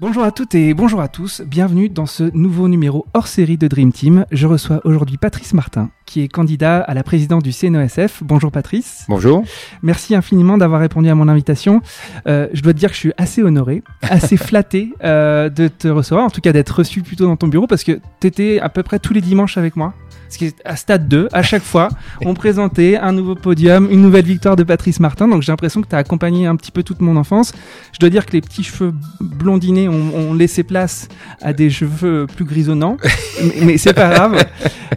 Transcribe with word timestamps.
Bonjour 0.00 0.22
à 0.22 0.30
toutes 0.30 0.54
et 0.54 0.72
bonjour 0.72 1.02
à 1.02 1.08
tous, 1.08 1.42
bienvenue 1.42 1.90
dans 1.90 2.06
ce 2.06 2.34
nouveau 2.34 2.68
numéro 2.68 3.04
hors 3.12 3.26
série 3.26 3.58
de 3.58 3.68
Dream 3.68 3.92
Team. 3.92 4.24
Je 4.32 4.46
reçois 4.46 4.80
aujourd'hui 4.84 5.18
Patrice 5.18 5.52
Martin, 5.52 5.90
qui 6.06 6.22
est 6.22 6.28
candidat 6.28 6.78
à 6.80 6.94
la 6.94 7.02
présidence 7.02 7.42
du 7.42 7.52
CNESF. 7.52 8.22
Bonjour 8.22 8.50
Patrice. 8.50 9.04
Bonjour. 9.10 9.44
Merci 9.82 10.14
infiniment 10.14 10.56
d'avoir 10.56 10.80
répondu 10.80 11.10
à 11.10 11.14
mon 11.14 11.28
invitation. 11.28 11.82
Euh, 12.26 12.48
je 12.54 12.62
dois 12.62 12.72
te 12.72 12.78
dire 12.78 12.88
que 12.88 12.94
je 12.94 13.00
suis 13.00 13.12
assez 13.18 13.42
honoré, 13.42 13.82
assez 14.00 14.36
flatté 14.38 14.88
euh, 15.04 15.50
de 15.50 15.68
te 15.68 15.88
recevoir, 15.88 16.24
en 16.24 16.30
tout 16.30 16.40
cas 16.40 16.54
d'être 16.54 16.70
reçu 16.70 17.02
plutôt 17.02 17.26
dans 17.26 17.36
ton 17.36 17.48
bureau, 17.48 17.66
parce 17.66 17.84
que 17.84 18.00
tu 18.20 18.26
étais 18.26 18.58
à 18.58 18.70
peu 18.70 18.82
près 18.82 19.00
tous 19.00 19.12
les 19.12 19.20
dimanches 19.20 19.58
avec 19.58 19.76
moi. 19.76 19.92
Ce 20.30 20.38
qui 20.38 20.46
est 20.46 20.56
à 20.64 20.76
stade 20.76 21.08
2, 21.08 21.28
à 21.32 21.42
chaque 21.42 21.62
fois, 21.62 21.88
on 22.24 22.34
présentait 22.34 22.96
un 22.96 23.12
nouveau 23.12 23.34
podium, 23.34 23.88
une 23.90 24.00
nouvelle 24.00 24.24
victoire 24.24 24.56
de 24.56 24.62
Patrice 24.62 25.00
Martin. 25.00 25.28
Donc 25.28 25.42
j'ai 25.42 25.52
l'impression 25.52 25.82
que 25.82 25.88
tu 25.88 25.94
as 25.94 25.98
accompagné 25.98 26.46
un 26.46 26.56
petit 26.56 26.70
peu 26.70 26.82
toute 26.82 27.00
mon 27.00 27.16
enfance. 27.16 27.52
Je 27.92 27.98
dois 27.98 28.10
dire 28.10 28.26
que 28.26 28.32
les 28.32 28.40
petits 28.40 28.62
cheveux 28.62 28.94
blondinés 29.20 29.88
ont, 29.88 30.14
ont 30.14 30.34
laissé 30.34 30.62
place 30.62 31.08
à 31.42 31.52
des 31.52 31.68
cheveux 31.68 32.26
plus 32.34 32.44
grisonnants, 32.44 32.96
mais, 33.42 33.64
mais 33.64 33.78
c'est 33.78 33.92
pas 33.92 34.10
grave. 34.10 34.44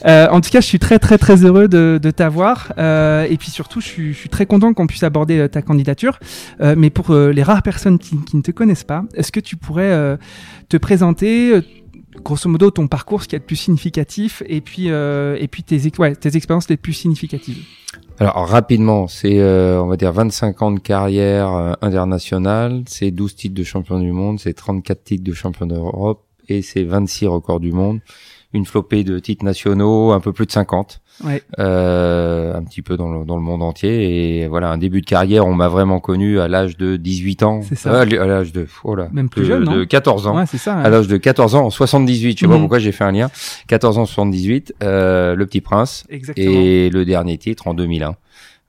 Euh, 0.06 0.28
en 0.30 0.42
tout 0.42 0.50
cas, 0.50 0.62
je 0.62 0.68
suis 0.68 0.80
très 0.80 1.00
très 1.00 1.18
très 1.18 1.44
heureux 1.44 1.68
de, 1.68 2.00
de 2.02 2.12
t'avoir. 2.12 2.74
Euh, 2.78 3.26
et 3.30 3.38
puis 3.38 3.50
surtout, 3.50 3.82
je 3.82 3.88
suis, 3.88 4.14
je 4.14 4.18
suis 4.18 4.30
très 4.30 4.46
content 4.46 4.74
qu'on 4.74 4.88
puisse 4.88 5.04
aborder 5.04 5.40
euh, 5.40 5.48
ta 5.48 5.62
candidature. 5.62 6.20
Euh, 6.62 6.76
mais 6.78 6.90
pour 6.90 7.14
les 7.14 7.44
rares 7.44 7.64
personnes 7.64 8.00
qui, 8.00 8.24
qui, 8.24 8.38
ne 8.38 8.42
te 8.42 8.52
connaissent 8.52 8.84
pas, 8.84 9.04
est-ce 9.16 9.32
que 9.32 9.40
tu 9.40 9.56
pourrais 9.56 10.18
te 10.70 10.78
présenter 10.78 11.62
grosso 12.24 12.50
modo 12.50 12.72
ton 12.72 12.88
parcours, 12.88 13.24
ce 13.24 13.28
qui 13.28 13.36
est 13.36 13.40
le 13.40 13.46
plus 13.46 13.56
significatif, 13.56 14.44
et 14.48 14.62
puis 14.62 14.90
euh, 14.90 15.38
et 15.40 15.48
puis 15.48 15.64
tes 15.64 15.80
ouais, 15.98 16.16
tes 16.16 16.36
expériences 16.36 16.70
les 16.70 16.78
plus 16.78 16.94
significatives. 16.94 17.64
Alors 18.20 18.48
rapidement, 18.48 19.08
c'est 19.08 19.40
euh, 19.40 19.82
on 19.82 19.88
va 19.88 19.98
dire 19.98 20.12
25 20.12 20.62
ans 20.62 20.72
de 20.72 20.80
carrière 20.80 21.54
euh, 21.54 21.74
internationale, 21.82 22.84
c'est 22.88 23.12
12 23.12 23.36
titres 23.36 23.56
de 23.56 23.64
champion 23.64 24.00
du 24.00 24.12
monde, 24.12 24.40
c'est 24.40 24.54
34 24.54 25.04
titres 25.04 25.24
de 25.24 25.34
champion 25.34 25.66
d'Europe 25.66 26.24
et 26.48 26.62
c'est 26.62 26.84
26 26.84 27.28
records 27.28 27.60
du 27.60 27.72
monde, 27.72 28.00
une 28.54 28.66
flopée 28.66 29.04
de 29.04 29.18
titres 29.20 29.44
nationaux, 29.46 30.12
un 30.12 30.20
peu 30.20 30.32
plus 30.34 30.46
de 30.46 30.52
50. 30.52 31.02
Ouais. 31.24 31.44
Euh, 31.60 32.56
un 32.56 32.64
petit 32.64 32.82
peu 32.82 32.98
dans 32.98 33.12
le, 33.20 33.24
dans 33.24 33.36
le 33.36 33.42
monde 33.44 33.62
entier 33.62 34.42
et 34.42 34.48
voilà 34.48 34.72
un 34.72 34.80
début 34.80 35.02
de 35.02 35.06
carrière 35.06 35.46
on 35.46 35.54
m'a 35.54 35.68
vraiment 35.68 36.00
connu 36.00 36.40
à 36.40 36.48
l'âge 36.48 36.76
de 36.76 36.96
18 36.96 37.44
ans 37.44 37.62
C'est 37.62 37.76
ça. 37.76 37.94
Euh, 37.94 38.00
à 38.02 38.26
l'âge 38.26 38.52
de 38.52 38.66
oh 38.84 38.96
là, 38.96 39.10
Même 39.14 39.30
plus 39.30 39.42
de, 39.42 39.46
jeune, 39.46 39.64
non 39.64 39.76
de 39.76 39.84
14 39.84 40.26
ans 40.26 40.36
Ouais, 40.38 40.46
c'est 40.48 40.58
ça. 40.58 40.76
à 40.76 40.90
l'âge 40.90 41.08
de 41.08 41.18
14 41.18 41.54
ans 41.54 41.66
en 41.66 41.70
78 41.70 42.32
je 42.36 42.40
sais 42.40 42.48
pas 42.48 42.56
Mhm. 42.56 42.62
pourquoi 42.62 42.80
j'ai 42.80 42.92
fait 42.92 43.04
un 43.04 43.12
lien 43.12 43.30
14 43.68 44.00
ans 44.00 44.08
78 44.08 44.74
euh, 44.82 45.36
le 45.36 45.46
petit 45.46 45.62
prince 45.62 46.04
Exactement. 46.10 46.50
et 46.52 46.90
le 46.90 47.06
dernier 47.06 47.38
titre 47.38 47.68
en 47.68 47.76
2001 47.76 48.16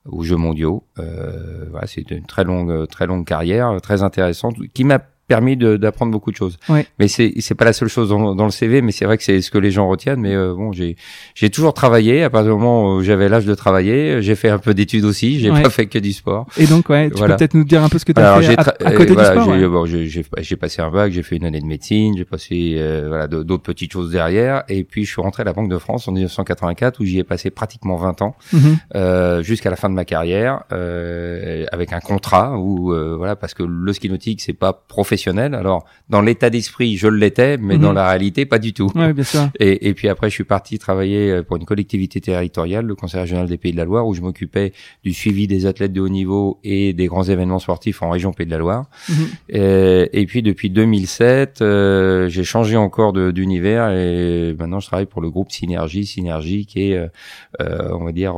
aux 0.07 0.21
Jeux 0.21 0.35
mondiaux. 0.37 0.83
Euh, 0.99 1.65
voilà, 1.71 1.87
c'est 1.87 2.11
une 2.11 2.27
très 2.27 2.43
longue, 2.43 2.87
très 2.87 3.07
longue 3.07 3.25
carrière, 3.25 3.75
très 3.81 4.03
intéressante, 4.03 4.55
qui 4.75 4.83
m'a 4.83 4.99
permis 5.27 5.57
de- 5.57 5.77
d'apprendre 5.77 6.11
beaucoup 6.11 6.31
de 6.31 6.35
choses. 6.35 6.57
Ouais. 6.69 6.85
Mais 6.99 7.07
c'est 7.07 7.33
c'est 7.39 7.55
pas 7.55 7.65
la 7.65 7.73
seule 7.73 7.87
chose 7.89 8.09
dans, 8.09 8.35
dans 8.35 8.45
le 8.45 8.51
CV, 8.51 8.81
mais 8.81 8.91
c'est 8.91 9.05
vrai 9.05 9.17
que 9.17 9.23
c'est 9.23 9.41
ce 9.41 9.49
que 9.51 9.57
les 9.57 9.71
gens 9.71 9.87
retiennent. 9.87 10.19
Mais 10.21 10.35
euh, 10.35 10.53
bon, 10.53 10.71
j'ai 10.71 10.95
j'ai 11.33 11.49
toujours 11.49 11.73
travaillé. 11.73 12.23
À 12.23 12.29
partir 12.29 12.51
du 12.53 12.57
moment 12.59 12.95
où 12.95 13.01
j'avais 13.03 13.27
l'âge 13.29 13.45
de 13.45 13.55
travailler, 13.55 14.21
j'ai 14.21 14.35
fait 14.35 14.49
un 14.49 14.59
peu 14.59 14.73
d'études 14.73 15.05
aussi. 15.05 15.39
J'ai 15.39 15.49
Ouais. 15.51 15.61
pas 15.63 15.69
fait 15.69 15.85
que 15.87 15.97
du 15.99 16.13
sport. 16.13 16.45
Et 16.57 16.67
donc 16.67 16.89
ouais, 16.89 17.09
tu 17.09 17.17
Voilà. 17.17 17.35
peux 17.35 17.39
peut-être 17.39 17.53
nous 17.55 17.63
dire 17.63 17.83
un 17.83 17.89
peu 17.89 17.97
ce 17.99 18.05
que 18.05 18.11
tu 18.11 18.19
as 18.21 18.33
Alors 18.33 18.43
fait 18.43 18.57
à, 18.59 18.91
côté 18.91 19.13
voilà, 19.13 19.35
du 19.35 19.41
sport. 19.41 19.55
j'ai 19.55 19.61
ouais. 19.61 19.67
bon, 19.67 19.85
j'ai 19.85 20.07
j'ai 20.07 20.25
j'ai 20.39 20.55
passé 20.55 20.81
un 20.81 20.91
bac, 20.91 21.11
j'ai 21.11 21.23
fait 21.23 21.37
une 21.37 21.45
année 21.45 21.61
de 21.61 21.65
médecine, 21.65 22.15
j'ai 22.17 22.25
passé 22.25 22.75
euh, 22.77 23.05
voilà 23.07 23.27
d'autres 23.27 23.63
petites 23.63 23.91
choses 23.93 24.11
derrière, 24.11 24.63
et 24.69 24.83
puis 24.83 25.05
je 25.05 25.11
suis 25.11 25.21
rentré 25.21 25.41
à 25.41 25.45
la 25.45 25.53
Banque 25.53 25.69
de 25.69 25.77
France 25.77 26.07
en 26.07 26.11
1984 26.11 26.99
où 26.99 27.05
j'y 27.05 27.19
ai 27.19 27.23
passé 27.23 27.49
pratiquement 27.49 27.95
20 27.95 28.21
ans 28.21 28.35
Mhm. 28.53 28.77
euh, 28.95 29.41
jusqu'à 29.43 29.69
la 29.69 29.75
fin 29.75 29.89
de 29.89 29.95
ma 29.95 30.05
carrière 30.05 30.63
euh, 30.71 31.65
avec 31.71 31.93
un 31.93 31.99
contrat 31.99 32.57
où 32.57 32.91
euh, 32.93 33.15
voilà 33.17 33.35
parce 33.35 33.53
que 33.53 33.63
le 33.63 33.93
ski 33.93 34.09
nautique 34.09 34.41
c'est 34.41 34.53
pas 34.53 34.73
professionnel 34.73 35.14
alors 35.17 35.85
dans 36.09 36.21
l'état 36.21 36.49
d'esprit 36.49 36.97
je 36.97 37.07
l'étais 37.07 37.57
mais 37.57 37.75
Mhm. 37.75 37.81
dans 37.81 37.93
la 37.93 38.07
réalité 38.09 38.45
pas 38.45 38.59
du 38.59 38.73
tout 38.73 38.89
Ouais, 38.95 39.13
bien 39.13 39.23
sûr. 39.23 39.49
et, 39.59 39.87
et 39.89 39.93
puis 39.93 40.07
après 40.09 40.29
je 40.29 40.33
suis 40.35 40.43
parti 40.43 40.77
travailler 40.79 41.31
euh, 41.31 41.43
pour 41.43 41.57
une 41.57 41.65
collectivité 41.65 42.21
territoriale 42.21 42.85
le 42.85 42.95
conseil 42.95 43.21
régional 43.21 43.47
des 43.47 43.57
Pays 43.57 43.71
de 43.71 43.77
la 43.77 43.85
Loire 43.85 44.05
où 44.07 44.13
je 44.13 44.21
m'occupais 44.21 44.73
du 45.03 45.13
suivi 45.13 45.47
des 45.47 45.65
athlètes 45.65 45.93
de 45.93 46.01
haut 46.01 46.09
niveau 46.09 46.59
et 46.63 46.93
des 46.93 47.07
grands 47.07 47.23
événements 47.23 47.59
sportifs 47.59 48.01
en 48.01 48.09
région 48.09 48.31
Pays 48.33 48.45
de 48.45 48.51
la 48.51 48.57
Loire 48.57 48.85
Mhm. 49.09 49.27
et, 49.49 50.09
et 50.21 50.25
puis 50.25 50.41
depuis 50.41 50.69
2007, 50.69 51.61
euh, 51.61 52.27
j'ai 52.29 52.43
changé 52.43 52.75
encore 52.77 53.13
d'univers 53.13 53.89
et 53.91 54.55
maintenant 54.57 54.79
je 54.79 54.87
travaille 54.87 55.05
pour 55.05 55.21
le 55.21 55.29
groupe 55.29 55.51
Synergie, 55.51 56.05
Synergie 56.05 56.65
qui 56.65 56.91
est, 56.91 56.97
euh, 56.97 57.07
euh, 57.61 57.89
on 57.93 58.03
va 58.05 58.11
dire, 58.11 58.35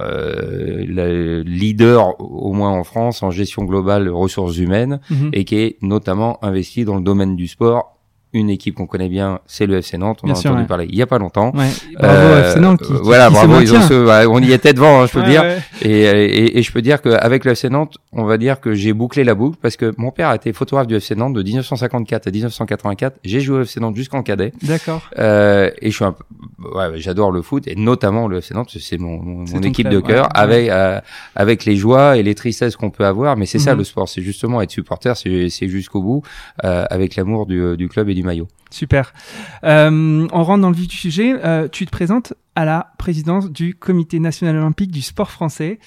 euh, 0.00 0.84
le 0.86 1.42
leader 1.42 2.20
au 2.20 2.52
moins 2.52 2.70
en 2.70 2.84
France 2.84 3.22
en 3.22 3.30
gestion 3.30 3.64
globale 3.64 4.08
ressources 4.08 4.56
humaines 4.58 5.00
Mhm. 5.10 5.30
et 5.32 5.44
qui 5.44 5.56
est 5.56 5.76
notamment 5.82 6.42
investi 6.44 6.84
dans 6.84 6.96
le 6.96 7.02
domaine 7.02 7.36
du 7.36 7.48
sport. 7.48 7.95
Une 8.38 8.50
équipe 8.50 8.74
qu'on 8.74 8.86
connaît 8.86 9.08
bien, 9.08 9.40
c'est 9.46 9.64
le 9.66 9.78
FC 9.78 9.96
Nantes. 9.96 10.18
On 10.22 10.26
Bien 10.26 10.34
a 10.34 10.38
sûr, 10.38 10.50
entendu 10.50 10.62
ouais. 10.64 10.68
parler 10.68 10.86
il 10.90 10.94
y 10.96 11.00
a 11.00 11.06
pas 11.06 11.18
longtemps. 11.18 11.52
Ouais. 11.54 11.68
Bravo 11.98 12.14
Euh, 12.18 12.50
FC 12.50 12.60
Nantes 12.60 12.80
qui, 12.82 12.92
qui- 12.92 12.98
voilà, 13.02 13.28
qui 13.28 13.34
se 13.34 13.46
bravo, 13.46 13.60
ils 13.62 13.74
ont 13.74 13.80
ce- 13.80 14.26
on 14.26 14.40
y 14.40 14.52
était 14.52 14.74
devant, 14.74 15.00
hein, 15.00 15.06
je 15.06 15.12
peux 15.12 15.20
Ouais, 15.20 15.26
dire. 15.30 15.42
Et, 15.82 16.02
et, 16.02 16.58
et 16.58 16.62
je 16.62 16.70
peux 16.72 16.82
dire 16.82 17.00
qu'avec 17.00 17.44
le 17.46 17.52
FC 17.52 17.70
Nantes, 17.70 17.96
on 18.12 18.24
va 18.24 18.36
dire 18.36 18.60
que 18.60 18.74
j'ai 18.74 18.92
bouclé 18.92 19.24
la 19.24 19.34
boucle 19.34 19.56
parce 19.62 19.76
que 19.76 19.94
mon 19.96 20.10
père 20.10 20.28
a 20.28 20.34
été 20.36 20.52
photographe 20.52 20.86
du 20.86 20.96
FC 20.96 21.14
Nantes 21.14 21.32
de 21.32 21.42
1954 21.42 22.26
à 22.26 22.30
1984. 22.30 23.16
J'ai 23.24 23.40
joué 23.40 23.58
au 23.58 23.62
FC 23.62 23.80
Nantes 23.80 23.96
jusqu'en 23.96 24.22
cadet. 24.22 24.52
D'accord. 24.62 25.00
Euh, 25.18 25.70
et 25.80 25.90
je 25.90 25.96
suis 25.96 26.04
un 26.04 26.12
peu, 26.12 26.24
ouais, 26.76 26.90
j'adore 26.96 27.32
le 27.32 27.40
foot 27.42 27.66
et 27.66 27.74
notamment 27.74 28.28
le 28.28 28.38
FC 28.38 28.52
Nantes, 28.54 28.70
c'est 28.78 28.98
mon, 28.98 29.16
mon, 29.22 29.44
mon 29.50 29.60
équipe 29.62 29.88
club, 29.88 30.02
de 30.02 30.06
cœur 30.06 30.28
avec 30.34 30.68
euh, 30.68 31.00
avec 31.34 31.64
les 31.64 31.76
joies 31.76 32.16
et 32.18 32.22
les 32.22 32.34
tristesses 32.34 32.76
qu'on 32.76 32.90
peut 32.90 33.06
avoir. 33.06 33.36
Mais 33.36 33.46
c'est 33.46 33.58
ça 33.58 33.72
Mhm. 33.72 33.78
le 33.78 33.84
sport, 33.84 34.08
c'est 34.08 34.22
justement 34.22 34.60
être 34.60 34.70
supporter, 34.70 35.16
c'est 35.16 35.48
c'est 35.48 35.68
jusqu'au 35.68 36.02
bout 36.02 36.22
euh, 36.64 36.84
avec 36.90 37.16
l'amour 37.16 37.46
du, 37.46 37.76
du 37.76 37.88
club 37.88 38.08
et 38.08 38.14
du 38.14 38.22
maillot. 38.26 38.48
Super. 38.70 39.14
Euh, 39.64 40.28
on 40.32 40.42
rentre 40.42 40.60
dans 40.60 40.70
le 40.70 40.76
vif 40.76 40.88
du 40.88 40.96
sujet. 40.96 41.34
Euh, 41.44 41.68
tu 41.68 41.86
te 41.86 41.90
présentes 41.90 42.34
à 42.54 42.64
la 42.64 42.92
présidence 42.98 43.50
du 43.50 43.74
Comité 43.74 44.18
national 44.18 44.56
olympique 44.56 44.90
du 44.90 45.02
sport 45.02 45.30
français. 45.30 45.78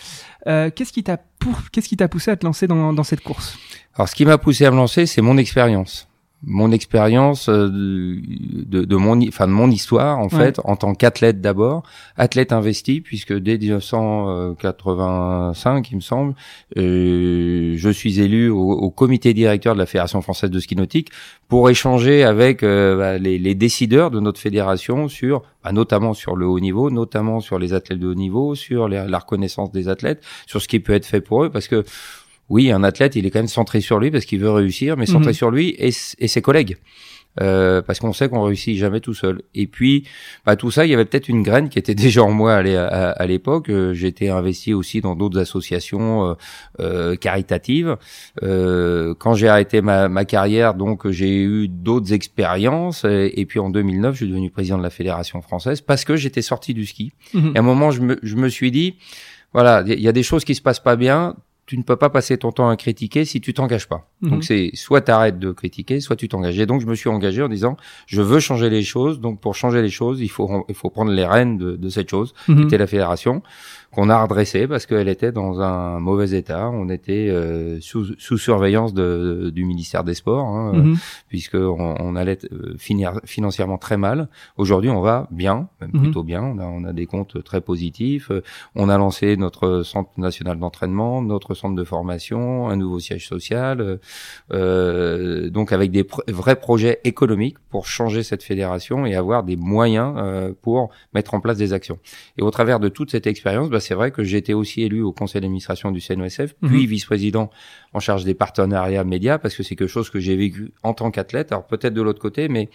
Euh, 0.47 0.69
qu'est-ce 0.73 0.93
qui 0.93 1.03
t'a 1.03 1.17
pour... 1.17 1.69
qu'est-ce 1.71 1.89
qui 1.89 1.97
t'a 1.97 2.07
poussé 2.07 2.31
à 2.31 2.35
te 2.35 2.45
lancer 2.45 2.67
dans, 2.67 2.93
dans 2.93 3.03
cette 3.03 3.21
course? 3.21 3.57
Alors, 3.95 4.09
ce 4.09 4.15
qui 4.15 4.25
m'a 4.25 4.37
poussé 4.37 4.65
à 4.65 4.71
me 4.71 4.77
lancer, 4.77 5.05
c'est 5.05 5.21
mon 5.21 5.37
expérience. 5.37 6.08
Mon 6.43 6.71
expérience 6.71 7.49
euh, 7.49 7.67
de, 7.69 8.85
de 8.85 8.95
mon, 8.95 9.19
enfin 9.27 9.45
de 9.45 9.51
mon 9.51 9.69
histoire 9.69 10.19
en 10.19 10.23
Ouais. 10.29 10.29
fait, 10.29 10.59
en 10.63 10.75
tant 10.77 10.93
qu'athlète 10.95 11.41
d'abord, 11.41 11.83
athlète 12.15 12.53
investi, 12.53 13.01
puisque 13.01 13.33
dès 13.33 13.57
1985, 14.63 15.91
il 15.91 15.95
me 15.95 16.01
semble, 16.01 16.33
euh, 16.77 17.73
je 17.75 17.89
suis 17.89 18.19
élu 18.19 18.49
au, 18.49 18.71
au 18.71 18.89
comité 18.89 19.33
directeur 19.33 19.73
de 19.73 19.79
la 19.79 19.85
Fédération 19.85 20.21
française 20.21 20.49
de 20.51 20.59
ski 20.59 20.75
nautique 20.75 21.09
pour 21.47 21.69
échanger 21.69 22.23
avec 22.23 22.63
euh, 22.63 22.95
bah, 22.97 23.17
les, 23.17 23.37
les 23.39 23.55
décideurs 23.55 24.11
de 24.11 24.19
notre 24.19 24.39
fédération 24.39 25.07
sur, 25.07 25.41
bah, 25.63 25.71
notamment 25.71 26.13
sur 26.13 26.35
le 26.35 26.45
haut 26.47 26.59
niveau, 26.59 26.89
notamment 26.89 27.39
sur 27.39 27.59
les 27.59 27.73
athlètes 27.73 27.99
de 27.99 28.07
haut 28.07 28.13
niveau, 28.15 28.55
sur 28.55 28.87
les- 28.87 29.05
la 29.07 29.19
reconnaissance 29.19 29.71
des 29.71 29.87
athlètes, 29.89 30.23
sur 30.45 30.61
ce 30.61 30.67
qui 30.67 30.79
peut 30.79 30.93
être 30.93 31.05
fait 31.05 31.21
pour 31.21 31.43
eux, 31.43 31.49
parce 31.49 31.67
que 31.67 31.83
oui, 32.49 32.71
un 32.71 32.83
athlète, 32.83 33.15
il 33.15 33.25
est 33.25 33.29
quand 33.31 33.39
même 33.39 33.47
centré 33.47 33.79
sur 33.81 33.99
lui 33.99 34.11
parce 34.11 34.25
qu'il 34.25 34.39
veut 34.39 34.51
réussir, 34.51 34.97
mais 34.97 35.05
centré 35.05 35.29
Mhm. 35.29 35.33
sur 35.33 35.51
lui 35.51 35.75
et, 35.77 35.91
ses 35.91 36.41
collègues. 36.41 36.77
Euh, 37.41 37.81
parce 37.83 37.99
qu'on 37.99 38.11
sait 38.11 38.27
qu'on 38.27 38.41
réussit 38.41 38.75
jamais 38.75 38.99
tout 39.01 39.13
seul. 39.13 39.43
Et 39.53 39.67
puis, 39.67 40.03
bah, 40.47 40.55
tout 40.55 40.71
ça, 40.71 40.85
il 40.85 40.89
y 40.89 40.93
avait 40.95 41.05
peut-être 41.05 41.29
une 41.29 41.43
graine 41.43 41.69
qui 41.69 41.77
était 41.77 41.93
déjà 42.11 42.23
en 42.23 42.31
moi 42.31 42.55
à 42.55 42.63
l'é- 42.63 42.75
à, 42.75 43.11
à 43.11 43.25
l'époque. 43.27 43.69
Euh, 43.69 43.93
J'étais 43.93 44.29
investi 44.29 44.73
aussi 44.73 44.99
dans 44.99 45.15
d'autres 45.15 45.39
associations 45.39 46.31
euh, 46.31 46.33
euh, 46.79 47.15
caritatives. 47.15 47.95
Euh, 48.43 49.13
quand 49.17 49.35
j'ai 49.35 49.47
arrêté 49.47 49.81
ma, 49.81 50.09
ma 50.09 50.25
carrière, 50.25 50.73
donc 50.73 51.07
j'ai 51.11 51.37
eu 51.43 51.67
d'autres 51.67 52.13
expériences. 52.13 53.05
Et, 53.05 53.31
et 53.37 53.45
puis 53.45 53.59
en 53.59 53.69
2009, 53.69 54.13
je 54.15 54.17
suis 54.17 54.27
devenu 54.27 54.49
président 54.49 54.79
de 54.79 54.83
la 54.83 54.89
fédération 54.89 55.41
française 55.41 55.81
parce 55.81 56.03
que 56.05 56.15
j'étais 56.15 56.41
sorti 56.41 56.73
du 56.73 56.85
ski. 56.87 57.13
Mhm. 57.35 57.51
Et 57.53 57.57
à 57.57 57.59
un 57.59 57.63
moment, 57.63 57.91
je 57.91 58.01
me, 58.01 58.19
je 58.23 58.35
me 58.35 58.49
suis 58.49 58.71
dit, 58.71 58.95
voilà, 59.53 59.83
il 59.87 60.01
y 60.01 60.07
a 60.07 60.11
des 60.13 60.23
choses 60.23 60.43
qui 60.43 60.55
se 60.55 60.61
passent 60.61 60.79
pas 60.83 60.95
bien. 60.95 61.35
Tu 61.69 61.77
ne 61.77 61.83
peux 61.83 61.97
pas 61.97 62.09
passer 62.09 62.35
ton 62.35 62.51
temps 62.51 62.67
à 62.67 62.75
critiquer 62.75 63.25
si 63.25 63.41
tu 63.41 63.53
t'engages 63.53 63.87
pas. 63.87 64.08
Mhm. 64.21 64.29
Donc 64.31 64.43
c'est 64.43 64.71
soit 64.73 65.01
tu 65.01 65.11
arrêtes 65.11 65.39
de 65.39 65.51
critiquer, 65.51 65.99
soit 66.01 66.15
tu 66.15 66.27
t'engages. 66.27 66.59
Et 66.59 66.65
donc 66.65 66.81
je 66.81 66.87
me 66.87 66.95
suis 66.95 67.09
engagé 67.09 67.41
en 67.41 67.49
disant, 67.49 67.77
je 68.05 68.21
veux 68.21 68.39
changer 68.39 68.69
les 68.69 68.83
choses. 68.83 69.19
Donc 69.19 69.39
pour 69.39 69.55
changer 69.55 69.81
les 69.81 69.89
choses, 69.89 70.19
il 70.21 70.29
faut 70.29 70.65
il 70.67 70.75
faut 70.75 70.89
prendre 70.89 71.11
les 71.11 71.25
rênes 71.25 71.57
de, 71.57 71.75
de 71.75 71.89
cette 71.89 72.09
chose. 72.09 72.33
Mhm. 72.47 72.63
C'était 72.63 72.77
la 72.77 72.87
fédération 72.87 73.41
qu'on 73.91 74.07
a 74.09 74.21
redressée 74.21 74.67
parce 74.67 74.85
qu'elle 74.85 75.07
était 75.07 75.31
dans 75.31 75.61
un 75.61 75.99
mauvais 75.99 76.31
état. 76.37 76.69
On 76.69 76.89
était 76.89 77.27
euh, 77.29 77.79
sous, 77.81 78.05
sous 78.19 78.37
surveillance 78.37 78.93
de, 78.93 79.49
du 79.53 79.65
ministère 79.65 80.03
des 80.03 80.13
Sports. 80.13 80.45
Hein, 80.45 80.73
Mhm. 80.73 80.97
puisque 81.27 81.55
on, 81.55 81.95
on 81.99 82.15
allait 82.15 82.37
euh, 82.51 82.75
finir 82.77 83.19
financièrement 83.25 83.77
très 83.79 83.97
mal. 83.97 84.27
Aujourd'hui, 84.57 84.91
on 84.91 85.01
va 85.01 85.27
bien, 85.31 85.69
même 85.81 85.89
Mhm. 85.93 86.01
plutôt 86.01 86.23
bien. 86.23 86.43
On 86.43 86.59
a, 86.59 86.65
on 86.65 86.83
a 86.83 86.93
des 86.93 87.07
comptes 87.07 87.43
très 87.43 87.61
positifs. 87.61 88.29
Euh, 88.31 88.41
On 88.75 88.89
a 88.89 88.97
lancé 88.97 89.35
notre 89.37 89.81
centre 89.83 90.11
national 90.17 90.59
d'entraînement, 90.59 91.21
notre 91.23 91.53
centre 91.55 91.75
de 91.75 91.83
formation, 91.83 92.69
un 92.69 92.75
nouveau 92.75 92.99
siège 92.99 93.27
social. 93.27 93.99
Euh, 94.51 95.49
donc 95.49 95.71
avec 95.71 95.91
des 95.91 96.05
vrais 96.27 96.55
projets 96.55 96.99
économiques 97.03 97.57
pour 97.69 97.85
changer 97.85 98.23
cette 98.23 98.43
fédération 98.43 99.05
et 99.05 99.15
avoir 99.15 99.43
des 99.43 99.55
moyens 99.55 100.15
euh, 100.17 100.53
pour 100.61 100.89
mettre 101.13 101.33
en 101.33 101.39
place 101.39 101.57
des 101.57 101.73
actions. 101.73 101.99
Et 102.37 102.41
au 102.41 102.51
travers 102.51 102.79
de 102.79 102.89
toute 102.89 103.11
cette 103.11 103.27
expérience, 103.27 103.69
bah, 103.69 103.79
c'est 103.79 103.93
vrai 103.93 104.11
que 104.11 104.23
j'ai 104.23 104.37
été 104.37 104.53
aussi 104.53 104.81
élu 104.81 105.01
au 105.01 105.11
conseil 105.11 105.41
d'administration 105.41 105.91
du 105.91 106.01
CNOSF, 106.01 106.55
mhm. 106.61 106.69
puis 106.69 106.87
vice-président 106.87 107.49
en 107.93 107.99
charge 107.99 108.23
des 108.23 108.33
partenariats 108.33 109.03
médias, 109.03 109.37
parce 109.37 109.55
que 109.55 109.63
c'est 109.63 109.75
quelque 109.75 109.87
chose 109.87 110.09
que 110.09 110.19
j'ai 110.19 110.35
vécu 110.35 110.71
en 110.83 110.93
tant 110.93 111.11
qu'athlète. 111.11 111.51
Alors 111.51 111.65
peut-être 111.65 111.93
de 111.93 112.01
l'autre 112.01 112.21
côté, 112.21 112.47
mais 112.49 112.69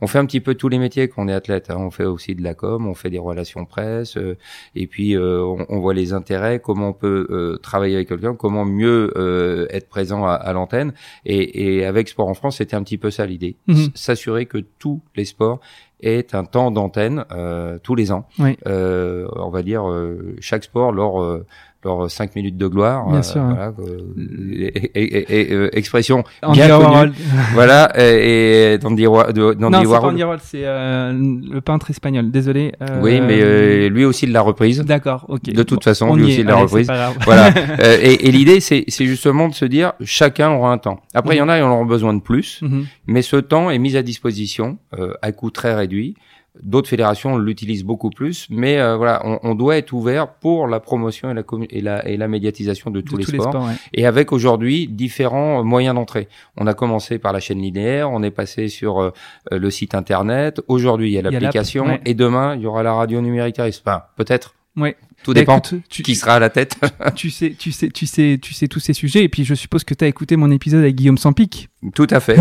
on 0.00 0.06
fait 0.06 0.18
un 0.18 0.26
petit 0.26 0.40
peu 0.40 0.54
tous 0.54 0.68
les 0.68 0.78
métiers 0.78 1.08
quand 1.08 1.24
on 1.24 1.28
est 1.28 1.32
athlète. 1.32 1.70
Hein. 1.70 1.76
On 1.78 1.90
fait 1.90 2.04
aussi 2.04 2.34
de 2.34 2.42
la 2.42 2.54
com, 2.54 2.86
on 2.86 2.94
fait 2.94 3.10
des 3.10 3.18
relations 3.18 3.64
presse, 3.64 4.16
euh, 4.16 4.36
et 4.74 4.86
puis 4.86 5.16
euh, 5.16 5.42
on, 5.42 5.66
on, 5.68 5.80
voit 5.80 5.94
les 5.94 6.12
intérêts, 6.12 6.60
comment 6.60 6.88
on 6.88 6.92
peut 6.92 7.26
euh, 7.30 7.56
travailler 7.58 7.96
avec 7.96 8.08
quelqu'un, 8.08 8.34
comment 8.34 8.64
mieux 8.64 9.66
être 9.70 9.88
présent 9.88 10.26
à, 10.26 10.32
à 10.32 10.52
l'antenne. 10.52 10.75
Et, 11.24 11.78
et, 11.78 11.84
avec 11.84 12.08
Sport 12.08 12.28
en 12.28 12.34
France, 12.34 12.58
c'était 12.58 12.76
un 12.76 12.82
petit 12.82 12.98
peu 12.98 13.10
ça 13.10 13.26
l'idée, 13.26 13.56
mhm. 13.66 13.90
s'assurer 13.94 14.46
que 14.46 14.58
tous 14.78 15.00
les 15.14 15.24
sports 15.24 15.60
est 16.00 16.34
un 16.34 16.44
temps 16.44 16.70
d'antenne 16.70 17.24
euh, 17.32 17.78
tous 17.82 17.94
les 17.94 18.12
ans. 18.12 18.28
Oui. 18.38 18.56
Euh, 18.66 19.26
on 19.36 19.50
va 19.50 19.62
dire 19.62 19.88
euh, 19.88 20.36
chaque 20.40 20.64
sport 20.64 20.92
lors 20.92 21.24
leurs 21.86 22.10
5 22.10 22.34
minutes 22.36 22.56
de 22.56 22.66
gloire. 22.66 23.08
Bien 23.08 23.22
sûr. 23.22 23.42
Voilà, 23.42 23.72
et, 24.60 24.66
et, 24.94 25.52
et, 25.52 25.78
expression 25.78 26.24
bien 26.52 26.68
connue. 26.68 27.12
voilà, 27.54 27.92
et, 27.96 28.78
d'Andy 28.78 29.06
Warhol. 29.06 29.56
Non, 29.58 29.70
c'est 29.70 29.76
Andy 29.76 29.86
Warhol, 30.22 30.38
c'est 30.42 30.62
le 30.62 31.60
peintre 31.60 31.90
espagnol. 31.90 32.30
Désolé. 32.30 32.72
oui, 33.00 33.20
mais 33.20 33.88
lui 33.88 34.04
aussi 34.04 34.26
il 34.26 34.32
l'a 34.32 34.42
reprise. 34.42 34.80
D'accord, 34.80 35.26
ok. 35.28 35.44
De 35.44 35.62
toute 35.62 35.84
façon, 35.84 36.14
lui 36.14 36.24
aussi 36.24 36.40
il 36.40 36.46
l'a 36.46 36.56
reprise. 36.56 36.90
Voilà. 37.24 37.50
et, 38.02 38.30
l'idée, 38.30 38.60
c'est 38.60 38.84
justement 39.06 39.48
de 39.48 39.54
se 39.54 39.64
dire, 39.64 39.92
chacun 40.04 40.50
aura 40.50 40.72
un 40.72 40.78
temps. 40.78 41.00
Après, 41.14 41.36
il 41.36 41.38
y 41.38 41.42
en 41.42 41.48
a, 41.48 41.58
ils 41.58 41.62
en 41.62 41.70
auront 41.70 41.86
besoin 41.86 42.14
de 42.14 42.20
plus, 42.20 42.60
mhm. 42.62 42.86
mais 43.06 43.22
ce 43.22 43.36
temps 43.36 43.70
est 43.70 43.78
mis 43.78 43.96
à 43.96 44.02
disposition 44.02 44.78
à 45.22 45.32
coût 45.32 45.50
très 45.50 45.74
réduit 45.74 46.16
D'autres 46.62 46.88
fédérations 46.88 47.36
l'utilisent 47.36 47.84
beaucoup 47.84 48.10
plus, 48.10 48.46
mais 48.50 48.78
euh, 48.78 48.96
voilà, 48.96 49.22
on, 49.42 49.54
doit 49.54 49.76
être 49.76 49.92
ouvert 49.92 50.28
pour 50.28 50.66
la 50.66 50.80
promotion 50.80 51.30
et 51.30 51.34
la, 51.34 51.42
et 51.70 51.80
la, 51.80 52.08
et 52.08 52.16
la 52.16 52.28
médiatisation 52.28 52.90
de 52.90 53.00
tous, 53.00 53.16
les, 53.16 53.24
sports. 53.24 53.68
Et 53.92 54.06
avec 54.06 54.32
aujourd'hui 54.32 54.88
différents 54.88 55.62
moyens 55.62 55.94
d'entrée. 55.94 56.28
On 56.56 56.66
a 56.66 56.74
commencé 56.74 57.18
par 57.18 57.32
la 57.32 57.40
chaîne 57.40 57.60
linéaire, 57.60 58.10
on 58.10 58.22
est 58.22 58.30
passé 58.30 58.68
sur 58.68 59.00
euh, 59.00 59.10
le 59.50 59.70
site 59.70 59.94
internet. 59.94 60.60
Aujourd'hui, 60.68 61.10
il 61.10 61.12
y 61.12 61.18
a 61.18 61.22
l'application, 61.22 61.98
et 62.04 62.14
demain, 62.14 62.54
il 62.56 62.62
y 62.62 62.66
aura 62.66 62.82
la 62.82 62.94
radio 62.94 63.20
numérique. 63.20 63.60
Enfin, 63.60 64.02
peut-être 64.16 64.54
Ouais. 64.76 64.94
Tout 65.22 65.34
dépend 65.34 65.60
tu, 65.60 66.02
qui 66.02 66.14
sera 66.14 66.34
à 66.34 66.38
la 66.38 66.50
tête. 66.50 66.76
tu 67.16 67.30
sais, 67.30 67.54
tu 67.58 67.72
sais, 67.72 67.88
tu 67.88 68.06
sais, 68.06 68.38
tu 68.40 68.54
sais 68.54 68.68
tous 68.68 68.80
ces 68.80 68.92
sujets. 68.92 69.24
Et 69.24 69.28
puis, 69.28 69.44
je 69.44 69.54
suppose 69.54 69.84
que 69.84 69.94
tu 69.94 70.04
as 70.04 70.08
écouté 70.08 70.36
mon 70.36 70.50
épisode 70.50 70.80
avec 70.80 70.94
Guillaume 70.94 71.18
Sampic. 71.18 71.68
Tout 71.94 72.06
à 72.10 72.20
fait. 72.20 72.36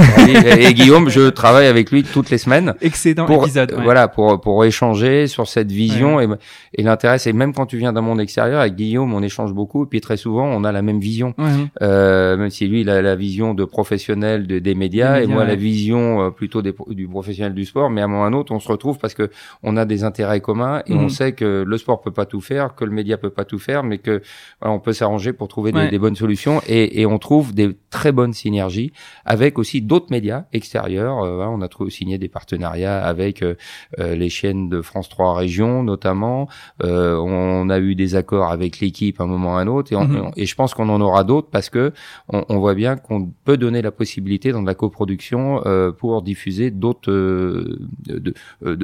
et, 0.60 0.74
Guillaume, 0.74 1.10
je 1.10 1.30
travaille 1.30 1.68
avec 1.68 1.92
lui 1.92 2.04
toutes 2.04 2.30
les 2.30 2.38
semaines. 2.38 2.74
Excellent 2.82 3.26
pour, 3.26 3.44
épisode. 3.44 3.76
Voilà, 3.84 4.08
pour 4.08 4.40
pour 4.42 4.66
échanger 4.66 5.28
sur 5.28 5.48
cette 5.48 5.72
vision 5.72 6.20
et, 6.20 6.28
et 6.74 6.84
l'intérêt, 6.84 7.20
c'est 7.20 7.34
même 7.34 7.54
quand 7.54 7.66
tu 7.66 7.78
viens 7.78 7.94
d'un 7.94 8.02
monde 8.02 8.20
extérieur 8.20 8.62
avec 8.62 8.76
Guillaume, 8.76 9.14
on 9.14 9.22
échange 9.22 9.54
beaucoup. 9.54 9.84
Et 9.84 9.88
puis 9.88 10.02
très 10.02 10.18
souvent, 10.18 10.46
on 10.46 10.64
a 10.64 10.72
la 10.72 10.82
même 10.82 11.00
vision. 11.00 11.34
Euh, 11.82 12.38
même 12.38 12.50
si 12.50 12.68
lui, 12.68 12.82
il 12.82 12.90
a 12.90 13.02
la 13.02 13.16
vision 13.16 13.54
de 13.54 13.66
professionnel 13.66 14.48
de, 14.48 14.60
des 14.60 14.76
médias, 14.76 15.22
et 15.22 15.28
moi 15.28 15.46
la 15.46 15.56
vision 15.56 16.22
euh, 16.22 16.30
plutôt 16.30 16.62
des, 16.62 16.74
du 16.90 17.08
professionnel 17.08 17.54
du 17.54 17.66
sport. 17.66 17.90
Mais 17.90 18.02
à 18.02 18.06
un 18.06 18.08
moment 18.08 18.22
ou 18.22 18.26
à 18.26 18.28
un 18.28 18.34
autre, 18.34 18.54
on 18.54 18.60
se 18.60 18.68
retrouve 18.68 18.98
parce 18.98 19.14
que 19.14 19.30
on 19.64 19.78
a 19.78 19.86
des 19.86 20.04
intérêts 20.04 20.42
communs 20.42 20.82
et 20.88 20.94
on 20.94 21.04
mhm. 21.04 21.10
sait 21.10 21.32
que 21.34 21.64
le 21.66 21.78
sport 21.78 22.02
peut 22.02 22.12
pas 22.12 22.26
tout 22.26 22.42
faire, 22.42 22.65
que 22.74 22.86
le 22.86 22.92
média 22.92 23.18
peut 23.18 23.30
pas 23.30 23.46
tout 23.46 23.60
faire, 23.60 23.84
mais 23.84 24.00
que 24.00 24.22
voilà, 24.62 24.74
on 24.74 24.80
peut 24.80 24.94
s'arranger 24.94 25.34
pour 25.34 25.48
trouver 25.48 25.72
des, 25.72 25.90
des, 25.90 26.00
bonnes 26.00 26.16
solutions 26.16 26.62
et, 26.68 27.02
et, 27.02 27.06
on 27.06 27.20
trouve 27.20 27.54
des 27.54 27.78
très 27.92 28.12
bonnes 28.12 28.34
synergies 28.34 28.92
avec 29.26 29.60
aussi 29.60 29.82
d'autres 29.82 30.08
médias 30.10 30.46
extérieurs. 30.54 31.20
Euh, 31.20 31.46
on 31.46 31.62
a 31.62 31.68
trouvé, 31.68 31.92
signé 31.92 32.18
des 32.18 32.30
partenariats 32.30 33.04
avec 33.06 33.44
euh, 33.44 33.56
euh, 34.00 34.16
les 34.16 34.30
chaînes 34.30 34.70
de 34.70 34.82
France 34.82 35.10
3 35.10 35.36
Régions 35.36 35.84
notamment. 35.84 36.48
on 36.82 37.70
a 37.70 37.80
eu 37.80 37.96
des 37.96 38.16
accords 38.16 38.52
avec 38.52 38.80
l'équipe 38.80 39.20
à 39.20 39.26
un 39.26 39.28
moment 39.28 39.54
ou 39.54 39.58
à 39.58 39.62
un 39.62 39.68
autre 39.68 39.92
et, 39.92 39.96
mhm. 39.96 40.32
et 40.36 40.46
je 40.46 40.56
pense 40.56 40.74
qu'on 40.74 40.90
en 40.90 41.02
aura 41.02 41.24
d'autres 41.24 41.50
parce 41.52 41.70
que 41.70 41.92
on, 42.30 42.46
on 42.50 42.60
voit 42.60 42.74
bien 42.74 42.96
qu'on 42.96 43.32
peut 43.44 43.58
donner 43.58 43.82
la 43.82 43.92
possibilité 43.92 44.52
dans 44.52 44.62
la 44.62 44.76
coproduction 44.76 45.62
pour 45.98 46.22
diffuser 46.22 46.72
d'autres 46.72 47.66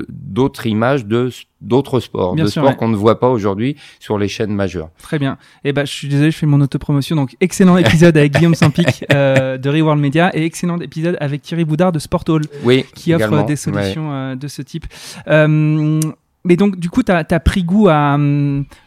d'autres 0.10 0.68
images 0.68 1.06
de 1.06 1.30
d'autres 1.62 2.00
sports, 2.00 2.36
de 2.36 2.46
sports 2.48 2.76
qu'on 2.76 2.88
ne 2.88 2.96
voit 2.96 3.20
pas 3.20 3.30
aujourd'hui 3.30 3.76
sur 4.00 4.18
les 4.18 4.28
chaînes 4.28 4.54
majeures. 4.54 4.90
Très 5.02 5.20
bien. 5.20 5.38
Et 5.64 5.70
eh 5.70 5.74
ben, 5.74 5.86
je 5.86 5.92
suis 5.92 6.08
désolé, 6.08 6.32
je 6.32 6.38
fais 6.38 6.46
mon 6.46 6.60
autopromotion. 6.62 7.16
Donc, 7.16 7.36
excellent 7.40 7.78
épisode 7.78 8.18
avec 8.18 8.34
Guillaume 8.34 8.56
Sampic 8.56 9.06
euh, 9.14 9.58
de 9.58 9.70
Reworld 9.70 10.02
Media 10.02 10.36
et 10.36 10.44
excellent 10.46 10.80
épisode 10.80 11.18
avec 11.20 11.42
Thierry 11.42 11.66
Boudard 11.66 11.92
de 11.92 12.00
Sport 12.00 12.24
Hall, 12.30 12.44
oui, 12.64 12.86
qui 12.96 13.14
offre 13.14 13.46
des 13.46 13.56
solutions 13.56 14.12
euh, 14.12 14.36
de 14.36 14.48
ce 14.48 14.62
type. 14.62 14.86
Euh, 15.28 16.00
mais 16.44 16.56
donc, 16.56 16.78
du 16.78 16.90
coup, 16.90 17.04
tu 17.04 17.12
as, 17.12 17.24
pris 17.40 17.64
goût 17.64 17.88
à, 17.88 18.18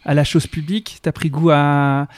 à 0.05 0.15
la 0.15 0.25
chose 0.25 0.47
publique, 0.47 0.99
tu 1.03 1.09
as 1.09 1.13
pris 1.13 1.31
goût 1.31 1.51
à 1.51 2.09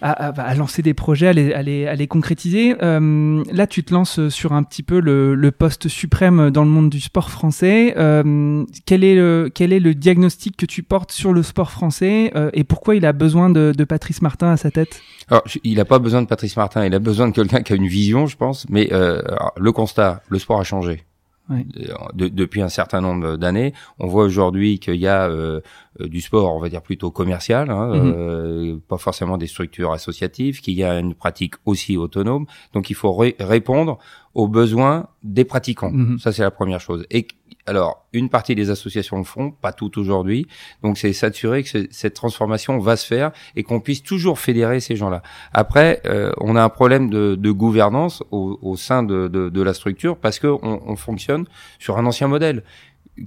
à, 0.00 0.10
à, 0.28 0.54
lancer 0.54 0.82
des 0.82 0.94
projets, 0.94 1.28
à 1.28 1.32
les, 1.32 1.52
à 1.52 1.62
les, 1.62 1.86
à 1.86 1.94
les 1.94 2.06
concrétiser. 2.06 2.76
Euh, 2.82 3.42
là, 3.52 3.66
tu 3.66 3.82
te 3.82 3.92
lances 3.92 4.28
sur 4.28 4.52
un 4.52 4.62
petit 4.62 4.82
peu 4.82 5.00
le, 5.00 5.34
le 5.34 5.50
poste 5.50 5.88
suprême 5.88 6.50
dans 6.50 6.64
le 6.64 6.70
monde 6.70 6.90
du 6.90 7.00
sport 7.00 7.30
français. 7.30 7.94
Euh, 7.96 8.64
quel, 8.86 9.04
est 9.04 9.14
le, 9.14 9.50
quel 9.52 9.72
est 9.72 9.80
le 9.80 9.94
diagnostic 9.94 10.56
que 10.56 10.66
tu 10.66 10.82
portes 10.82 11.12
sur 11.12 11.32
le 11.32 11.42
sport 11.42 11.70
français 11.70 12.32
euh, 12.36 12.50
et 12.52 12.64
pourquoi 12.64 12.94
il 12.94 13.04
a 13.06 13.12
besoin 13.12 13.50
de, 13.50 13.72
de 13.76 13.84
Patrice 13.84 14.22
Martin 14.22 14.50
à 14.50 14.56
sa 14.56 14.70
tête? 14.70 15.00
Alors, 15.28 15.44
il 15.64 15.76
n'a 15.76 15.84
pas 15.84 15.98
besoin 15.98 16.22
de 16.22 16.26
Patrice 16.26 16.56
Martin, 16.56 16.86
il 16.86 16.94
a 16.94 16.98
besoin 16.98 17.28
de 17.28 17.34
quelqu'un 17.34 17.62
qui 17.62 17.72
a 17.72 17.76
une 17.76 17.86
vision, 17.86 18.26
je 18.26 18.36
pense. 18.36 18.66
Mais 18.68 18.88
euh, 18.92 19.20
le 19.56 19.72
constat, 19.72 20.22
le 20.28 20.38
sport 20.38 20.60
a 20.60 20.64
changé. 20.64 21.04
Euh, 21.50 21.64
depuis 22.12 22.60
un 22.60 22.68
certain 22.68 23.00
nombre 23.00 23.36
d'années. 23.36 23.72
On 23.98 24.06
voit 24.06 24.24
aujourd'hui 24.24 24.78
qu'il 24.78 24.96
y 24.96 25.06
a 25.06 25.28
euh, 25.28 25.60
euh, 26.00 26.08
du 26.08 26.20
sport, 26.20 26.54
on 26.54 26.60
va 26.60 26.68
dire 26.68 26.82
plutôt 26.82 27.10
commercial, 27.10 27.70
hein, 27.70 27.94
mhm. 27.94 28.80
pas 28.80 28.98
forcément 28.98 29.38
des 29.38 29.46
structures 29.46 29.92
associatives, 29.92 30.60
qu'il 30.60 30.74
y 30.74 30.84
a 30.84 30.98
une 30.98 31.14
pratique 31.14 31.54
aussi 31.64 31.96
autonome. 31.96 32.46
Donc 32.74 32.90
il 32.90 32.96
faut 32.96 33.12
répondre 33.12 33.98
aux 34.34 34.46
besoins 34.46 35.08
des 35.22 35.44
pratiquants. 35.44 35.90
Mhm. 35.90 36.18
Ça 36.18 36.32
c'est 36.32 36.42
la 36.42 36.50
première 36.50 36.80
chose. 36.80 37.06
Et 37.10 37.26
alors, 37.68 38.06
une 38.14 38.30
partie 38.30 38.54
des 38.54 38.70
associations 38.70 39.18
le 39.18 39.24
font, 39.24 39.50
pas 39.50 39.72
toutes 39.72 39.98
aujourd'hui. 39.98 40.46
Donc, 40.82 40.96
c'est 40.96 41.12
s'assurer 41.12 41.62
que 41.62 41.86
cette 41.90 42.14
transformation 42.14 42.78
va 42.78 42.96
se 42.96 43.06
faire 43.06 43.30
et 43.56 43.62
qu'on 43.62 43.80
puisse 43.80 44.02
toujours 44.02 44.38
fédérer 44.38 44.80
ces 44.80 44.96
gens-là. 44.96 45.22
Après, 45.52 46.00
euh, 46.06 46.32
on 46.38 46.56
a 46.56 46.62
un 46.62 46.70
problème 46.70 47.10
de, 47.10 47.50
gouvernance 47.50 48.22
au, 48.30 48.76
sein 48.76 49.02
de, 49.02 49.62
la 49.62 49.74
structure 49.74 50.16
parce 50.16 50.38
qu'on 50.38 50.58
on 50.62 50.96
fonctionne 50.96 51.44
sur 51.78 51.98
un 51.98 52.06
ancien 52.06 52.26
modèle 52.26 52.62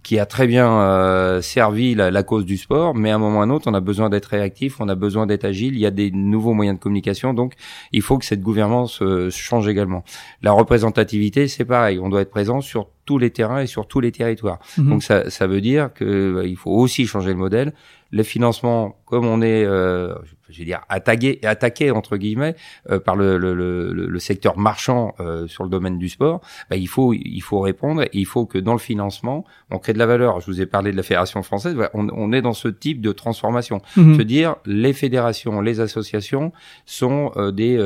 qui 0.03 0.19
a 0.19 0.25
très 0.25 0.47
bien 0.47 0.81
euh, 0.81 1.41
servi 1.41 1.95
la, 1.95 2.11
la, 2.11 2.23
cause 2.23 2.45
du 2.45 2.57
sport, 2.57 2.95
mais 2.95 3.11
à 3.11 3.15
un 3.15 3.17
moment 3.17 3.39
ou 3.39 3.41
à 3.41 3.43
un 3.43 3.49
autre, 3.49 3.69
on 3.69 3.73
a 3.73 3.79
besoin 3.79 4.09
d'être 4.09 4.27
réactif, 4.27 4.79
on 4.79 4.89
a 4.89 4.95
besoin 4.95 5.25
d'être 5.25 5.45
agile, 5.45 5.73
il 5.75 5.79
y 5.79 5.85
a 5.85 5.91
des 5.91 6.11
nouveaux 6.11 6.53
moyens 6.53 6.77
de 6.77 6.81
communication, 6.83 7.33
donc 7.33 7.53
il 7.91 8.01
faut 8.01 8.17
que 8.17 8.25
cette 8.25 8.41
gouvernance 8.41 9.01
euh, 9.01 9.29
change 9.29 9.67
également. 9.67 10.03
La 10.41 10.51
représentativité, 10.51 11.47
c'est 11.47 11.65
pareil, 11.65 11.99
on 11.99 12.09
doit 12.09 12.21
être 12.21 12.31
présent 12.31 12.61
sur 12.61 12.87
tous 13.05 13.17
les 13.17 13.31
terrains 13.31 13.61
et 13.61 13.67
sur 13.67 13.87
tous 13.87 13.99
les 13.99 14.11
territoires. 14.11 14.59
Mhm. 14.77 14.89
Donc 14.89 15.03
ça, 15.03 15.29
ça 15.29 15.47
veut 15.47 15.61
dire 15.61 15.91
que 15.93 16.35
bah, 16.35 16.45
il 16.45 16.55
faut 16.55 16.71
aussi 16.71 17.05
changer 17.05 17.31
le 17.31 17.37
modèle. 17.37 17.73
Les 18.11 18.23
financements, 18.23 18.97
comme 19.11 19.27
on 19.27 19.41
est, 19.41 19.65
euh, 19.65 20.15
je 20.49 20.59
vais 20.59 20.63
dire, 20.63 20.79
attaqué, 20.87 21.41
attaqué 21.43 21.91
entre 21.91 22.15
guillemets 22.15 22.55
euh, 22.89 22.97
par 22.97 23.17
le, 23.17 23.37
le, 23.37 23.53
le, 23.53 23.91
le, 23.91 24.19
secteur 24.19 24.57
marchand 24.57 25.15
euh, 25.19 25.47
sur 25.47 25.65
le 25.65 25.69
domaine 25.69 25.97
du 25.97 26.07
sport, 26.07 26.39
bah, 26.69 26.77
il 26.77 26.87
faut 26.87 27.13
il 27.13 27.41
faut 27.41 27.59
répondre. 27.59 28.03
Et 28.03 28.09
il 28.13 28.25
faut 28.25 28.45
que 28.45 28.57
dans 28.57 28.71
le 28.71 28.79
financement, 28.79 29.43
on 29.69 29.79
crée 29.79 29.91
de 29.91 29.99
la 29.99 30.05
valeur. 30.05 30.39
Je 30.39 30.45
vous 30.45 30.61
ai 30.61 30.65
parlé 30.65 30.93
de 30.93 30.95
la 30.95 31.03
fédération 31.03 31.43
française. 31.43 31.75
On, 31.93 32.07
on 32.07 32.31
est 32.31 32.41
dans 32.41 32.53
ce 32.53 32.69
type 32.69 33.01
de 33.01 33.11
transformation. 33.11 33.81
Mhm. 33.97 34.15
Se 34.15 34.21
dire, 34.21 34.55
les 34.65 34.93
fédérations, 34.93 35.59
les 35.59 35.81
associations 35.81 36.53
sont 36.85 37.33
euh, 37.35 37.51
des 37.51 37.77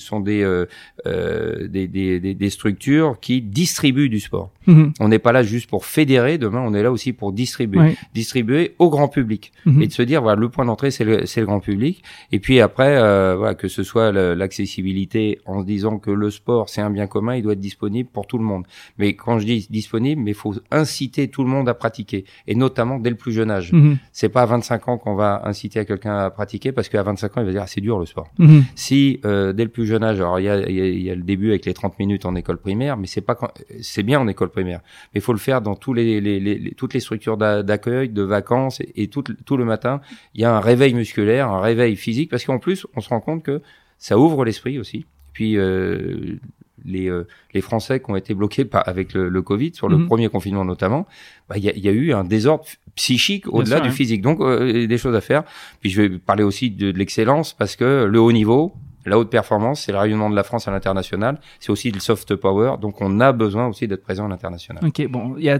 sont 0.00 0.18
des, 0.18 0.64
des, 1.04 1.86
des, 1.86 2.34
des, 2.34 2.50
structures 2.50 3.20
qui 3.20 3.40
distribuent 3.40 4.08
du 4.08 4.18
sport. 4.18 4.50
Mhm. 4.66 4.94
On 4.98 5.06
n'est 5.06 5.20
pas 5.20 5.30
là 5.30 5.44
juste 5.44 5.70
pour 5.70 5.84
fédérer. 5.86 6.38
Demain, 6.38 6.64
on 6.66 6.74
est 6.74 6.82
là 6.82 6.90
aussi 6.90 7.12
pour 7.12 7.32
distribuer, 7.32 7.96
distribuer 8.14 8.74
au 8.80 8.90
grand 8.90 9.06
public 9.06 9.52
mhm. 9.76 9.82
et 9.82 9.86
de 9.86 9.92
se 9.92 10.02
dire 10.02 10.22
voilà 10.22 10.40
le 10.40 10.48
point 10.48 10.64
d'entrée 10.64 10.90
c'est 10.90 11.04
le 11.04 11.24
le 11.36 11.46
grand 11.46 11.60
public. 11.60 12.02
Et 12.32 12.40
puis 12.40 12.60
après 12.60 12.96
euh, 12.96 13.36
voilà 13.36 13.54
que 13.54 13.68
ce 13.68 13.82
soit 13.82 14.10
l'accessibilité 14.12 15.40
en 15.46 15.60
se 15.60 15.66
disant 15.66 15.98
que 15.98 16.10
le 16.10 16.30
sport 16.30 16.68
c'est 16.68 16.80
un 16.80 16.90
bien 16.90 17.06
commun 17.06 17.36
il 17.36 17.42
doit 17.42 17.52
être 17.52 17.60
disponible 17.60 18.08
pour 18.12 18.26
tout 18.26 18.38
le 18.38 18.44
monde. 18.44 18.64
Mais 18.98 19.14
quand 19.14 19.38
je 19.38 19.46
dis 19.46 19.66
disponible 19.70 20.22
mais 20.22 20.32
faut 20.32 20.54
inciter 20.70 21.28
tout 21.28 21.42
le 21.44 21.50
monde 21.50 21.68
à 21.68 21.74
pratiquer 21.74 22.24
et 22.46 22.54
notamment 22.54 22.98
dès 22.98 23.10
le 23.10 23.16
plus 23.16 23.32
jeune 23.32 23.50
âge. 23.50 23.72
Mhm. 23.72 23.98
c'est 24.12 24.28
pas 24.28 24.42
à 24.42 24.46
25 24.46 24.88
ans 24.88 24.98
qu'on 24.98 25.14
va 25.14 25.42
inciter 25.44 25.80
à 25.80 25.84
quelqu'un 25.84 26.16
à 26.16 26.30
pratiquer 26.30 26.72
parce 26.72 26.88
qu'à 26.88 27.02
25 27.02 27.36
ans 27.36 27.40
il 27.40 27.46
va 27.46 27.52
dire 27.52 27.62
ah, 27.62 27.66
c'est 27.66 27.80
dur 27.80 27.98
le 27.98 28.06
sport. 28.06 28.28
Si 28.74 29.20
euh, 29.24 29.52
dès 29.52 29.64
le 29.64 29.70
plus 29.70 29.86
jeune 29.86 30.02
âge 30.02 30.18
alors 30.18 30.40
il 30.40 30.44
y 30.44 30.48
a, 30.48 30.68
il 30.68 31.02
y 31.02 31.10
a 31.10 31.14
le 31.14 31.22
début 31.22 31.50
avec 31.50 31.66
les 31.66 31.74
30 31.74 31.98
minutes 31.98 32.24
en 32.24 32.34
école 32.34 32.58
primaire 32.58 32.96
mais 32.96 33.06
c'est 33.06 33.20
pas 33.20 33.36
c'est 33.80 34.02
bien 34.02 34.20
en 34.20 34.28
école 34.28 34.48
primaire. 34.50 34.80
Mais 35.12 35.20
il 35.20 35.22
faut 35.22 35.32
le 35.32 35.38
faire 35.38 35.60
dans 35.60 35.74
tous 35.74 35.92
les, 35.92 36.20
les, 36.20 36.40
les 36.40 36.70
toutes 36.72 36.94
les 36.94 37.00
structures 37.00 37.36
d'accueil 37.36 38.08
de 38.08 38.22
vacances 38.22 38.80
et, 38.94 39.08
tout, 39.08 39.22
tout, 39.22 39.56
le 39.56 39.64
matin, 39.66 40.00
il 40.34 40.40
y 40.40 40.44
a 40.44 40.54
un 40.56 40.60
réveil 40.60 40.94
musculaire, 40.94 41.48
un 41.50 41.60
réveil 41.60 41.96
physique, 41.96 42.30
parce 42.30 42.44
qu'en 42.44 42.58
plus, 42.58 42.86
on 42.96 43.00
se 43.00 43.08
rend 43.10 43.20
compte 43.20 43.42
que 43.42 43.60
ça 43.98 44.18
ouvre 44.18 44.44
l'esprit 44.44 44.78
aussi. 44.78 45.04
Puis 45.32 45.56
euh, 45.58 46.36
les, 46.84 47.08
euh, 47.08 47.26
les 47.52 47.60
Français 47.60 48.00
qui 48.00 48.10
ont 48.10 48.16
été 48.16 48.32
bloqués 48.34 48.64
par, 48.64 48.88
avec 48.88 49.12
le, 49.12 49.28
le 49.28 49.42
Covid, 49.42 49.74
sur 49.74 49.88
le 49.88 49.96
Mhm. 49.98 50.06
premier 50.06 50.28
confinement 50.28 50.64
notamment, 50.64 51.06
bah, 51.48 51.56
il 51.58 51.64
y, 51.64 51.68
a, 51.68 51.72
il 51.74 51.84
y 51.84 51.88
a 51.88 51.92
eu 51.92 52.12
un 52.12 52.24
désordre 52.24 52.64
psychique 52.94 53.44
au-delà 53.52 53.80
du 53.80 53.88
ouais. 53.88 53.94
physique. 53.94 54.22
Donc, 54.22 54.40
euh, 54.40 54.86
des 54.86 54.98
choses 54.98 55.14
à 55.14 55.20
faire. 55.20 55.42
Puis 55.80 55.90
je 55.90 56.00
vais 56.02 56.08
parler 56.18 56.42
aussi 56.44 56.70
de, 56.70 56.92
de 56.92 56.98
l'excellence 56.98 57.52
parce 57.52 57.76
que 57.76 58.04
le 58.04 58.18
haut 58.20 58.32
niveau, 58.32 58.72
la 59.10 59.18
haute 59.18 59.30
performance, 59.30 59.82
c'est 59.82 59.92
le 59.92 59.98
rayonnement 59.98 60.30
de 60.30 60.36
la 60.36 60.42
France 60.42 60.68
à 60.68 60.70
l'international. 60.70 61.38
C'est 61.60 61.70
aussi 61.70 61.90
le 61.90 62.00
soft 62.00 62.34
power. 62.36 62.74
Donc, 62.80 63.00
on 63.00 63.20
a 63.20 63.32
besoin 63.32 63.66
aussi 63.66 63.86
d'être 63.86 64.02
présent 64.02 64.26
à 64.26 64.28
l'international. 64.28 64.84
Ok, 64.84 65.06
bon, 65.08 65.34
il 65.38 65.44
y 65.44 65.50
a, 65.50 65.58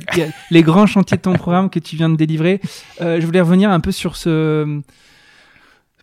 les 0.50 0.62
grands 0.62 0.86
chantiers 0.86 1.16
de 1.16 1.22
ton 1.22 1.34
programme 1.34 1.70
que 1.70 1.78
tu 1.78 1.96
viens 1.96 2.08
de 2.08 2.16
délivrer. 2.16 2.60
Euh, 3.00 3.20
je 3.20 3.26
voulais 3.26 3.40
revenir 3.40 3.70
un 3.70 3.80
peu 3.80 3.92
sur 3.92 4.16
ce 4.16 4.80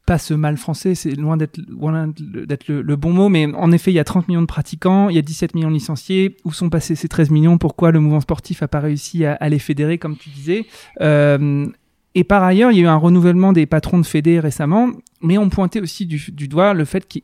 pas 0.06 0.18
ce 0.18 0.34
mal 0.34 0.58
français, 0.58 0.96
c'est 0.96 1.12
loin 1.12 1.38
d'être 1.38 1.60
d'être 1.62 2.68
le, 2.68 2.96
bon 2.98 3.14
mot, 3.14 3.30
mais 3.30 3.46
en 3.56 3.72
effet, 3.72 3.90
il 3.92 3.94
y 3.94 4.00
a 4.00 4.04
30 4.04 4.28
millions 4.28 4.42
de 4.42 4.48
pratiquants, 4.48 5.08
il 5.08 5.16
y 5.16 5.20
a 5.20 5.22
17 5.22 5.56
millions 5.56 5.70
de 5.70 5.76
licenciés. 5.76 6.36
Où 6.44 6.52
sont 6.52 6.70
passés 6.70 6.96
ces 6.96 7.08
13 7.08 7.30
millions? 7.30 7.58
Pourquoi 7.58 7.92
le 7.92 8.02
mouvement 8.02 8.20
sportif 8.20 8.62
a 8.64 8.68
pas 8.68 8.82
réussi 8.82 9.26
à, 9.26 9.36
à 9.36 9.48
les 9.48 9.60
fédérer, 9.60 9.98
comme 9.98 10.18
tu 10.18 10.30
disais? 10.30 10.66
Euh, 11.00 11.68
Et 12.16 12.24
par 12.24 12.44
ailleurs, 12.44 12.72
il 12.72 12.78
y 12.78 12.82
a 12.82 12.84
eu 12.84 12.88
un 12.88 12.96
renouvellement 12.96 13.54
des 13.54 13.66
patrons 13.66 13.98
de 13.98 14.06
fédé 14.06 14.40
récemment, 14.40 14.92
mais 15.22 15.40
on 15.40 15.50
pointait 15.50 15.80
aussi 15.82 16.06
du, 16.06 16.24
du 16.32 16.48
doigt 16.48 16.76
le 16.76 16.86
fait 16.86 17.12
que 17.12 17.18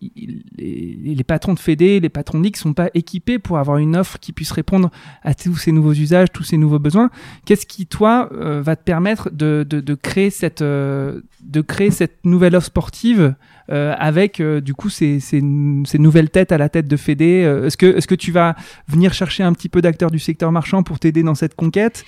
les, 0.58 0.98
les 1.15 1.24
patrons 1.24 1.53
de 1.53 1.60
fédé, 1.60 2.00
les 2.00 2.10
patrons 2.10 2.39
de 2.39 2.43
ligue 2.43 2.55
sont 2.55 2.74
pas 2.74 2.89
équipés 2.96 3.38
pour 3.38 3.60
avoir 3.60 3.77
une 3.77 3.96
offre 3.96 4.17
qui 4.19 4.34
puisse 4.34 4.51
répondre 4.51 4.89
à 5.22 5.36
tous 5.36 5.58
ces 5.58 5.72
nouveaux 5.72 5.93
usages, 5.93 6.31
tous 6.31 6.43
ces 6.43 6.58
nouveaux 6.58 6.79
besoins. 6.79 7.12
Qu'est-ce 7.46 7.67
qui, 7.67 7.86
toi, 7.86 8.29
euh, 8.34 8.63
va 8.63 8.75
te 8.75 8.84
permettre 8.84 9.29
de, 9.29 9.63
de, 9.69 9.79
de 9.79 9.93
créer 9.93 10.31
cette, 10.31 10.63
euh, 10.63 11.22
de 11.41 11.62
créer 11.62 11.91
cette 11.91 12.25
nouvelle 12.25 12.55
offre 12.55 12.67
sportive 12.67 13.36
euh, 13.72 13.94
avec, 13.98 14.40
euh, 14.40 14.62
du 14.62 14.74
coup, 14.74 14.90
ces, 14.90 15.20
nouvelles 15.42 16.30
têtes 16.30 16.52
à 16.52 16.58
la 16.58 16.70
tête 16.70 16.88
de 16.88 16.98
Fédé 16.98 17.44
Euh, 17.44 17.68
Est-ce 17.68 17.78
que, 17.78 18.06
que 18.06 18.16
tu 18.16 18.32
vas 18.32 18.56
venir 18.88 19.14
chercher 19.14 19.44
un 19.44 19.54
petit 19.54 19.70
peu 19.70 19.82
d'acteurs 19.82 20.10
du 20.10 20.20
secteur 20.20 20.52
marchand 20.52 20.84
pour 20.84 21.00
t'aider 21.00 21.24
dans 21.24 21.36
cette 21.36 21.56
conquête 21.56 22.04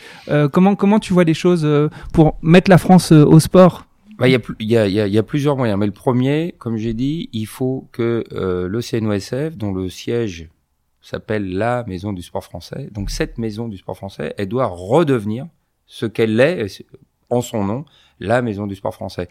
comment, 0.52 0.76
comment 0.76 1.00
tu 1.00 1.14
vois 1.14 1.24
les 1.24 1.34
choses 1.34 1.68
pour 2.14 2.38
mettre 2.42 2.70
la 2.70 2.78
France 2.78 3.12
au 3.12 3.40
sport? 3.40 3.86
Bah, 4.18 4.28
il 4.28 4.40
y, 4.60 4.78
a, 4.78 4.88
y, 4.88 5.18
a, 5.18 5.24
plusieurs 5.24 5.58
moyens, 5.58 5.80
mais 5.80 5.86
le 5.86 5.92
premier, 5.92 6.56
comme 6.58 6.78
j'ai 6.78 6.94
dit, 6.94 7.30
il 7.34 7.46
faut 7.46 7.88
que 7.92 8.24
le 8.32 8.82
CNOSF, 8.82 9.58
dont 9.58 9.74
le 9.74 9.90
siège 9.90 10.50
s'appelle 11.02 11.54
la 11.54 11.84
Maison 11.88 12.14
du 12.14 12.22
Sport 12.22 12.44
Français, 12.44 12.90
donc 12.92 13.10
cette 13.10 13.38
Maison 13.38 13.68
du 13.68 13.78
Sport 13.78 13.98
Français, 13.98 14.34
elle 14.38 14.48
doit 14.48 14.68
redevenir 14.68 15.48
ce 15.86 16.06
qu'elle 16.06 16.40
est, 16.40 16.68
en 17.32 17.42
son 17.42 17.64
nom, 17.64 17.86
la 18.20 18.44
Maison 18.44 18.68
du 18.68 18.76
Sport 18.76 18.94
Français. 18.94 19.28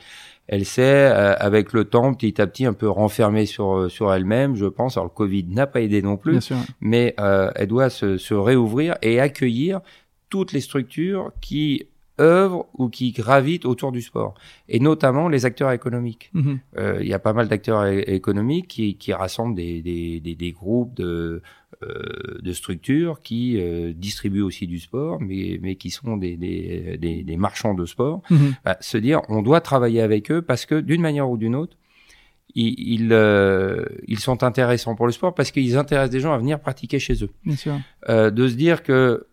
Elle 0.48 0.64
s'est, 0.64 0.82
euh, 0.82 1.34
avec 1.38 1.72
le 1.72 1.84
temps, 1.84 2.12
petit 2.12 2.40
à 2.42 2.46
petit, 2.48 2.66
un 2.66 2.72
peu 2.72 2.88
renfermée 2.88 3.46
sur 3.46 3.76
euh, 3.76 3.88
sur 3.88 4.12
elle-même, 4.12 4.56
je 4.56 4.66
pense. 4.66 4.96
Alors 4.96 5.04
le 5.06 5.14
Covid 5.14 5.44
n'a 5.44 5.68
pas 5.68 5.80
aidé 5.80 6.02
non 6.02 6.16
plus, 6.16 6.32
Bien 6.32 6.40
sûr. 6.40 6.56
mais 6.80 7.14
euh, 7.20 7.52
elle 7.54 7.68
doit 7.68 7.88
se, 7.90 8.16
se 8.18 8.34
réouvrir 8.34 8.96
et 9.02 9.20
accueillir 9.20 9.80
toutes 10.28 10.52
les 10.52 10.60
structures 10.60 11.30
qui 11.40 11.86
œuvrent 12.20 12.66
ou 12.76 12.88
qui 12.88 13.12
gravitent 13.12 13.64
autour 13.64 13.92
du 13.92 14.02
sport, 14.02 14.34
et 14.68 14.78
notamment 14.80 15.28
les 15.28 15.46
acteurs 15.46 15.70
économiques. 15.72 16.30
Mhm. 16.34 16.58
Euh, 16.78 16.98
Il 17.00 17.06
y 17.08 17.14
a 17.14 17.18
pas 17.18 17.32
mal 17.32 17.48
d'acteurs 17.48 17.86
économiques 17.86 18.68
qui, 18.68 18.96
qui 18.96 19.12
rassemblent 19.12 19.54
des, 19.54 19.80
des, 19.82 20.20
des, 20.20 20.34
des 20.34 20.52
groupes 20.52 20.94
de, 20.94 21.40
de 21.82 22.52
structures 22.52 23.20
qui 23.22 23.56
euh, 23.58 23.92
distribuent 23.94 24.42
aussi 24.42 24.66
du 24.66 24.78
sport, 24.78 25.20
mais, 25.20 25.58
mais 25.62 25.76
qui 25.76 25.90
sont 25.90 26.16
des, 26.16 26.36
des, 26.36 26.96
des, 26.98 27.22
des 27.22 27.36
marchands 27.36 27.74
de 27.74 27.86
sport. 27.86 28.22
Mhm. 28.30 28.54
Bah, 28.64 28.76
se 28.80 28.98
dire, 28.98 29.22
on 29.28 29.42
doit 29.42 29.60
travailler 29.60 30.00
avec 30.00 30.30
eux 30.30 30.42
parce 30.42 30.66
que 30.66 30.80
d'une 30.80 31.00
manière 31.00 31.28
ou 31.30 31.36
d'une 31.36 31.54
autre, 31.54 31.76
ils, 32.54 32.74
ils, 32.78 33.12
euh, 33.12 33.84
ils 34.08 34.18
sont 34.18 34.42
intéressants 34.42 34.96
pour 34.96 35.06
le 35.06 35.12
sport 35.12 35.34
parce 35.34 35.50
qu'ils 35.52 35.76
intéressent 35.76 36.10
des 36.10 36.20
gens 36.20 36.32
à 36.32 36.38
venir 36.38 36.58
pratiquer 36.60 36.98
chez 36.98 37.22
eux 37.22 37.30
Bien 37.44 37.56
sûr. 37.56 37.78
euh, 38.08 38.30
de 38.30 38.48
se 38.48 38.54
dire 38.54 38.82
que 38.82 39.26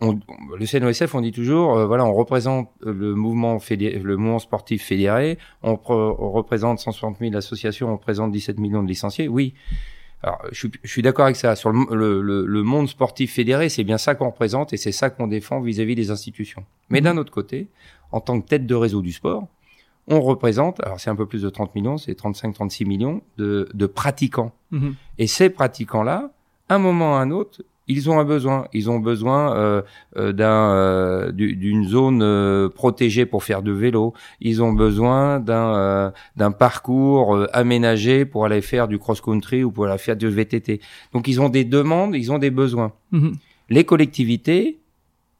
on, 0.00 0.18
le 0.58 0.66
CNOSF, 0.66 1.14
on 1.14 1.20
dit 1.20 1.30
toujours, 1.30 1.76
euh, 1.76 1.86
voilà, 1.86 2.06
on 2.06 2.14
représente 2.14 2.70
le 2.84 3.14
mouvement 3.14 3.58
le 3.70 4.16
mouvement 4.16 4.38
sportif 4.38 4.82
fédéré, 4.84 5.38
on, 5.62 5.78
on 5.88 6.30
représente 6.30 6.78
160 6.78 7.18
000 7.20 7.36
associations, 7.36 7.88
on 7.90 7.96
représente 7.96 8.32
17 8.32 8.58
millions 8.58 8.82
de 8.82 8.88
licenciés. 8.88 9.28
Oui. 9.28 9.54
Alors, 10.22 10.40
je 10.52 10.58
suis, 10.58 10.70
je 10.82 10.90
suis 10.90 11.02
d'accord 11.02 11.24
avec 11.24 11.36
ça. 11.36 11.56
Sur 11.56 11.70
le, 11.70 11.86
le, 11.94 12.20
le, 12.20 12.46
le 12.46 12.62
monde 12.62 12.88
sportif 12.88 13.34
fédéré, 13.34 13.68
c'est 13.68 13.84
bien 13.84 13.98
ça 13.98 14.14
qu'on 14.14 14.26
représente 14.26 14.72
et 14.72 14.76
c'est 14.76 14.92
ça 14.92 15.10
qu'on 15.10 15.26
défend 15.26 15.60
vis-à-vis 15.60 15.94
des 15.94 16.10
institutions. 16.10 16.64
Mais 16.90 17.00
d'un 17.00 17.16
autre 17.16 17.32
côté, 17.32 17.68
en 18.12 18.20
tant 18.20 18.40
que 18.40 18.46
tête 18.46 18.66
de 18.66 18.74
réseau 18.74 19.00
du 19.00 19.12
sport, 19.12 19.48
on 20.08 20.20
représente, 20.20 20.80
alors 20.84 20.98
c'est 20.98 21.10
un 21.10 21.16
peu 21.16 21.26
plus 21.26 21.42
de 21.42 21.48
30 21.48 21.74
millions, 21.74 21.96
c'est 21.96 22.18
35-36 22.18 22.86
millions 22.86 23.22
de, 23.38 23.68
de 23.72 23.86
pratiquants. 23.86 24.52
Mhm. 24.72 24.94
Et 25.18 25.26
ces 25.26 25.50
pratiquants-là, 25.50 26.32
un 26.68 26.78
moment 26.78 27.12
ou 27.12 27.16
un 27.16 27.30
autre, 27.30 27.62
ils 27.94 28.08
ont 28.10 28.18
un 28.20 28.24
besoin. 28.34 28.58
Ils 28.78 28.86
ont 28.92 29.00
besoin 29.00 29.40
euh, 29.56 29.82
euh, 30.16 30.32
d'un 30.40 30.60
euh, 30.74 31.32
du- 31.40 31.54
d'une 31.64 31.84
zone 31.96 32.20
euh, 32.22 32.68
protégée 32.68 33.26
pour 33.26 33.42
faire 33.48 33.62
de 33.62 33.72
vélo. 33.84 34.04
Ils 34.40 34.58
ont 34.62 34.72
besoin 34.72 35.40
d'un 35.48 35.68
euh, 35.84 36.10
d'un 36.40 36.52
parcours 36.52 37.26
aménagé 37.52 38.24
pour 38.30 38.40
aller 38.46 38.62
faire 38.72 38.86
du 38.88 38.98
cross-country 38.98 39.64
ou 39.64 39.70
pour 39.74 39.86
aller 39.86 39.98
faire 40.06 40.16
du 40.16 40.28
VTT. 40.28 40.80
Donc 41.12 41.22
ils 41.28 41.38
ont 41.40 41.48
des 41.58 41.64
demandes, 41.64 42.14
ils 42.14 42.30
ont 42.34 42.38
des 42.46 42.50
besoins. 42.62 42.92
Mhm. 43.12 43.32
Les 43.76 43.84
collectivités 43.84 44.78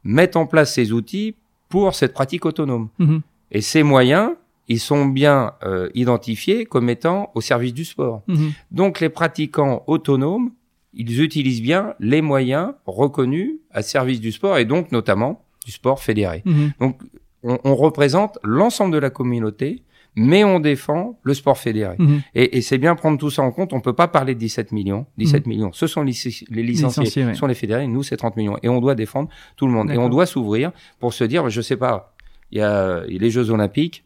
mettent 0.03 0.35
en 0.35 0.45
place 0.45 0.73
ces 0.73 0.91
outils 0.91 1.35
pour 1.69 1.95
cette 1.95 2.13
pratique 2.13 2.45
autonome. 2.45 2.87
Mhm. 2.99 3.21
Et 3.51 3.61
ces 3.61 3.83
moyens, 3.83 4.31
ils 4.67 4.79
sont 4.79 5.05
bien 5.05 5.53
identifiés 5.93 6.65
comme 6.65 6.89
étant 6.89 7.29
au 7.35 7.41
service 7.41 7.73
du 7.73 7.85
sport. 7.85 8.21
Mhm. 8.27 8.51
Donc 8.71 8.99
les 9.01 9.09
pratiquants 9.09 9.83
autonomes, 9.87 10.51
ils 10.93 11.21
utilisent 11.21 11.61
bien 11.61 11.93
les 11.99 12.21
moyens 12.21 12.73
reconnus 12.85 13.53
à 13.71 13.81
service 13.81 14.19
du 14.19 14.31
sport 14.31 14.57
et 14.57 14.65
donc 14.65 14.91
notamment 14.91 15.45
du 15.65 15.71
sport 15.71 16.01
fédéré. 16.01 16.41
Mhm. 16.45 16.71
Donc 16.79 17.01
on, 17.43 17.57
on 17.63 17.75
représente 17.75 18.37
l'ensemble 18.43 18.93
de 18.93 18.97
la 18.99 19.09
communauté, 19.09 19.83
mais 20.15 20.43
on 20.43 20.59
défend 20.59 21.17
le 21.23 21.33
sport 21.33 21.57
fédéré. 21.57 21.95
Mhm. 21.97 22.21
Et, 22.35 22.57
et 22.57 22.61
c'est 22.61 22.77
bien 22.77 22.95
prendre 22.95 23.17
tout 23.17 23.29
ça 23.29 23.41
en 23.43 23.51
compte. 23.51 23.71
On 23.73 23.79
peut 23.79 23.93
pas 23.93 24.07
parler 24.09 24.35
de 24.35 24.39
17 24.39 24.73
millions. 24.73 25.05
17 25.17 25.47
millions, 25.47 25.71
ce 25.71 25.87
sont 25.87 26.03
les, 26.03 26.11
lic- 26.11 26.45
les 26.49 26.63
licenciés, 26.63 27.03
licenciés, 27.03 27.25
ouais. 27.25 27.33
ce 27.33 27.39
sont 27.39 27.47
les 27.47 27.55
fédérés. 27.55 27.87
Nous, 27.87 28.03
c'est 28.03 28.17
30 28.17 28.35
millions. 28.35 28.57
Et 28.61 28.67
on 28.69 28.81
doit 28.81 28.95
défendre 28.95 29.29
tout 29.55 29.67
le 29.67 29.71
monde. 29.71 29.89
Et 29.91 29.97
on 29.97 30.09
doit 30.09 30.25
s'ouvrir 30.25 30.71
pour 30.99 31.13
se 31.13 31.23
dire, 31.23 31.49
je 31.49 31.61
sais 31.61 31.77
pas, 31.77 32.13
il 32.51 32.57
y 32.57 32.61
a, 32.61 33.01
les 33.07 33.29
Jeux 33.31 33.49
Olympiques. 33.49 34.03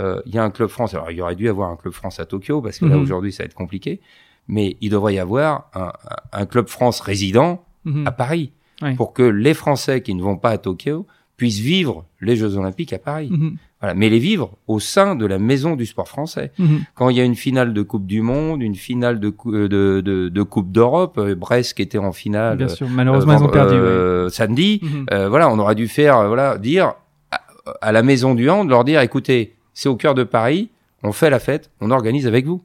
euh, 0.00 0.20
Il 0.26 0.34
y 0.34 0.38
a 0.38 0.42
un 0.42 0.50
club 0.50 0.68
France. 0.68 0.92
Alors, 0.94 1.10
il 1.12 1.16
y 1.18 1.20
aurait 1.22 1.36
dû 1.36 1.44
y 1.44 1.48
avoir 1.48 1.70
un 1.70 1.76
club 1.76 1.94
France 1.94 2.18
à 2.18 2.26
Tokyo 2.26 2.60
parce 2.60 2.78
que 2.80 2.84
là 2.86 2.96
Mhm. 2.96 3.02
aujourd'hui, 3.02 3.32
ça 3.32 3.44
va 3.44 3.46
être 3.46 3.54
compliqué. 3.54 4.00
Mais 4.48 4.76
il 4.80 4.90
devrait 4.90 5.14
y 5.14 5.18
avoir 5.18 5.70
un, 5.74 5.92
un- 6.32 6.46
club 6.46 6.68
France 6.68 7.00
résident 7.00 7.62
Mhm. 7.84 8.06
à 8.06 8.12
Paris 8.12 8.52
Ouais. 8.82 8.94
pour 8.94 9.12
que 9.12 9.22
les 9.22 9.54
Français 9.54 10.02
qui 10.02 10.14
ne 10.14 10.22
vont 10.22 10.36
pas 10.36 10.50
à 10.50 10.58
Tokyo 10.58 11.06
puissent 11.36 11.60
vivre 11.60 12.04
les 12.20 12.34
Jeux 12.36 12.56
Olympiques 12.56 12.92
à 12.92 12.98
Paris. 12.98 13.28
Mhm. 13.30 13.56
Voilà, 13.80 13.94
mais 13.94 14.08
les 14.08 14.18
vivre 14.18 14.52
au 14.66 14.80
sein 14.80 15.14
de 15.16 15.26
la 15.26 15.38
maison 15.38 15.76
du 15.76 15.84
sport 15.86 16.08
français. 16.08 16.50
Mhm. 16.58 16.80
Quand 16.94 17.08
il 17.10 17.16
y 17.16 17.20
a 17.20 17.24
une 17.24 17.34
finale 17.36 17.72
de 17.74 17.82
Coupe 17.82 18.06
du 18.06 18.22
Monde, 18.22 18.62
une 18.62 18.74
finale 18.74 19.20
de, 19.20 19.32
euh, 19.46 19.68
de, 19.68 20.00
de, 20.04 20.28
de 20.28 20.42
Coupe 20.42 20.72
d'Europe, 20.72 21.18
euh, 21.18 21.34
Brest 21.34 21.74
qui 21.74 21.82
était 21.82 21.98
en 21.98 22.12
finale 22.12 22.56
Bien 22.56 22.66
euh, 22.66 22.70
sûr. 22.70 22.88
Malheureusement, 22.88 23.34
ils 23.38 23.42
ont 23.44 23.48
perdu. 23.48 23.74
euh, 23.74 24.28
samedi, 24.30 24.80
euh, 25.12 25.28
voilà, 25.28 25.50
on 25.50 25.58
aurait 25.58 25.74
dû 25.74 25.88
faire, 25.88 26.26
voilà, 26.26 26.56
dire 26.58 26.94
à, 27.30 27.40
à 27.82 27.92
la 27.92 28.02
maison 28.02 28.34
du 28.34 28.48
hand, 28.50 28.68
leur 28.68 28.84
dire, 28.84 29.00
écoutez, 29.00 29.56
c'est 29.74 29.88
au 29.90 29.96
cœur 29.96 30.14
de 30.14 30.24
Paris, 30.24 30.70
on 31.02 31.12
fait 31.12 31.28
la 31.30 31.38
fête, 31.38 31.70
on 31.82 31.90
organise 31.90 32.26
avec 32.26 32.46
vous. 32.46 32.62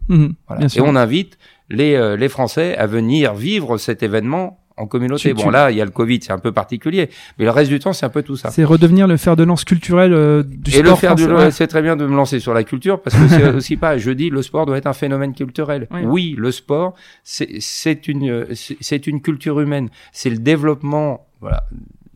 Voilà. 0.48 0.68
Et 0.74 0.82
on 0.82 0.96
invite 0.96 1.38
les, 1.72 1.96
euh, 1.96 2.16
les 2.16 2.30
Français 2.30 2.76
à 2.78 2.86
venir 2.86 3.34
vivre 3.34 3.78
cet 3.78 4.04
événement 4.04 4.60
en 4.78 4.88
communauté. 4.88 5.30
Tu- 5.30 5.34
bon, 5.36 5.44
tu- 5.44 5.52
là, 5.52 5.70
il 5.70 5.78
y 5.78 5.82
a 5.82 5.86
le 5.86 5.92
Covid, 5.92 6.20
c'est 6.24 6.32
un 6.32 6.40
peu 6.40 6.52
particulier, 6.52 7.10
mais 7.38 7.46
le 7.46 7.52
reste 7.52 7.70
du 7.70 7.78
temps, 7.80 7.94
c'est 7.94 8.06
un 8.06 8.10
peu 8.10 8.24
tout 8.24 8.36
ça. 8.38 8.50
C'est 8.52 8.64
redevenir 8.64 9.06
le 9.06 9.18
fer 9.18 9.36
de 9.36 9.44
lance 9.44 9.64
culturel 9.64 10.12
euh, 10.14 10.44
du 10.44 10.72
Et 10.72 10.76
sport 10.80 10.92
le 10.92 10.96
faire 10.96 11.16
du, 11.16 11.24
français. 11.24 11.46
Ouais. 11.46 11.52
c'est 11.52 11.68
très 11.68 11.82
bien 11.82 11.96
de 11.96 12.06
me 12.06 12.16
lancer 12.16 12.40
sur 12.40 12.54
la 12.54 12.64
culture 12.64 13.02
parce 13.02 13.16
que 13.16 13.28
c'est 13.28 13.50
aussi 13.56 13.76
pas, 13.78 13.98
je 13.98 14.12
dis, 14.12 14.30
le 14.30 14.42
sport 14.42 14.66
doit 14.66 14.78
être 14.78 14.88
un 14.88 14.94
phénomène 14.94 15.34
culturel. 15.36 15.88
Oui. 15.92 16.02
Oui, 16.06 16.36
le 16.38 16.52
sport, 16.52 16.96
c'est 17.24 18.08
une, 18.08 18.48
c'est- 18.56 18.78
c'est 18.80 19.08
une 19.08 19.22
culture 19.22 19.60
humaine. 19.60 19.90
C'est 20.14 20.30
le 20.30 20.38
développement, 20.38 21.28
voilà, 21.42 21.64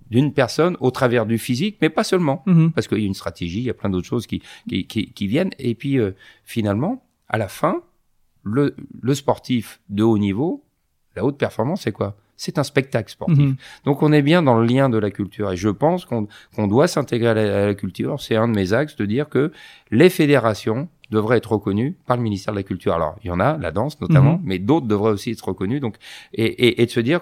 d'une 0.10 0.34
personne 0.34 0.78
au 0.80 0.92
travers 0.92 1.26
du 1.26 1.38
physique, 1.38 1.78
mais 1.82 1.90
pas 1.90 2.04
seulement. 2.04 2.42
Mhm. 2.46 2.72
Parce 2.72 2.88
qu'il 2.88 3.00
y 3.00 3.04
a 3.04 3.08
une 3.08 3.14
stratégie, 3.14 3.60
il 3.60 3.66
y 3.66 3.70
a 3.70 3.74
plein 3.74 3.90
d'autres 3.90 4.08
choses 4.08 4.28
qui, 4.28 4.42
qui, 4.70 4.86
qui, 4.88 5.12
qui 5.12 5.28
viennent. 5.28 5.52
Et 5.60 5.76
puis, 5.76 6.00
euh, 6.00 6.12
finalement, 6.46 7.04
à 7.28 7.38
la 7.38 7.48
fin, 7.48 7.82
le, 8.46 8.74
le 9.02 9.14
sportif 9.16 9.82
de 9.90 10.04
haut 10.04 10.18
niveau, 10.18 10.64
la 11.18 11.26
haute 11.26 11.38
performance, 11.38 11.82
c'est 11.82 11.92
quoi? 11.92 12.16
C'est 12.38 12.58
un 12.58 12.64
spectacle 12.64 13.10
sportif. 13.12 13.40
Mhm. 13.40 13.56
Donc 13.86 14.04
on 14.04 14.12
est 14.14 14.22
bien 14.22 14.42
dans 14.44 14.58
le 14.60 14.66
lien 14.66 14.90
de 14.90 14.98
la 14.98 15.10
culture 15.10 15.52
et 15.52 15.58
je 15.58 15.70
pense 15.70 16.06
qu'on 16.06 16.28
doit 16.68 16.88
s'intégrer 16.88 17.30
à, 17.30 17.34
la- 17.34 17.64
à 17.64 17.66
la 17.68 17.74
culture. 17.76 18.20
C'est 18.22 18.36
un 18.36 18.48
de 18.50 18.54
mes 18.54 18.72
axes 18.74 18.96
de 18.98 19.06
dire 19.06 19.30
que 19.30 19.52
les 19.90 20.10
fédérations 20.10 20.90
devraient 21.12 21.38
être 21.38 21.52
reconnues 21.54 21.96
par 22.06 22.18
le 22.18 22.24
ministère 22.24 22.54
de 22.54 22.60
la 22.60 22.64
Culture. 22.64 22.94
Alors 22.94 23.16
il 23.24 23.28
y 23.28 23.32
en 23.32 23.40
a, 23.40 23.58
la 23.58 23.72
danse 23.72 24.00
notamment, 24.02 24.34
Mhm. 24.38 24.42
mais 24.44 24.60
d'autres 24.60 24.88
devraient 24.88 25.12
aussi 25.12 25.32
être 25.32 25.48
reconnues. 25.48 25.80
Donc 25.80 25.96
et, 26.34 26.44
et, 26.46 26.82
et 26.82 26.86
de 26.86 26.92
se 26.92 27.00
dire 27.00 27.22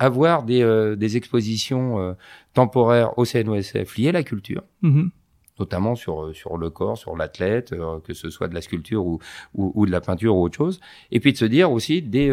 avoir 0.00 0.42
des, 0.42 0.62
euh, 0.62 0.96
des 0.96 1.16
expositions 1.16 2.00
euh, 2.00 2.12
temporaires 2.54 3.16
au 3.18 3.24
CNOSF 3.24 3.96
liées 3.96 4.08
à 4.08 4.12
la 4.12 4.22
culture. 4.24 4.62
Mhm. 4.82 5.10
Notamment 5.58 5.94
sur 5.94 6.34
sur 6.34 6.56
le 6.56 6.70
corps, 6.70 6.98
sur 6.98 7.16
l'athlète, 7.16 7.74
que 8.04 8.14
ce 8.14 8.30
soit 8.30 8.48
de 8.48 8.54
la 8.54 8.60
sculpture 8.60 9.04
ou, 9.04 9.18
ou, 9.54 9.72
ou, 9.74 9.86
de 9.86 9.90
la 9.90 10.00
peinture 10.00 10.36
ou 10.36 10.42
autre 10.42 10.56
chose. 10.56 10.80
Et 11.10 11.20
puis 11.20 11.32
de 11.32 11.38
se 11.38 11.44
dire 11.44 11.70
aussi 11.70 12.02
des, 12.02 12.28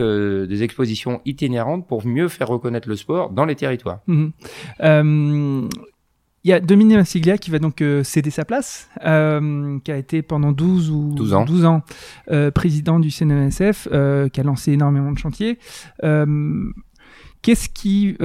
des 0.48 0.64
expositions 0.64 1.22
itinérantes 1.26 1.88
pour 1.88 2.06
mieux 2.06 2.28
faire 2.28 2.48
reconnaître 2.48 2.90
le 2.90 2.96
sport 2.96 3.32
dans 3.32 3.46
les 3.46 3.56
territoires. 3.56 4.00
Mhm. 4.08 4.32
Il 6.46 6.50
y 6.50 6.54
a 6.54 6.60
Dominique 6.60 6.98
Massiglia 6.98 7.40
qui 7.40 7.50
va 7.50 7.58
donc 7.58 7.82
euh, 7.82 8.04
céder 8.04 8.30
sa 8.30 8.46
place, 8.46 8.88
euh, 9.04 9.80
qui 9.84 9.92
a 9.92 9.98
été 9.98 10.22
pendant 10.22 10.52
12 10.52 10.92
ou 10.92 11.12
12 11.16 11.34
ans, 11.34 11.44
12 11.44 11.66
ans 11.66 11.82
euh, 12.30 12.52
président 12.52 13.00
du 13.00 13.10
CNESF, 13.10 13.88
euh, 13.92 14.30
qui 14.30 14.42
a 14.42 14.44
lancé 14.44 14.74
énormément 14.74 15.12
de 15.12 15.18
chantiers. 15.18 15.58
Euh, 17.46 17.52
qu'est-ce 17.54 17.70
qui, 17.70 18.16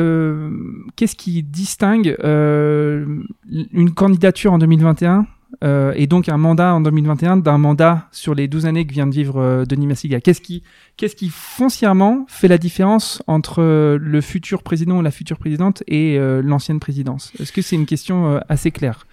qu'est-ce 0.96 1.16
qui 1.16 1.42
distingue 1.42 2.16
une 2.22 3.94
candidature 3.94 4.52
en 4.52 4.58
2021 4.58 5.26
euh, 5.62 5.92
et 5.96 6.06
donc 6.06 6.28
un 6.28 6.36
mandat 6.36 6.74
en 6.74 6.80
2021 6.80 7.36
d'un 7.38 7.58
mandat 7.58 8.08
sur 8.12 8.34
les 8.34 8.48
12 8.48 8.66
années 8.66 8.86
que 8.86 8.92
vient 8.92 9.06
de 9.06 9.12
vivre 9.12 9.40
euh, 9.40 9.64
Denis 9.64 9.86
Massiga? 9.86 10.20
Qu'est-ce 10.20 10.40
qui, 10.40 10.62
qu'est-ce 10.96 11.16
qui 11.16 11.28
foncièrement 11.28 12.24
fait 12.28 12.48
la 12.48 12.58
différence 12.58 13.22
entre 13.26 13.60
euh, 13.60 13.98
le 14.00 14.20
futur 14.20 14.62
président 14.62 14.98
ou 14.98 15.02
la 15.02 15.10
future 15.10 15.38
présidente 15.38 15.82
et 15.86 16.18
euh, 16.18 16.40
l'ancienne 16.42 16.80
présidence? 16.80 17.32
Est-ce 17.40 17.52
que 17.52 17.62
c'est 17.62 17.76
une 17.76 17.86
question 17.86 18.40
assez 18.48 18.70
claire? 18.70 19.06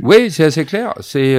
Oui, 0.00 0.30
c'est 0.30 0.44
assez 0.44 0.64
clair. 0.64 0.94
C'est 1.00 1.36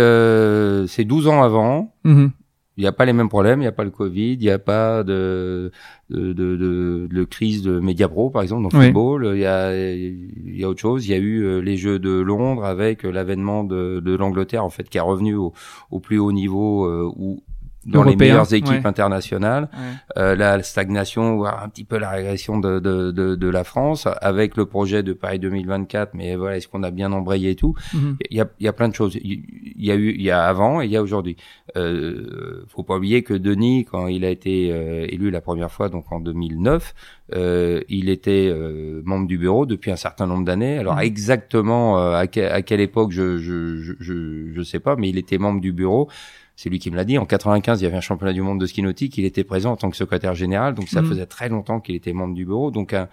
c'est 0.87 1.05
12 1.05 1.27
ans 1.27 1.41
avant. 1.41 1.95
Mm-hmm. 2.05 2.29
Il 2.77 2.81
n'y 2.81 2.87
a 2.87 2.91
pas 2.91 3.05
les 3.05 3.13
mêmes 3.13 3.29
problèmes, 3.29 3.59
il 3.59 3.63
n'y 3.63 3.67
a 3.67 3.71
pas 3.71 3.83
le 3.83 3.91
Covid, 3.91 4.33
il 4.33 4.39
n'y 4.39 4.49
a 4.49 4.57
pas 4.57 5.03
de 5.03 5.71
de, 6.09 6.33
de, 6.33 7.07
de, 7.11 7.23
crise 7.23 7.61
de 7.61 7.79
Mediapro, 7.79 8.29
par 8.29 8.41
exemple, 8.41 8.63
dans 8.63 8.77
le 8.77 8.85
football. 8.85 9.31
Il 9.35 9.41
y, 9.41 9.45
a, 9.45 9.75
il 9.75 10.57
y 10.59 10.63
a 10.63 10.69
autre 10.69 10.79
chose. 10.81 11.07
Il 11.07 11.11
y 11.11 11.13
a 11.13 11.17
eu 11.17 11.43
euh, 11.43 11.59
les 11.59 11.77
Jeux 11.77 11.99
de 11.99 12.11
Londres 12.11 12.65
avec 12.65 13.03
l'avènement 13.03 13.63
de, 13.63 13.99
de 13.99 14.15
l'Angleterre, 14.15 14.63
en 14.63 14.69
fait, 14.69 14.89
qui 14.89 14.97
est 14.97 15.01
revenu 15.01 15.35
au, 15.35 15.53
au 15.91 15.99
plus 15.99 16.19
haut 16.19 16.31
niveau 16.31 16.85
euh, 16.85 17.11
où 17.15 17.41
dans 17.85 18.03
les 18.03 18.15
meilleures 18.15 18.53
équipes 18.53 18.85
internationales, 18.85 19.69
euh, 20.17 20.35
la 20.35 20.61
stagnation, 20.63 21.35
voire 21.37 21.63
un 21.63 21.69
petit 21.69 21.83
peu 21.83 21.97
la 21.97 22.09
régression 22.09 22.57
de, 22.57 22.79
de, 22.79 23.11
de, 23.11 23.35
de, 23.35 23.47
la 23.47 23.63
France, 23.63 24.07
avec 24.21 24.57
le 24.57 24.65
projet 24.65 25.03
de 25.03 25.13
Paris 25.13 25.39
2024, 25.39 26.13
mais 26.13 26.35
voilà, 26.35 26.57
est-ce 26.57 26.67
qu'on 26.67 26.83
a 26.83 26.91
bien 26.91 27.11
embrayé 27.11 27.51
et 27.51 27.55
tout? 27.55 27.75
Mhm. 27.93 28.17
Il 28.29 28.37
y, 28.37 28.41
a, 28.41 28.47
il 28.59 28.65
y 28.65 28.69
a 28.69 28.73
plein 28.73 28.87
de 28.87 28.95
choses. 28.95 29.15
Il 29.15 29.43
y 29.77 29.91
a 29.91 29.95
eu, 29.95 30.11
il 30.11 30.21
y 30.21 30.31
a 30.31 30.43
avant 30.43 30.81
et 30.81 30.85
il 30.85 30.91
y 30.91 30.97
a 30.97 31.01
aujourd'hui. 31.01 31.37
Euh, 31.75 32.63
faut 32.67 32.83
pas 32.83 32.97
oublier 32.97 33.23
que 33.23 33.33
Denis, 33.33 33.85
quand 33.85 34.07
il 34.07 34.25
a 34.25 34.29
été 34.29 34.71
euh, 34.71 35.05
élu 35.09 35.31
la 35.31 35.41
première 35.41 35.71
fois, 35.71 35.89
donc 35.89 36.11
en 36.11 36.19
2009, 36.19 36.93
euh, 37.33 37.81
il 37.87 38.09
était 38.09 38.49
euh, 38.49 39.01
membre 39.05 39.27
du 39.27 39.37
bureau 39.37 39.65
depuis 39.65 39.91
un 39.91 39.95
certain 39.95 40.27
nombre 40.27 40.45
d'années. 40.45 40.77
Alors 40.77 40.95
mhm. 40.95 41.03
exactement 41.03 41.99
euh, 41.99 42.13
à, 42.15 42.19
à, 42.21 42.61
quelle 42.61 42.81
époque, 42.81 43.11
je, 43.11 43.37
je, 43.37 43.77
je, 43.81 43.93
je, 43.99 44.51
je 44.53 44.61
sais 44.61 44.79
pas, 44.79 44.95
mais 44.95 45.09
il 45.09 45.17
était 45.17 45.37
membre 45.37 45.61
du 45.61 45.71
bureau 45.71 46.09
c'est 46.55 46.69
lui 46.69 46.79
qui 46.79 46.91
me 46.91 46.95
l'a 46.95 47.03
dit. 47.03 47.17
En 47.17 47.25
95, 47.25 47.81
il 47.81 47.83
y 47.83 47.87
avait 47.87 47.97
un 47.97 48.01
championnat 48.01 48.33
du 48.33 48.41
monde 48.41 48.59
de 48.59 48.65
ski 48.65 48.83
nautique. 48.83 49.17
Il 49.17 49.25
était 49.25 49.43
présent 49.43 49.71
en 49.71 49.75
tant 49.75 49.89
que 49.89 49.97
secrétaire 49.97 50.35
général. 50.35 50.75
Donc, 50.75 50.87
ça 50.87 51.01
mhm. 51.01 51.09
faisait 51.09 51.25
très 51.25 51.49
longtemps 51.49 51.79
qu'il 51.79 51.95
était 51.95 52.13
membre 52.13 52.35
du 52.35 52.45
bureau. 52.45 52.69
Donc, 52.69 52.93
un, 52.93 53.09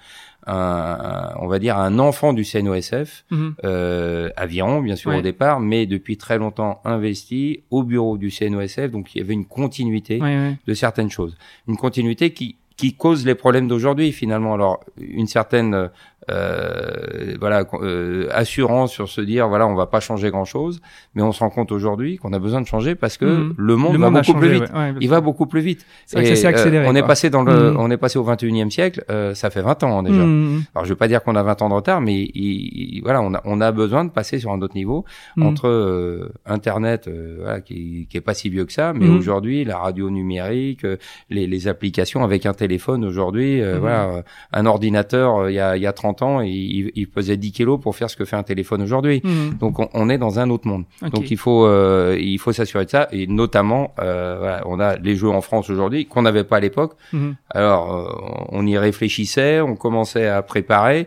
un, 0.47 1.35
on 1.41 1.47
va 1.47 1.59
dire 1.59 1.79
un 1.79 1.99
enfant 1.99 2.33
du 2.33 2.45
CNOSF, 2.45 3.25
mmh. 3.31 3.49
euh, 3.65 4.31
aviron, 4.37 4.81
bien 4.81 4.97
sûr, 4.97 5.15
au 5.15 5.21
départ, 5.23 5.61
mais 5.61 5.87
depuis 5.87 6.17
très 6.17 6.39
longtemps 6.39 6.81
investi 6.85 7.63
au 7.71 7.83
bureau 7.83 8.19
du 8.19 8.31
CNOSF. 8.31 8.91
Donc, 8.91 9.15
il 9.15 9.19
y 9.19 9.21
avait 9.23 9.35
une 9.35 9.47
continuité 9.47 10.21
de 10.67 10.75
certaines 10.75 11.11
choses. 11.11 11.37
Une 11.67 11.77
continuité 11.77 12.33
qui, 12.33 12.57
qui 12.81 12.95
cause 12.95 13.27
les 13.27 13.35
problèmes 13.35 13.69
d'aujourd'hui, 13.69 14.11
finalement. 14.11 14.55
Alors, 14.55 14.81
une 14.99 15.27
certaine 15.27 15.91
euh, 16.29 17.37
voilà 17.41 17.65
euh, 17.73 18.29
assurance 18.31 18.93
sur 18.93 19.09
se 19.09 19.23
dire 19.23 19.49
voilà 19.49 19.67
on 19.67 19.75
va 19.75 19.87
pas 19.87 20.01
changer 20.01 20.31
grand 20.31 20.45
chose 20.45 20.83
mais 21.15 21.23
on 21.23 21.33
se 21.33 21.41
rend 21.41 21.49
compte 21.49 21.73
aujourd'hui 21.73 22.19
qu'on 22.19 22.35
a 22.35 22.39
besoin 22.39 22.61
de 22.61 22.67
changer 22.67 22.95
parce 22.95 23.17
que 23.17 23.25
mhm. 23.25 23.55
le 23.57 23.77
monde 23.77 23.97
va 23.97 24.11
beaucoup 24.11 24.35
plus 24.35 24.51
vite. 24.51 24.73
il 25.01 25.09
va 25.09 25.21
beaucoup 25.23 25.47
plus 25.47 25.63
vite. 25.63 25.87
Et, 26.15 26.47
accéléré, 26.47 26.87
on 26.87 26.95
est 26.95 27.03
passé 27.03 27.31
dans 27.31 27.43
le 27.43 27.71
mhm. 27.71 27.77
on 27.79 27.91
est 27.91 27.97
passé 27.97 28.19
au 28.19 28.25
21e 28.25 28.69
siècle 28.71 29.03
euh, 29.11 29.35
ça 29.35 29.49
fait 29.49 29.63
20 29.63 29.83
ans 29.83 30.03
déjà. 30.03 30.21
Mhm. 30.21 30.65
alors 30.75 30.85
je 30.85 30.91
veux 30.91 30.97
pas 30.97 31.09
dire 31.09 31.23
qu'on 31.23 31.37
a 31.37 31.43
20 31.43 31.63
ans 31.63 31.69
de 31.71 31.75
retard 31.75 32.03
mais 32.03 32.15
il, 32.35 33.01
voilà 33.03 33.23
on 33.23 33.33
a 33.33 33.41
on 33.45 33.63
a 33.63 33.73
besoin 33.73 34.05
de 34.05 34.11
passer 34.11 34.39
sur 34.39 34.51
un 34.53 34.61
autre 34.61 34.75
niveau 34.75 35.07
entre 35.41 35.69
euh, 35.69 36.33
internet 36.45 37.09
euh, 37.09 37.39
voilà, 37.41 37.61
qui, 37.63 38.07
qui 38.11 38.17
est 38.19 38.21
pas 38.21 38.35
si 38.35 38.51
vieux 38.51 38.67
que 38.67 38.73
ça 38.75 38.93
mais 38.93 39.09
aujourd'hui 39.09 39.65
la 39.65 39.79
radio 39.79 40.11
numérique 40.11 40.87
les, 41.31 41.47
les 41.47 41.69
applications 41.69 42.23
avec 42.25 42.45
un 42.45 42.53
téléphone 42.53 43.07
aujourd'hui 43.07 43.63
voilà 43.81 44.23
un 44.53 44.67
ordinateur 44.67 45.49
il 45.49 45.55
y 45.55 45.61
a 45.61 45.77
il 45.77 45.83
y 45.83 45.87
a 45.87 45.93
30 45.93 46.10
ans, 46.23 46.41
il, 46.41 46.91
il, 46.95 47.09
pesait 47.09 47.37
10 47.37 47.53
kilos 47.53 47.81
pour 47.81 47.97
faire 47.97 48.11
ce 48.11 48.17
que 48.17 48.25
fait 48.25 48.37
un 48.37 48.43
téléphone 48.43 48.83
aujourd'hui. 48.83 49.21
Mhm. 49.25 49.59
Donc 49.59 49.79
on, 49.95 50.09
est 50.09 50.19
dans 50.19 50.39
un 50.39 50.51
autre 50.51 50.67
monde. 50.67 50.85
Donc 51.13 51.31
il 51.31 51.37
faut 51.37 51.67
euh, 51.67 52.17
il 52.21 52.39
faut 52.39 52.53
s'assurer 52.53 52.85
de 52.85 52.91
ça 52.91 53.09
et 53.13 53.27
notamment 53.27 53.95
euh, 53.99 54.59
on 54.67 54.81
a 54.81 54.97
les 54.97 55.17
jeux 55.17 55.29
en 55.29 55.41
France 55.41 55.71
aujourd'hui 55.71 56.07
qu'on 56.07 56.23
n'avait 56.23 56.45
pas 56.45 56.57
à 56.57 56.61
l'époque. 56.61 56.95
Mhm. 57.13 57.37
Alors 57.51 57.95
euh, 57.95 58.47
on 58.51 58.67
y 58.67 58.77
réfléchissait, 58.77 59.61
on 59.61 59.77
commençait 59.77 60.27
à 60.27 60.43
préparer 60.43 61.07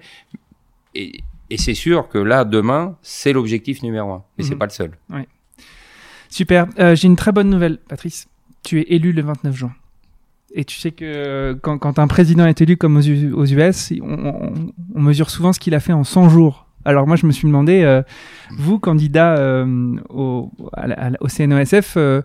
et, 0.96 1.22
et 1.50 1.58
c'est 1.58 1.74
sûr 1.74 2.08
que 2.10 2.18
là 2.18 2.46
demain 2.46 2.96
c'est 3.02 3.34
l'objectif 3.34 3.84
numéro 3.84 4.12
un, 4.12 4.24
mais 4.38 4.44
c'est 4.44 4.54
mhm. 4.54 4.60
pas 4.60 4.66
le 4.66 4.72
seul. 4.72 4.92
Super. 6.30 6.68
J'ai 6.96 7.08
une 7.08 7.16
très 7.16 7.32
bonne 7.32 7.50
nouvelle, 7.50 7.78
Patrice. 7.78 8.28
Tu 8.64 8.80
es 8.80 8.86
élu 8.90 9.12
le 9.12 9.22
29 9.22 9.56
juin. 9.56 9.72
Et 10.56 10.66
tu 10.66 10.80
sais 10.80 10.92
que 10.92 11.58
quand, 11.62 11.80
quand 11.80 11.98
un 11.98 12.08
président 12.08 12.46
est 12.46 12.62
élu 12.62 12.78
comme 12.78 12.98
aux, 12.98 13.02
US, 13.02 13.94
on, 14.02 14.54
on, 14.96 15.02
mesure 15.02 15.32
souvent 15.32 15.52
ce 15.52 15.60
qu'il 15.60 15.74
a 15.74 15.80
fait 15.80 15.94
en 15.94 16.04
100 16.04 16.30
jours. 16.30 16.68
Alors 16.86 17.08
moi, 17.08 17.16
je 17.16 17.26
me 17.26 17.32
suis 17.32 17.48
demandé, 17.48 17.82
euh, 17.82 18.04
vous, 18.58 18.78
candidat 18.78 19.38
euh, 19.38 19.96
au, 20.10 20.52
au 21.22 21.28
CNOSF, 21.28 21.94
euh, 21.98 22.22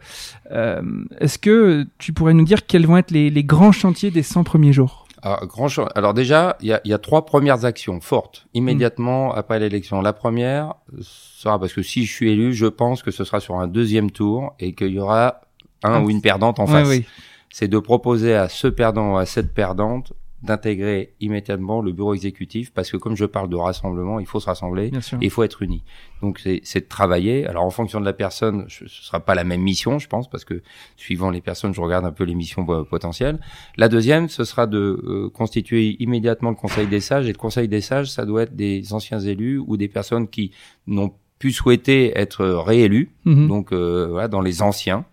euh, 0.50 0.82
est-ce 1.20 1.38
que 1.38 1.86
tu 1.98 2.12
pourrais 2.12 2.34
nous 2.34 2.44
dire 2.44 2.66
quels 2.66 2.86
vont 2.86 2.96
être 2.96 3.12
les, 3.12 3.30
les 3.30 3.44
grands 3.44 3.72
chantiers 3.72 4.10
des 4.10 4.22
100 4.22 4.44
premiers 4.44 4.72
jours? 4.72 5.06
Alors, 5.22 5.46
grand 5.46 5.68
Alors 5.94 6.12
déjà, 6.12 6.56
il 6.60 6.68
y 6.68 6.72
a, 6.72 6.80
y 6.84 6.92
a, 6.92 6.98
trois 6.98 7.24
premières 7.24 7.64
actions 7.64 8.00
fortes 8.00 8.46
immédiatement 8.52 9.28
mm. 9.28 9.38
après 9.38 9.58
l'élection. 9.58 10.00
La 10.00 10.12
première 10.12 10.74
sera 11.00 11.58
parce 11.58 11.72
que 11.72 11.82
si 11.82 12.04
je 12.04 12.12
suis 12.12 12.30
élu, 12.30 12.52
je 12.52 12.66
pense 12.66 13.02
que 13.02 13.10
ce 13.10 13.24
sera 13.24 13.40
sur 13.40 13.58
un 13.58 13.68
deuxième 13.68 14.10
tour 14.10 14.54
et 14.58 14.74
qu'il 14.74 14.88
y 14.90 14.98
aura 14.98 15.40
un 15.82 16.02
ou 16.02 16.10
une 16.10 16.20
perdante 16.20 16.58
en 16.58 16.66
face. 16.66 16.88
Oui 16.88 17.06
c'est 17.50 17.68
de 17.68 17.78
proposer 17.78 18.34
à 18.34 18.48
ce 18.48 18.68
perdant 18.68 19.14
ou 19.14 19.16
à 19.16 19.26
cette 19.26 19.54
perdante 19.54 20.12
d'intégrer 20.42 21.14
immédiatement 21.20 21.80
le 21.80 21.90
bureau 21.90 22.14
exécutif 22.14 22.72
parce 22.72 22.90
que 22.90 22.96
comme 22.96 23.16
je 23.16 23.24
parle 23.24 23.48
de 23.48 23.56
rassemblement, 23.56 24.20
il 24.20 24.26
faut 24.26 24.38
se 24.38 24.46
rassembler 24.46 24.86
et 24.88 25.24
il 25.24 25.30
faut 25.30 25.42
être 25.42 25.62
uni. 25.62 25.82
Donc 26.22 26.40
c'est 26.62 26.80
de 26.80 26.88
travailler. 26.88 27.46
Alors 27.46 27.64
en 27.64 27.70
fonction 27.70 27.98
de 27.98 28.04
la 28.04 28.12
personne, 28.12 28.66
ce 28.68 28.86
sera 28.86 29.18
pas 29.18 29.34
la 29.34 29.42
même 29.42 29.62
mission, 29.62 29.98
je 29.98 30.06
pense, 30.06 30.30
parce 30.30 30.44
que 30.44 30.62
suivant 30.96 31.30
les 31.30 31.40
personnes, 31.40 31.74
je 31.74 31.80
regarde 31.80 32.04
un 32.04 32.12
peu 32.12 32.22
les 32.22 32.36
missions 32.36 32.64
potentielles. 32.84 33.40
La 33.76 33.88
deuxième, 33.88 34.28
ce 34.28 34.44
sera 34.44 34.66
de 34.68 34.78
euh, 34.78 35.30
constituer 35.30 35.96
immédiatement 36.00 36.50
le 36.50 36.56
Conseil 36.56 36.86
des 36.86 37.00
sages. 37.00 37.28
Et 37.28 37.32
le 37.32 37.38
Conseil 37.38 37.66
des 37.66 37.80
sages, 37.80 38.10
ça 38.10 38.24
doit 38.24 38.42
être 38.42 38.54
des 38.54 38.92
anciens 38.92 39.20
élus 39.20 39.58
ou 39.58 39.76
des 39.76 39.88
personnes 39.88 40.28
qui 40.28 40.52
n'ont 40.86 41.12
pu 41.40 41.52
souhaiter 41.52 42.18
être 42.18 42.44
réélus, 42.44 43.10
mm-hmm. 43.26 43.46
donc 43.46 43.72
euh, 43.72 44.08
voilà, 44.10 44.28
dans 44.28 44.40
les 44.40 44.60
anciens 44.62 45.04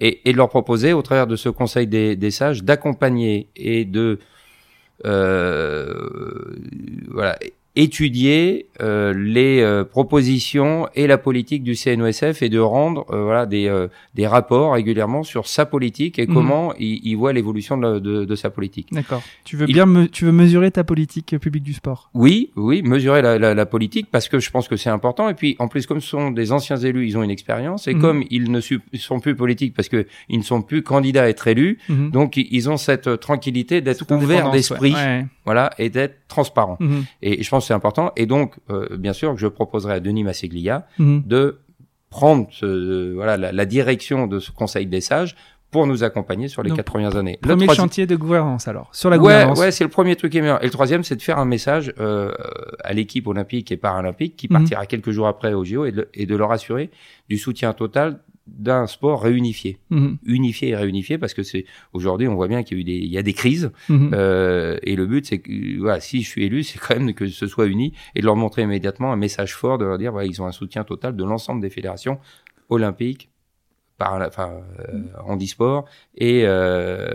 et, 0.00 0.32
de 0.32 0.36
leur 0.36 0.48
proposer, 0.48 0.92
au 0.92 1.02
travers 1.02 1.26
de 1.26 1.36
ce 1.36 1.48
conseil 1.48 1.86
des, 1.86 2.16
des 2.16 2.30
sages, 2.30 2.62
d'accompagner 2.62 3.48
et 3.56 3.84
de 3.84 4.18
euh, 5.04 6.56
voilà 7.10 7.38
étudier 7.76 8.66
euh, 8.80 9.12
les 9.14 9.60
euh, 9.60 9.84
propositions 9.84 10.88
et 10.94 11.06
la 11.06 11.18
politique 11.18 11.62
du 11.62 11.74
CNOSF 11.74 12.42
et 12.42 12.48
de 12.48 12.58
rendre 12.58 13.04
euh, 13.10 13.22
voilà 13.22 13.44
des, 13.44 13.68
euh, 13.68 13.88
des 14.14 14.26
rapports 14.26 14.72
régulièrement 14.72 15.22
sur 15.22 15.46
sa 15.46 15.66
politique 15.66 16.18
et 16.18 16.26
mhm. 16.26 16.34
comment 16.34 16.74
il, 16.78 17.00
il, 17.04 17.16
voit 17.16 17.34
l'évolution 17.34 17.76
de, 17.76 17.98
de, 17.98 18.24
de, 18.24 18.34
sa 18.34 18.48
politique. 18.48 18.88
D'accord. 18.92 19.22
Tu 19.44 19.56
veux 19.56 19.66
bien 19.66 19.84
me, 19.84 20.06
tu 20.08 20.24
veux 20.24 20.32
mesurer 20.32 20.70
ta 20.70 20.84
politique 20.84 21.38
publique 21.38 21.64
du 21.64 21.74
sport? 21.74 22.10
Oui, 22.14 22.50
oui, 22.56 22.82
mesurer 22.82 23.20
la, 23.20 23.38
la, 23.38 23.54
la 23.54 23.66
politique 23.66 24.08
parce 24.10 24.28
que 24.28 24.38
je 24.38 24.50
pense 24.50 24.68
que 24.68 24.76
c'est 24.76 24.90
important 24.90 25.28
et 25.28 25.34
puis 25.34 25.54
en 25.58 25.68
plus 25.68 25.86
comme 25.86 26.00
ce 26.00 26.08
sont 26.08 26.30
des 26.30 26.52
anciens 26.52 26.78
élus, 26.78 27.06
ils 27.06 27.18
ont 27.18 27.22
une 27.22 27.30
expérience 27.30 27.88
et 27.88 27.94
mhm. 27.94 28.00
comme 28.00 28.24
ils 28.30 28.50
ne 28.50 28.60
sont 28.60 29.20
plus 29.20 29.36
politiques 29.36 29.74
parce 29.74 29.90
que 29.90 30.06
ils 30.30 30.38
ne 30.38 30.44
sont 30.44 30.62
plus 30.62 30.82
candidats 30.82 31.24
à 31.24 31.28
être 31.28 31.46
élus, 31.46 31.78
mhm. 31.90 32.10
donc 32.10 32.38
ils 32.38 32.70
ont 32.70 32.78
cette 32.78 33.20
tranquillité 33.20 33.82
d'être 33.82 34.10
ouverts 34.10 34.50
d'esprit, 34.50 34.94
voilà, 35.46 35.70
et 35.78 35.88
d'être 35.88 36.16
transparents. 36.28 36.78
Et 37.22 37.42
je 37.42 37.48
pense 37.48 37.68
c'est 37.68 37.74
important. 37.74 38.12
Et 38.16 38.26
donc, 38.26 38.56
euh, 38.68 38.96
bien 38.98 39.12
sûr, 39.12 39.32
que 39.32 39.40
je 39.40 39.46
proposerai 39.46 39.94
à 39.94 40.00
Denis 40.00 40.24
Masseglia 40.24 40.86
mhm. 40.98 41.22
de 41.24 41.60
prendre 42.10 42.48
voilà 43.14 43.36
la, 43.36 43.64
direction 43.64 44.26
de 44.26 44.38
ce 44.40 44.50
Conseil 44.50 44.86
des 44.86 45.00
sages 45.00 45.36
pour 45.70 45.86
nous 45.86 46.04
accompagner 46.04 46.48
sur 46.48 46.62
les 46.62 46.70
quatre 46.70 46.86
premières 46.86 47.16
années. 47.16 47.38
Le 47.42 47.48
premier 47.48 47.74
chantier 47.74 48.06
de 48.06 48.16
gouvernance 48.16 48.68
alors 48.68 48.88
sur 48.92 49.10
la 49.10 49.16
ouais, 49.16 49.22
gouvernance. 49.22 49.58
Ouais, 49.58 49.70
c'est 49.70 49.84
le 49.84 49.90
premier 49.90 50.16
truc 50.16 50.32
qui 50.32 50.38
est 50.38 50.40
meilleur. 50.40 50.62
Et 50.62 50.66
le 50.66 50.72
troisième, 50.72 51.04
c'est 51.04 51.16
de 51.16 51.22
faire 51.22 51.38
un 51.38 51.44
message 51.44 51.92
euh, 51.98 52.32
à 52.82 52.92
l'équipe 52.92 53.26
olympique 53.26 53.70
et 53.72 53.76
paralympique 53.76 54.36
qui 54.36 54.46
mhm. 54.48 54.58
partira 54.58 54.86
quelques 54.86 55.10
jours 55.10 55.26
après 55.26 55.52
au 55.54 55.64
JO 55.64 55.84
et 55.84 55.92
de, 55.92 56.08
et 56.14 56.26
de 56.26 56.36
leur 56.36 56.52
assurer 56.52 56.90
du 57.28 57.38
soutien 57.38 57.72
total 57.72 58.20
d'un 58.46 58.86
sport 58.86 59.22
réunifié, 59.22 59.78
Mhm. 59.90 60.18
unifié 60.24 60.68
et 60.70 60.76
réunifié, 60.76 61.18
parce 61.18 61.34
que 61.34 61.42
c'est 61.42 61.64
aujourd'hui 61.92 62.28
on 62.28 62.34
voit 62.36 62.48
bien 62.48 62.62
qu'il 62.62 62.76
y 62.76 62.80
a 62.80 62.82
eu 62.82 62.84
des, 62.84 62.96
il 63.04 63.10
y 63.10 63.18
a 63.18 63.22
des 63.22 63.32
crises, 63.32 63.72
Mhm. 63.88 64.10
euh, 64.14 64.78
et 64.82 64.94
le 64.96 65.06
but 65.06 65.26
c'est 65.26 65.38
que 65.38 65.78
voilà, 65.78 66.00
si 66.00 66.22
je 66.22 66.28
suis 66.28 66.44
élu, 66.44 66.62
c'est 66.62 66.78
quand 66.78 66.94
même 66.96 67.12
que 67.14 67.26
ce 67.26 67.46
soit 67.46 67.66
uni 67.66 67.92
et 68.14 68.20
de 68.20 68.24
leur 68.26 68.36
montrer 68.36 68.62
immédiatement 68.62 69.12
un 69.12 69.16
message 69.16 69.54
fort, 69.54 69.78
de 69.78 69.84
leur 69.84 69.98
dire 69.98 70.12
voilà, 70.12 70.26
ils 70.28 70.40
ont 70.40 70.46
un 70.46 70.52
soutien 70.52 70.84
total 70.84 71.16
de 71.16 71.24
l'ensemble 71.24 71.60
des 71.60 71.70
fédérations 71.70 72.18
olympiques, 72.68 73.30
par, 73.98 74.20
enfin, 74.26 74.50
euh, 74.80 75.02
handisport 75.26 75.86
et 76.16 76.42
euh, 76.44 77.08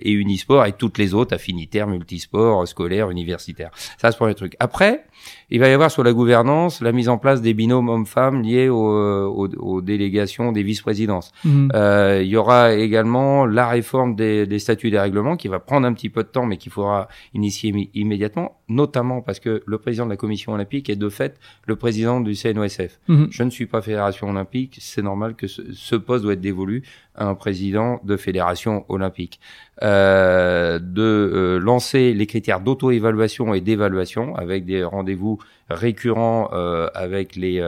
et 0.00 0.12
unisport 0.12 0.64
et 0.66 0.72
toutes 0.72 0.98
les 0.98 1.14
autres 1.14 1.34
affinitaires, 1.34 1.86
multisports, 1.86 2.66
scolaires, 2.68 3.10
universitaires. 3.10 3.70
Ça 3.74 3.88
c'est 4.02 4.08
le 4.08 4.16
premier 4.16 4.34
truc. 4.34 4.56
Après, 4.60 5.04
il 5.50 5.60
va 5.60 5.68
y 5.68 5.72
avoir 5.72 5.90
sur 5.90 6.04
la 6.04 6.12
gouvernance 6.12 6.80
la 6.80 6.92
mise 6.92 7.08
en 7.08 7.18
place 7.18 7.42
des 7.42 7.54
binômes 7.54 7.88
hommes-femmes 7.88 8.42
liés 8.42 8.68
aux, 8.68 8.76
aux, 8.76 9.48
aux 9.48 9.80
délégations 9.80 10.52
des 10.52 10.62
vice-présidences. 10.62 11.32
Mhm. 11.44 11.70
Euh, 11.74 12.20
il 12.22 12.28
y 12.28 12.36
aura 12.36 12.74
également 12.74 13.46
la 13.46 13.68
réforme 13.68 14.14
des, 14.14 14.46
des 14.46 14.58
statuts 14.58 14.90
des 14.90 14.98
règlements 14.98 15.36
qui 15.36 15.48
va 15.48 15.58
prendre 15.58 15.86
un 15.86 15.92
petit 15.92 16.10
peu 16.10 16.22
de 16.22 16.28
temps, 16.28 16.46
mais 16.46 16.56
qu'il 16.56 16.72
faudra 16.72 17.08
initier 17.34 17.90
immédiatement, 17.94 18.60
notamment 18.68 19.20
parce 19.20 19.40
que 19.40 19.62
le 19.66 19.78
président 19.78 20.04
de 20.04 20.10
la 20.10 20.16
commission 20.16 20.52
olympique 20.52 20.88
est 20.90 20.96
de 20.96 21.08
fait 21.08 21.38
le 21.66 21.76
président 21.76 22.20
du 22.20 22.34
CNOSF. 22.34 23.00
Mhm. 23.08 23.28
Je 23.30 23.42
ne 23.42 23.50
suis 23.50 23.66
pas 23.66 23.82
fédération 23.82 24.28
olympique, 24.30 24.78
c'est 24.80 25.02
normal 25.02 25.34
que 25.34 25.46
ce, 25.46 25.62
ce 25.72 25.96
poste 26.04 26.22
doit 26.22 26.34
être 26.34 26.40
dévolu 26.40 26.82
à 27.14 27.26
un 27.26 27.34
président 27.34 28.00
de 28.04 28.16
fédération 28.16 28.84
olympique. 28.88 29.40
Euh, 29.82 30.78
de 30.78 31.02
euh, 31.02 31.58
lancer 31.58 32.14
les 32.14 32.26
critères 32.26 32.60
d'auto-évaluation 32.60 33.54
et 33.54 33.60
d'évaluation 33.60 34.36
avec 34.36 34.64
des 34.64 34.84
rendez-vous 34.84 35.40
récurrents 35.68 36.50
euh, 36.52 36.88
avec 36.94 37.34
les, 37.34 37.60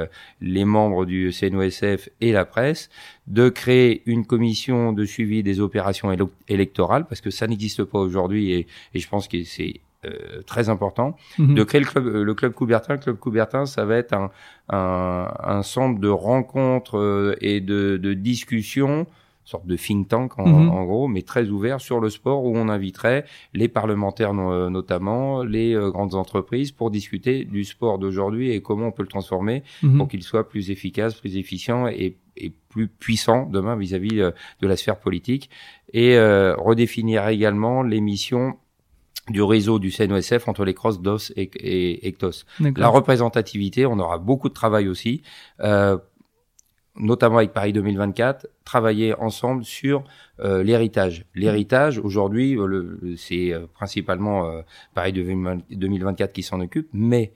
membres 0.65 1.05
du 1.05 1.33
CNOSF 1.33 2.09
et 2.21 2.31
la 2.31 2.45
presse, 2.45 2.91
de 3.27 3.49
créer 3.49 4.03
une 4.07 4.25
commission 4.25 4.93
de 4.93 5.05
suivi 5.05 5.43
des 5.43 5.59
opérations 5.61 6.15
électorales, 6.49 7.07
parce 7.09 7.21
que 7.21 7.31
ça 7.31 7.49
n'existe 7.49 7.83
pas 7.83 7.99
aujourd'hui 7.99 8.53
et 8.53 8.67
je 8.95 9.09
pense 9.09 9.27
que 9.27 9.43
c'est 9.43 9.81
euh, 10.05 10.43
très 10.47 10.69
important 10.69 11.17
Mhm. 11.39 11.55
de 11.55 11.63
créer 11.65 11.81
le 11.81 11.87
club, 11.87 12.07
euh, 12.07 12.23
le 12.25 12.35
club 12.35 12.53
Coubertin. 12.53 12.95
Le 12.95 13.01
club 13.01 13.17
Coubertin, 13.17 13.67
ça 13.67 13.85
va 13.85 13.97
être 13.97 14.13
un, 14.13 14.31
un, 14.69 15.29
un 15.43 15.63
centre 15.63 16.01
de 16.01 16.09
rencontres 16.09 16.99
euh, 16.99 17.35
et 17.41 17.61
de, 17.61 17.97
de 17.97 18.15
discussions, 18.15 19.07
sorte 19.45 19.67
de 19.67 19.77
think 19.77 20.09
tank 20.09 20.39
en, 20.39 20.47
Mhm. 20.49 20.69
en 20.71 20.85
gros, 20.85 21.09
mais 21.09 21.23
très 21.23 21.49
ouvert 21.49 21.81
sur 21.81 22.01
le 22.01 22.11
sport 22.11 22.45
où 22.45 22.57
on 22.57 22.69
inviterait 22.69 23.25
les 23.55 23.69
parlementaires 23.69 24.35
no- 24.35 24.51
euh, 24.53 24.71
notamment, 24.71 25.45
les 25.45 25.73
euh, 25.75 25.91
grandes 25.91 26.15
entreprises 26.15 26.73
pour 26.73 26.91
discuter 26.91 27.45
du 27.45 27.65
sport 27.65 27.99
d'aujourd'hui 27.99 28.51
et 28.51 28.61
comment 28.61 28.89
on 28.89 28.93
peut 28.93 29.03
le 29.05 29.09
transformer 29.09 29.63
Mhm. 29.83 29.99
pour 29.99 30.09
qu'il 30.09 30.23
soit 30.25 30.49
plus 30.49 30.71
efficace, 30.71 31.15
plus 31.15 31.37
efficient 31.37 31.87
et, 31.87 32.17
et 32.37 32.53
plus 32.69 32.89
puissant 32.89 33.47
demain 33.47 33.77
vis-à-vis 33.77 34.21
euh, 34.21 34.31
de 34.61 34.67
la 34.67 34.77
sphère 34.77 34.99
politique 34.99 35.49
et 35.93 36.17
euh, 36.17 36.55
redéfinir 36.57 37.27
également 37.29 37.83
les 37.83 38.01
missions 38.01 38.57
du 39.29 39.43
réseau 39.43 39.79
du 39.79 39.91
CNOSF 39.91 40.47
entre 40.49 40.65
les 40.65 40.75
crosses 40.75 41.01
DOS 41.01 41.33
et, 41.37 41.51
et 41.57 42.09
ECTOS. 42.09 42.45
D'accord. 42.61 42.81
La 42.81 42.89
représentativité, 42.89 43.85
on 43.87 43.99
aura 43.99 44.19
beaucoup 44.19 44.49
de 44.49 44.55
travail 44.55 44.89
aussi, 44.89 45.23
euh, 45.61 45.99
notamment 46.99 47.39
avec 47.39 47.53
Paris 47.53 47.73
2024, 47.73 48.47
travailler 48.65 49.15
ensemble 49.15 49.65
sur 49.65 50.05
euh, 50.41 50.63
l'héritage. 50.63 51.27
L'héritage, 51.35 51.99
aujourd'hui, 51.99 52.57
euh, 52.57 52.67
le- 52.67 52.99
le- 53.03 53.17
c'est 53.17 53.53
euh, 53.53 53.67
principalement 53.67 54.47
euh, 54.47 54.63
Paris 54.95 55.13
2024 55.13 56.33
qui 56.33 56.43
s'en 56.43 56.61
occupe, 56.61 56.89
mais 56.93 57.33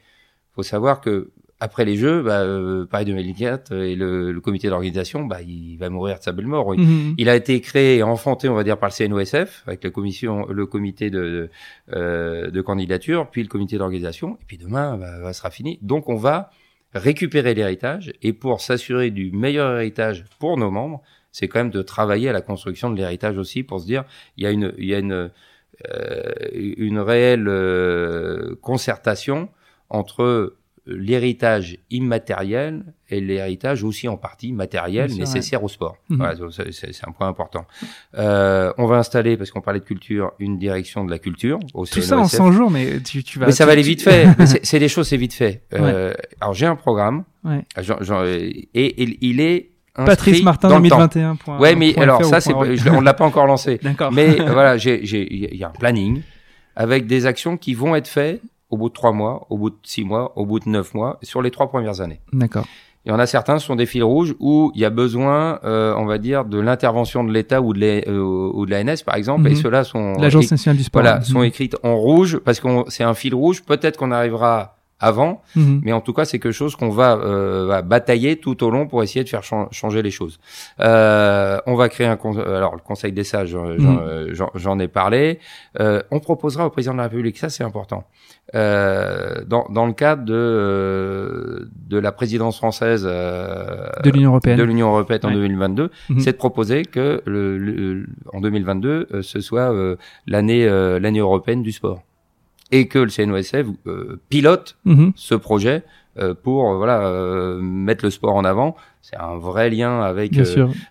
faut 0.55 0.63
savoir 0.63 1.01
que 1.01 1.31
après 1.61 1.85
les 1.85 1.97
Jeux, 1.97 2.23
bah, 2.23 2.41
euh, 2.41 2.87
Paris 2.87 3.05
2024 3.05 3.73
et 3.73 3.95
le, 3.95 4.33
le 4.33 4.41
comité 4.41 4.69
d'organisation, 4.69 5.25
bah, 5.27 5.43
il 5.43 5.77
va 5.77 5.91
mourir 5.91 6.19
de 6.19 6.23
sa 6.23 6.33
belle 6.33 6.47
mort. 6.47 6.75
Il- 6.75 6.81
Mhm. 6.81 7.15
il 7.19 7.29
a 7.29 7.37
été 7.37 7.61
créé 7.61 7.99
et 7.99 8.03
enfanté, 8.03 8.49
on 8.49 8.55
va 8.55 8.65
dire, 8.65 8.79
par 8.79 8.89
le 8.89 8.95
CNOSF, 8.95 9.63
avec 9.67 9.85
la 9.85 9.91
commission, 9.91 10.47
le 10.49 10.67
comité 10.67 11.11
de, 11.11 11.51
euh, 11.93 12.51
de 12.51 12.61
candidature, 12.63 13.29
puis 13.31 13.43
le 13.43 13.49
comité 13.49 13.77
d'organisation, 13.79 14.39
et 14.41 14.45
puis 14.47 14.59
demain, 14.59 14.97
bah, 14.97 15.21
bah, 15.23 15.33
sera 15.33 15.51
fini. 15.51 15.79
Donc, 15.83 16.09
on 16.09 16.17
va 16.17 16.51
récupérer 16.95 17.55
l'héritage, 17.55 18.13
et 18.23 18.33
pour 18.33 18.61
s'assurer 18.61 19.11
du 19.11 19.31
meilleur 19.31 19.77
héritage 19.77 20.25
pour 20.39 20.57
nos 20.57 20.71
membres, 20.71 21.03
c'est 21.31 21.47
quand 21.47 21.61
même 21.61 21.71
de 21.71 21.83
travailler 21.83 22.29
à 22.29 22.33
la 22.33 22.41
construction 22.41 22.91
de 22.91 22.97
l'héritage 22.97 23.37
aussi, 23.39 23.63
pour 23.63 23.81
se 23.81 23.87
dire, 23.87 24.05
il 24.37 24.43
y 24.45 24.47
a 24.47 24.51
une, 24.51 24.73
il 24.79 24.87
y 24.87 24.95
a 24.95 24.99
une, 24.99 25.31
euh, 25.93 26.33
une 26.53 26.99
réelle 26.99 27.47
euh, 27.49 28.57
concertation 28.61 29.49
entre 29.89 30.55
l'héritage 30.91 31.77
immatériel 31.91 32.83
et 33.09 33.21
l'héritage 33.21 33.83
aussi 33.85 34.09
en 34.09 34.17
partie 34.17 34.53
matériel 34.53 35.13
nécessaire 35.15 35.63
au 35.65 35.69
sport. 35.69 35.97
Mhm. 36.09 36.17
Voilà, 36.19 36.35
c'est- 36.73 37.07
un 37.07 37.13
point 37.13 37.29
important. 37.29 37.65
Euh, 38.19 38.73
on 38.79 38.87
va 38.87 38.97
installer, 38.97 39.37
parce 39.37 39.51
qu'on 39.51 39.61
parlait 39.61 39.81
de 39.81 39.85
culture, 39.85 40.33
une 40.39 40.59
direction 40.59 41.05
de 41.05 41.11
la 41.11 41.19
culture 41.19 41.59
au 41.75 41.87
Tout 41.87 42.01
ça 42.03 42.17
en 42.17 42.21
CNOSF. 42.25 42.37
100 42.37 42.53
jours, 42.53 42.71
mais 42.71 43.01
tu, 43.01 43.23
tu 43.25 43.39
vas. 43.39 43.47
Mais 43.47 43.53
ça 43.53 43.65
tu- 43.65 43.67
va 43.67 43.73
aller 43.73 43.83
vite 43.83 44.03
fait. 44.03 44.27
C'est- 44.65 44.79
des 44.79 44.89
choses, 44.89 45.09
c'est 45.09 45.17
vite 45.17 45.35
fait. 45.35 45.63
Euh, 45.75 46.13
Alors 46.41 46.55
j'ai 46.55 46.67
un 46.67 46.77
programme. 46.77 47.25
Ouais. 47.45 47.65
J'en- 47.81 47.99
j'en- 48.01 48.25
et, 48.25 48.69
et 48.75 49.19
il 49.27 49.41
est 49.41 49.71
Patrice 49.95 50.43
Martin 50.43 50.69
dans 50.69 50.79
le 50.79 50.89
temps. 50.89 50.97
2021. 50.99 51.37
point- 51.37 51.59
Ouais, 51.59 51.75
mais 51.75 51.93
point 51.93 52.05
alors 52.05 52.25
ça, 52.25 52.41
c'est 52.41 52.55
on 52.55 53.01
l'a 53.01 53.15
pas 53.15 53.25
encore 53.25 53.47
lancé. 53.47 53.79
D'accord. 53.83 54.13
Mais 54.13 54.37
voilà, 54.37 54.77
j'ai- 54.79 55.05
j'ai- 55.05 55.27
il 55.53 55.57
y 55.57 55.65
a 55.65 55.69
un 55.69 55.73
planning 55.73 56.23
avec 56.77 57.07
des 57.07 57.27
actions 57.27 57.57
qui 57.57 57.75
vont 57.75 57.95
être 57.97 58.09
faites 58.09 58.41
au 58.71 58.77
bout 58.77 58.89
de 58.89 58.95
trois 58.95 59.13
mois, 59.13 59.47
au 59.51 59.59
bout 59.59 59.71
de 59.71 59.77
six 59.83 60.05
mois, 60.05 60.33
au 60.37 60.47
bout 60.47 60.61
de 60.61 60.69
neuf 60.69 60.95
mois, 60.95 61.19
sur 61.23 61.43
les 61.43 61.51
trois 61.51 61.69
premières 61.69 62.01
années. 62.01 62.21
D'accord. 62.33 62.65
Il 63.07 63.09
y 63.09 63.13
en 63.13 63.19
a 63.19 63.25
certains 63.27 63.59
ce 63.59 63.67
sont 63.67 63.77
des 63.77 63.87
fils 63.87 64.03
rouges 64.03 64.35
où 64.41 64.73
il 64.75 64.81
y 64.83 64.85
a 64.85 64.91
besoin, 64.91 65.59
euh, 65.65 65.95
on 65.97 66.05
va 66.05 66.19
dire, 66.19 66.45
de 66.45 66.59
l'intervention 66.61 67.25
de 67.25 67.33
l'État 67.33 67.63
ou 67.63 67.73
de 67.73 67.81
l'A- 67.81 68.07
euh, 68.09 68.67
l'ANS 68.69 69.03
par 69.07 69.15
exemple, 69.15 69.47
et 69.47 69.51
Mhm. 69.53 69.57
ceux-là 69.57 69.85
sont 69.85 70.13
L'Agence 70.21 70.51
nationale 70.51 70.77
du 70.77 70.85
sport. 70.85 71.01
voilà 71.01 71.17
Mhm. 71.19 71.25
sont 71.25 71.43
écrites 71.43 71.77
en 71.83 71.97
rouge 71.97 72.39
parce 72.45 72.61
qu'on 72.61 72.85
c'est 72.89 73.03
un 73.05 73.15
fil 73.15 73.35
rouge. 73.35 73.63
Peut-être 73.63 73.97
qu'on 73.97 74.11
arrivera 74.13 74.77
avant, 75.01 75.43
Mhm. 75.57 75.81
mais 75.85 75.93
en 75.93 76.01
tout 76.01 76.13
cas 76.13 76.25
c'est 76.25 76.39
quelque 76.39 76.53
chose 76.53 76.77
qu'on 76.77 76.91
va, 76.91 77.17
euh, 77.17 77.65
va 77.67 77.83
batailler 77.83 78.37
tout 78.37 78.63
au 78.65 78.71
long 78.71 78.87
pour 78.87 79.03
essayer 79.03 79.25
de 79.25 79.29
faire 79.29 79.43
chan- 79.43 79.69
changer 79.73 80.03
les 80.03 80.11
choses. 80.11 80.39
Euh, 80.81 81.59
on 81.67 81.75
va 81.75 81.89
créer 81.89 82.07
un 82.07 82.17
con- 82.17 82.37
alors 82.39 82.75
le 82.75 82.81
Conseil 82.83 83.13
des 83.13 83.25
sages, 83.25 83.49
j'en 83.51 83.65
Mhm. 83.67 83.99
euh, 84.03 84.35
j'en- 84.55 84.79
ai 84.79 84.89
parlé. 84.89 85.39
Euh, 85.81 86.03
on 86.11 86.21
proposera 86.21 86.67
au 86.67 86.71
président 86.71 86.93
de 86.93 86.99
la 86.99 87.05
République, 87.05 87.39
ça 87.39 87.49
c'est 87.49 87.65
important. 87.65 88.05
Euh, 88.55 89.45
dans, 89.47 89.67
dans 89.71 89.87
le 89.87 89.93
cadre 89.93 90.25
de 90.25 90.35
euh, 90.35 91.69
de 91.89 91.99
la 91.99 92.13
présidence 92.13 92.57
française 92.57 93.07
euh, 93.09 93.87
De 94.05 94.11
l'Union 94.11 94.31
européenne. 94.31 94.59
de 94.59 94.63
l'Union 94.65 94.89
européenne 94.89 95.21
en 95.25 95.29
Ouais. 95.29 95.35
2022, 95.35 95.91
Mhm. 96.09 96.21
c'est 96.21 96.33
de 96.33 96.37
proposer 96.37 96.85
que 96.85 97.23
le, 97.27 97.59
le- 97.59 98.07
en 98.33 98.41
2022 98.41 99.07
euh, 99.15 99.23
ce 99.23 99.41
soit 99.41 99.73
euh, 99.73 99.97
l'année 100.27 100.67
euh, 100.67 100.99
l'année 100.99 101.21
européenne 101.21 101.63
du 101.63 101.73
sport 101.73 102.01
et 102.73 102.87
que 102.89 102.99
le 102.99 103.09
CNOSF 103.11 103.67
euh, 103.87 104.21
pilote 104.29 104.77
Mhm. 104.85 105.13
ce 105.17 105.35
projet 105.35 105.83
euh, 106.19 106.35
pour 106.35 106.71
euh, 106.73 106.77
voilà 106.77 107.03
euh, 107.07 107.61
mettre 107.61 108.05
le 108.05 108.11
sport 108.11 108.35
en 108.35 108.45
avant. 108.45 108.77
C'est 109.01 109.17
un 109.17 109.37
vrai 109.39 109.71
lien 109.71 110.01
avec 110.03 110.33
euh, 110.43 110.45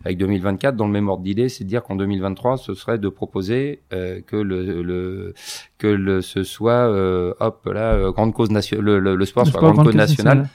avec 0.05 0.17
2024 0.17 0.75
dans 0.75 0.87
le 0.87 0.93
même 0.93 1.09
ordre 1.09 1.23
d'idée, 1.23 1.49
c'est 1.49 1.63
de 1.65 1.69
dire 1.69 1.83
qu'en 1.83 1.95
2023 1.95 2.57
ce 2.57 2.73
serait 2.73 2.97
de 2.97 3.09
proposer 3.09 3.81
euh, 3.93 4.21
que 4.25 4.35
le, 4.37 4.81
le 4.81 5.33
que 5.77 5.87
le 5.87 6.21
ce 6.21 6.43
soit 6.43 6.71
euh, 6.89 7.33
hop 7.39 7.65
là 7.71 8.11
grande 8.11 8.33
cause 8.33 8.49
nationale 8.49 8.85
le, 8.85 8.99
le, 8.99 9.15
le 9.15 9.25
sport 9.25 9.45
soit 9.45 9.59
grande 9.59 9.75
cause 9.75 9.83
grande 9.83 9.87
cause 9.87 9.95
nationale 9.95 10.49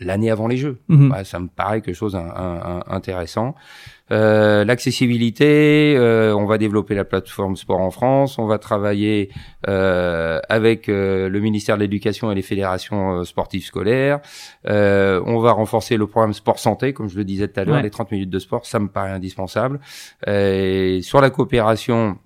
l'année 0.00 0.30
avant 0.30 0.46
les 0.46 0.56
Jeux. 0.56 0.78
Mhm. 0.88 1.10
Ouais, 1.12 1.24
ça 1.24 1.38
me 1.40 1.48
paraît 1.48 1.80
quelque 1.80 1.94
chose 1.94 2.14
un, 2.16 2.20
un- 2.20 2.78
un- 2.78 2.82
intéressant. 2.88 3.54
Euh, 4.12 4.64
L'accessibilité, 4.64 5.96
euh, 5.96 6.32
on 6.36 6.44
va 6.46 6.58
développer 6.58 6.94
la 6.94 7.04
plateforme 7.04 7.56
sport 7.56 7.80
en 7.80 7.90
France, 7.90 8.38
on 8.38 8.46
va 8.46 8.58
travailler 8.58 9.30
euh, 9.68 10.38
avec 10.48 10.88
euh, 10.88 11.28
le 11.28 11.40
ministère 11.40 11.76
de 11.76 11.80
l'Éducation 11.82 12.30
et 12.30 12.34
les 12.36 12.42
fédérations 12.42 13.18
euh, 13.20 13.24
sportives 13.24 13.64
scolaires, 13.64 14.20
Euh, 14.66 15.20
on 15.26 15.38
va 15.40 15.52
renforcer 15.52 15.96
le 15.96 16.06
programme 16.06 16.34
sport 16.34 16.58
santé, 16.58 16.92
comme 16.92 17.08
je 17.08 17.16
le 17.16 17.24
disais 17.24 17.48
tout 17.48 17.58
à 17.60 17.64
l'heure, 17.64 17.76
Ouais. 17.76 17.82
les 17.82 17.90
30 17.90 18.12
minutes 18.12 18.30
de 18.30 18.38
sport, 18.38 18.64
ça 18.66 18.78
me 18.78 18.88
paraît 18.88 19.10
indispensable. 19.10 19.80
Sur 21.02 21.20
la 21.20 21.30
coopération, 21.30 22.18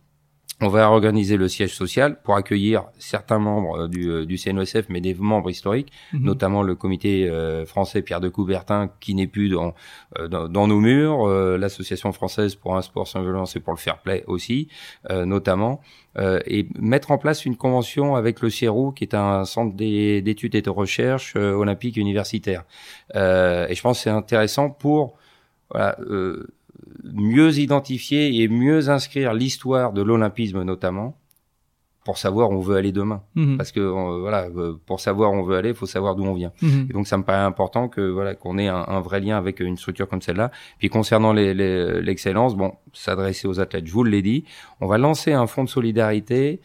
on 0.62 0.68
va 0.68 0.90
organiser 0.90 1.36
le 1.36 1.48
siège 1.48 1.74
social 1.74 2.20
pour 2.22 2.34
accueillir 2.36 2.84
certains 2.98 3.38
membres 3.38 3.82
euh, 3.84 3.88
du, 3.88 4.08
euh, 4.10 4.26
du 4.26 4.36
CNOSF, 4.36 4.86
mais 4.88 5.00
des 5.00 5.14
membres 5.14 5.50
historiques, 5.50 5.90
Mhm. 6.12 6.22
notamment 6.24 6.62
le 6.62 6.74
comité 6.74 7.28
euh, 7.28 7.64
français 7.66 8.02
Pierre 8.02 8.20
de 8.20 8.28
Coubertin, 8.28 8.90
qui 9.00 9.14
n'est 9.14 9.26
plus 9.26 9.48
dans, 9.48 9.74
dans, 10.28 10.48
dans 10.48 10.66
nos 10.66 10.80
murs, 10.80 11.26
euh, 11.26 11.56
l'association 11.56 12.12
française 12.12 12.54
pour 12.56 12.76
un 12.76 12.82
sport 12.82 13.06
sans 13.08 13.22
violence 13.22 13.56
et 13.56 13.60
pour 13.60 13.72
le 13.72 13.78
fair 13.78 13.98
play 13.98 14.24
aussi, 14.26 14.68
euh, 15.10 15.24
notamment, 15.24 15.80
et 16.46 16.66
mettre 16.78 17.12
en 17.12 17.18
place 17.18 17.46
une 17.46 17.56
convention 17.56 18.16
avec 18.16 18.40
le 18.40 18.50
CIRO, 18.50 18.90
qui 18.90 19.04
est 19.04 19.14
un 19.14 19.44
centre 19.44 19.76
des- 19.76 20.20
d'études 20.22 20.56
et 20.56 20.60
de 20.62 20.68
recherche 20.68 21.36
olympique 21.36 21.96
universitaire. 21.96 22.64
Et 23.14 23.74
je 23.74 23.80
pense 23.80 23.98
que 23.98 24.02
c'est 24.04 24.10
intéressant 24.10 24.70
pour 24.70 25.16
voilà, 25.70 25.96
euh, 26.00 26.48
mieux 27.04 27.58
identifier 27.58 28.42
et 28.42 28.48
mieux 28.48 28.88
inscrire 28.88 29.34
l'histoire 29.34 29.92
de 29.92 30.02
l'olympisme 30.02 30.62
notamment, 30.62 31.16
pour 32.04 32.16
savoir 32.16 32.50
où 32.50 32.54
on 32.54 32.60
veut 32.60 32.76
aller 32.76 32.92
demain. 32.92 33.22
Mhm. 33.34 33.58
Parce 33.58 33.72
que 33.72 33.80
euh, 33.80 34.20
voilà, 34.20 34.46
euh, 34.56 34.74
pour 34.86 35.00
savoir 35.00 35.32
où 35.32 35.34
on 35.34 35.42
veut 35.42 35.56
aller, 35.56 35.68
il 35.70 35.74
faut 35.74 35.84
savoir 35.86 36.16
d'où 36.16 36.24
on 36.24 36.32
vient. 36.32 36.50
Mhm. 36.62 36.86
Et 36.88 36.92
donc 36.94 37.06
ça 37.06 37.18
me 37.18 37.22
paraît 37.24 37.44
important 37.44 37.88
que 37.88 38.00
voilà 38.00 38.34
qu'on 38.34 38.56
ait 38.56 38.68
un, 38.68 38.84
un 38.88 39.00
vrai 39.00 39.20
lien 39.20 39.36
avec 39.36 39.60
une 39.60 39.76
structure 39.76 40.08
comme 40.08 40.22
celle-là. 40.22 40.50
Puis 40.78 40.88
concernant 40.88 41.34
les- 41.34 41.52
les- 41.52 42.00
l'excellence, 42.00 42.56
bon, 42.56 42.72
s'adresser 42.94 43.46
aux 43.46 43.60
athlètes, 43.60 43.86
je 43.86 43.92
vous 43.92 44.02
l'ai 44.04 44.22
dit, 44.22 44.44
on 44.80 44.86
va 44.86 44.96
lancer 44.96 45.32
un 45.34 45.46
fonds 45.46 45.64
de 45.64 45.68
solidarité 45.68 46.60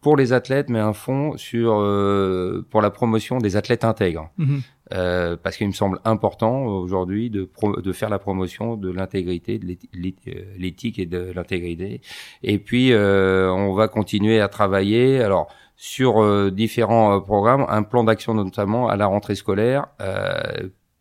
pour 0.00 0.16
les 0.16 0.32
athlètes, 0.32 0.68
mais 0.68 0.80
un 0.80 0.94
fonds 0.94 1.36
sur 1.36 1.74
euh, 1.78 2.66
pour 2.68 2.82
la 2.82 2.90
promotion 2.90 3.38
des 3.38 3.54
athlètes 3.54 3.84
intègres. 3.84 4.30
Mhm. 4.36 4.62
Euh, 4.92 5.36
parce 5.42 5.56
qu'il 5.56 5.66
me 5.66 5.72
semble 5.72 6.00
important 6.04 6.66
aujourd'hui 6.66 7.30
de, 7.30 7.48
de 7.82 7.92
faire 7.92 8.10
la 8.10 8.18
promotion 8.18 8.76
de 8.76 8.90
l'intégrité, 8.90 9.58
de 9.58 9.72
euh, 9.72 10.44
l'éthique 10.58 10.98
et 10.98 11.06
de 11.06 11.32
l'intégrité. 11.32 12.02
Et 12.42 12.58
puis, 12.58 12.92
euh, 12.92 13.50
on 13.50 13.72
va 13.72 13.88
continuer 13.88 14.40
à 14.40 14.48
travailler. 14.48 15.22
Alors, 15.22 15.48
sur 15.76 16.22
euh, 16.22 16.50
différents 16.50 17.20
programmes, 17.20 17.64
un 17.68 17.82
plan 17.84 18.04
d'action 18.04 18.34
notamment 18.34 18.88
à 18.88 18.96
la 18.96 19.06
rentrée 19.06 19.34
scolaire 19.34 19.86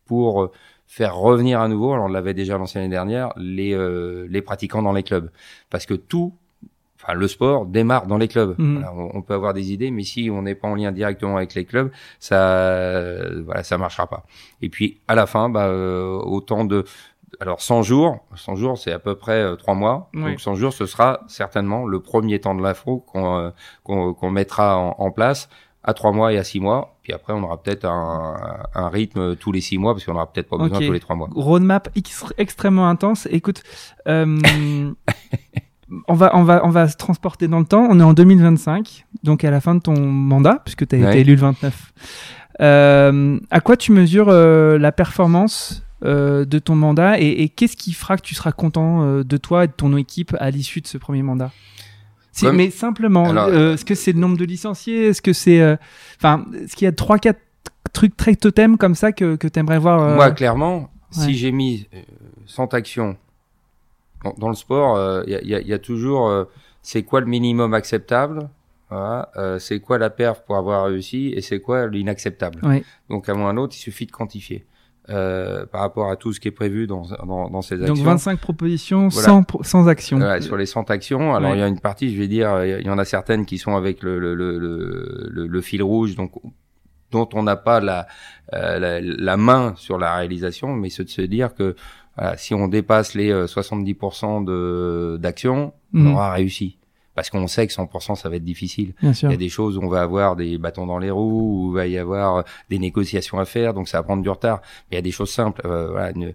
pour 0.05 0.51
faire 0.87 1.15
revenir 1.15 1.59
à 1.59 1.67
nouveau, 1.67 1.93
alors 1.93 2.05
on 2.05 2.09
l'avait 2.09 2.33
déjà 2.33 2.57
lancé 2.57 2.79
l'année 2.79 2.91
dernière, 2.91 3.33
les, 3.37 3.77
les 4.27 4.41
pratiquants 4.41 4.81
dans 4.81 4.91
les 4.93 5.03
clubs. 5.03 5.29
Parce 5.69 5.85
que 5.85 5.93
tout, 5.93 6.33
enfin 7.01 7.13
le 7.13 7.27
sport 7.27 7.65
démarre 7.65 8.07
dans 8.07 8.17
les 8.17 8.27
clubs. 8.27 8.55
Mhm. 8.57 8.73
Voilà, 8.79 8.93
on, 8.95 9.11
on 9.17 9.21
peut 9.21 9.33
avoir 9.33 9.53
des 9.53 9.71
idées, 9.73 9.91
mais 9.91 10.03
si 10.03 10.29
on 10.31 10.41
n'est 10.43 10.55
pas 10.55 10.67
en 10.67 10.75
lien 10.75 10.91
directement 10.91 11.37
avec 11.37 11.53
les 11.55 11.65
clubs, 11.65 11.91
ça, 12.19 12.35
euh, 12.39 13.41
voilà, 13.45 13.63
ça 13.63 13.77
marchera 13.77 14.07
pas. 14.07 14.23
Et 14.61 14.69
puis 14.69 14.99
à 15.07 15.15
la 15.15 15.25
fin, 15.25 15.49
bah, 15.49 15.65
euh, 15.67 16.17
autant 16.19 16.65
de, 16.65 16.85
alors 17.39 17.61
100 17.61 17.83
jours, 17.83 18.19
100 18.35 18.55
jours, 18.55 18.77
c'est 18.77 18.91
à 18.91 18.99
peu 18.99 19.15
près 19.15 19.41
euh, 19.41 19.55
trois 19.55 19.73
mois. 19.73 20.09
Oui. 20.13 20.23
Donc 20.31 20.39
100 20.41 20.55
jours, 20.55 20.73
ce 20.73 20.85
sera 20.85 21.21
certainement 21.27 21.85
le 21.85 21.99
premier 22.01 22.39
temps 22.39 22.53
de 22.55 22.61
l'afro 22.61 22.99
qu'on 22.99 23.37
euh, 23.37 23.49
qu'on 23.83 24.13
qu'on 24.13 24.29
mettra 24.31 24.77
en, 24.77 24.95
en 24.99 25.11
place 25.11 25.49
à 25.83 25.95
trois 25.95 26.11
mois 26.11 26.31
et 26.31 26.37
à 26.37 26.43
six 26.43 26.59
mois. 26.59 26.95
Puis 27.01 27.11
après, 27.13 27.33
on 27.33 27.41
aura 27.41 27.59
peut-être 27.63 27.85
un, 27.85 28.59
un 28.75 28.89
rythme 28.89 29.35
tous 29.35 29.51
les 29.51 29.61
six 29.61 29.79
mois, 29.79 29.93
parce 29.95 30.05
qu'on 30.05 30.13
aura 30.13 30.31
peut-être 30.31 30.47
pas 30.47 30.57
besoin 30.57 30.77
tous 30.85 30.93
les 30.93 30.99
trois 30.99 31.15
mois. 31.15 31.27
Roadmap 31.33 31.89
ex- 31.95 32.31
extrêmement 32.37 32.87
intense. 32.87 33.27
Écoute, 33.31 33.63
euh, 34.07 34.37
on 36.07 36.13
va 36.13 36.31
on 36.35 36.43
va 36.43 36.61
on 36.65 36.69
va 36.69 36.87
se 36.87 36.95
transporter 36.97 37.47
dans 37.47 37.59
le 37.59 37.65
temps. 37.65 37.85
On 37.89 37.99
est 37.99 38.03
en 38.03 38.13
2025, 38.13 39.05
donc 39.23 39.43
à 39.43 39.51
la 39.51 39.59
fin 39.61 39.75
de 39.75 39.79
ton 39.81 39.99
mandat, 39.99 40.61
puisque 40.63 40.87
tu 40.87 40.95
as 40.95 40.99
Ouais. 40.99 41.09
été 41.11 41.19
élu 41.21 41.35
le 41.35 41.41
29. 41.41 41.93
Euh, 42.61 43.39
à 43.49 43.59
quoi 43.61 43.77
tu 43.77 43.91
mesures 43.91 44.27
euh, 44.29 44.77
la 44.77 44.91
performance 44.91 45.83
euh, 46.03 46.45
de 46.45 46.59
ton 46.59 46.75
mandat 46.75 47.19
et, 47.19 47.43
et 47.43 47.49
qu'est-ce 47.49 47.75
qui 47.77 47.93
fera 47.93 48.17
que 48.17 48.21
tu 48.21 48.35
seras 48.35 48.51
content 48.51 49.21
de 49.23 49.37
toi 49.37 49.63
et 49.63 49.67
de 49.67 49.73
ton 49.73 49.95
équipe 49.97 50.35
à 50.39 50.49
l'issue 50.51 50.81
de 50.81 50.87
ce 50.87 50.97
premier 50.97 51.23
mandat? 51.23 51.51
Si- 52.33 52.45
Comme- 52.45 52.55
Mais 52.57 52.69
simplement, 52.69 53.47
est-ce 53.47 53.83
que 53.85 53.95
c'est 53.95 54.11
le 54.13 54.19
nombre 54.19 54.37
de 54.37 54.45
licenciés? 54.45 55.07
Est-ce 55.07 55.21
que 55.21 55.33
c'est, 55.33 55.77
enfin, 56.17 56.45
est-ce 56.63 56.75
qu'il 56.75 56.85
y 56.85 56.87
a 56.87 56.91
trois 56.91 57.17
quatre 57.19 57.39
trucs 57.93 58.15
très 58.15 58.35
totems 58.35 58.77
comme 58.77 58.95
ça 58.95 59.11
que 59.11 59.35
que 59.35 59.47
t'aimerais 59.49 59.79
voir 59.79 59.99
euh, 60.01 60.15
Moi, 60.15 60.31
clairement, 60.31 60.77
ouais. 60.77 60.87
si 61.11 61.33
j'ai 61.35 61.51
mis 61.51 61.87
euh, 61.93 61.97
100 62.45 62.73
actions 62.73 63.17
dans, 64.23 64.33
dans 64.37 64.49
le 64.49 64.55
sport, 64.55 65.23
il 65.27 65.31
y, 65.33 65.35
a, 65.35 65.41
y 65.43 65.55
a- 65.55 65.61
y 65.61 65.73
a 65.73 65.79
toujours 65.79 66.27
euh, 66.29 66.45
c'est 66.81 67.03
quoi 67.03 67.19
le 67.21 67.27
minimum 67.27 67.73
acceptable, 67.73 68.49
voilà, 68.89 69.29
euh, 69.37 69.59
c'est 69.59 69.79
quoi 69.79 69.97
la 69.97 70.09
perf 70.09 70.43
pour 70.43 70.57
avoir 70.57 70.85
réussi 70.85 71.33
et 71.35 71.41
c'est 71.41 71.59
quoi 71.61 71.87
l'inacceptable. 71.87 72.59
Ouais. 72.63 72.83
Donc 73.09 73.29
à 73.29 73.33
un 73.33 73.57
autre, 73.57 73.75
il 73.75 73.79
suffit 73.79 74.05
de 74.05 74.11
quantifier 74.11 74.65
euh, 75.09 75.65
par 75.65 75.81
rapport 75.81 76.09
à 76.11 76.15
tout 76.15 76.33
ce 76.33 76.39
qui 76.39 76.47
est 76.49 76.51
prévu 76.51 76.87
dans, 76.87 77.03
dans, 77.25 77.49
dans 77.49 77.61
ces 77.61 77.75
actions. 77.81 77.95
Donc 77.95 78.03
25 78.03 78.39
propositions, 78.39 79.07
Voilà. 79.07 79.27
100, 79.27 79.43
pro- 79.43 79.63
100 79.63 79.87
actions. 79.87 80.17
Voilà, 80.17 80.41
sur 80.41 80.57
les 80.57 80.65
100 80.65 80.89
actions, 80.91 81.33
alors 81.35 81.51
Ouais. 81.51 81.57
il 81.57 81.59
y 81.59 81.63
a 81.63 81.67
une 81.67 81.79
partie, 81.79 82.13
je 82.13 82.19
vais 82.19 82.27
dire, 82.27 82.63
il 82.65 82.85
y 82.85 82.89
en 82.89 82.97
a 82.97 83.05
certaines 83.05 83.45
qui 83.45 83.57
sont 83.57 83.75
avec 83.75 84.03
le, 84.03 84.19
le, 84.19 84.35
le, 84.35 84.59
le, 84.59 85.27
le- 85.31 85.47
le 85.47 85.61
fil 85.61 85.81
rouge, 85.81 86.15
donc 86.15 86.33
dont 87.11 87.27
on 87.33 87.43
n'a 87.43 87.55
pas 87.57 87.79
la, 87.81 88.07
euh, 88.53 88.79
la, 88.79 89.01
la 89.01 89.37
main 89.37 89.73
sur 89.75 89.97
la 89.97 90.15
réalisation, 90.15 90.69
mais 90.73 90.89
c'est 90.89 91.03
de 91.03 91.09
se 91.09 91.21
dire 91.21 91.53
que 91.55 91.75
voilà, 92.17 92.37
si 92.37 92.53
on 92.53 92.67
dépasse 92.67 93.13
les 93.15 93.31
euh, 93.31 93.47
70% 93.47 94.41
de 94.43 95.17
d'actions, 95.19 95.73
Mhm. 95.93 96.07
on 96.07 96.13
aura 96.13 96.31
réussi. 96.33 96.77
Parce 97.13 97.29
qu'on 97.29 97.45
sait 97.47 97.67
que 97.67 97.73
100% 97.73 98.15
ça 98.15 98.29
va 98.29 98.37
être 98.37 98.43
difficile. 98.45 98.93
Bien 99.01 99.11
Il 99.23 99.31
y 99.31 99.33
a 99.33 99.37
des 99.37 99.49
choses 99.49 99.77
où 99.77 99.81
on 99.81 99.89
va 99.89 100.01
avoir 100.01 100.37
des 100.37 100.57
bâtons 100.57 100.87
dans 100.87 100.97
les 100.97 101.11
roues, 101.11 101.67
où 101.67 101.71
il 101.71 101.75
va 101.75 101.85
y 101.87 101.97
avoir 101.97 102.37
euh, 102.37 102.41
des 102.69 102.79
négociations 102.79 103.37
à 103.39 103.45
faire, 103.45 103.73
donc 103.73 103.89
ça 103.89 103.97
va 103.97 104.03
prendre 104.03 104.23
du 104.23 104.29
retard. 104.29 104.61
Mais 104.89 104.95
il 104.95 104.95
y 104.95 104.99
a 104.99 105.01
des 105.01 105.11
choses 105.11 105.29
simples. 105.31 105.61
euh, 105.65 105.89
voilà, 105.91 106.11
une, 106.11 106.33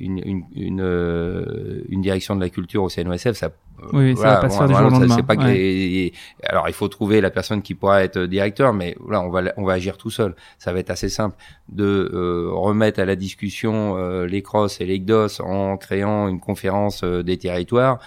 une, 0.00 0.18
une, 0.26 0.44
une, 0.56 0.80
euh, 0.82 1.84
une 1.88 2.02
direction 2.02 2.34
de 2.34 2.40
la 2.40 2.50
culture 2.50 2.82
au 2.82 2.88
CNOSF, 2.88 3.32
ça, 3.32 3.50
euh, 3.82 3.88
Oui, 3.92 4.16
ça 4.16 4.30
va 4.30 4.36
pas 4.36 4.48
se 4.50 4.56
faire 4.56 4.68
du 4.68 4.74
voilà, 4.74 4.88
jour 4.88 4.88
au 4.88 4.90
ça, 4.90 5.06
lendemain, 5.06 5.06
c'est 5.06 5.22
pas 5.22 5.36
que 5.36 5.44
ouais. 5.44 5.52
les- 5.52 6.12
alors 6.44 6.68
il 6.68 6.74
faut 6.74 6.88
trouver 6.88 7.20
la 7.20 7.30
personne 7.30 7.62
qui 7.62 7.74
pourra 7.74 8.02
être 8.04 8.18
directeur, 8.20 8.72
mais 8.72 8.96
voilà, 9.00 9.22
on 9.22 9.30
va 9.30 9.42
on 9.56 9.64
va 9.64 9.74
agir 9.74 9.96
tout 9.98 10.10
seul. 10.10 10.34
Ça 10.58 10.72
va 10.72 10.78
être 10.80 10.90
assez 10.90 11.08
simple 11.08 11.36
de 11.68 12.10
euh, 12.12 12.48
remettre 12.52 13.00
à 13.00 13.04
la 13.04 13.16
discussion 13.16 13.96
euh, 13.98 14.26
les 14.26 14.42
crosses 14.42 14.80
et 14.80 14.86
les 14.86 14.96
GDOS 14.98 15.40
en 15.42 15.76
créant 15.76 16.28
une 16.28 16.40
conférence 16.40 17.02
euh, 17.04 17.22
des 17.22 17.36
territoires. 17.38 17.98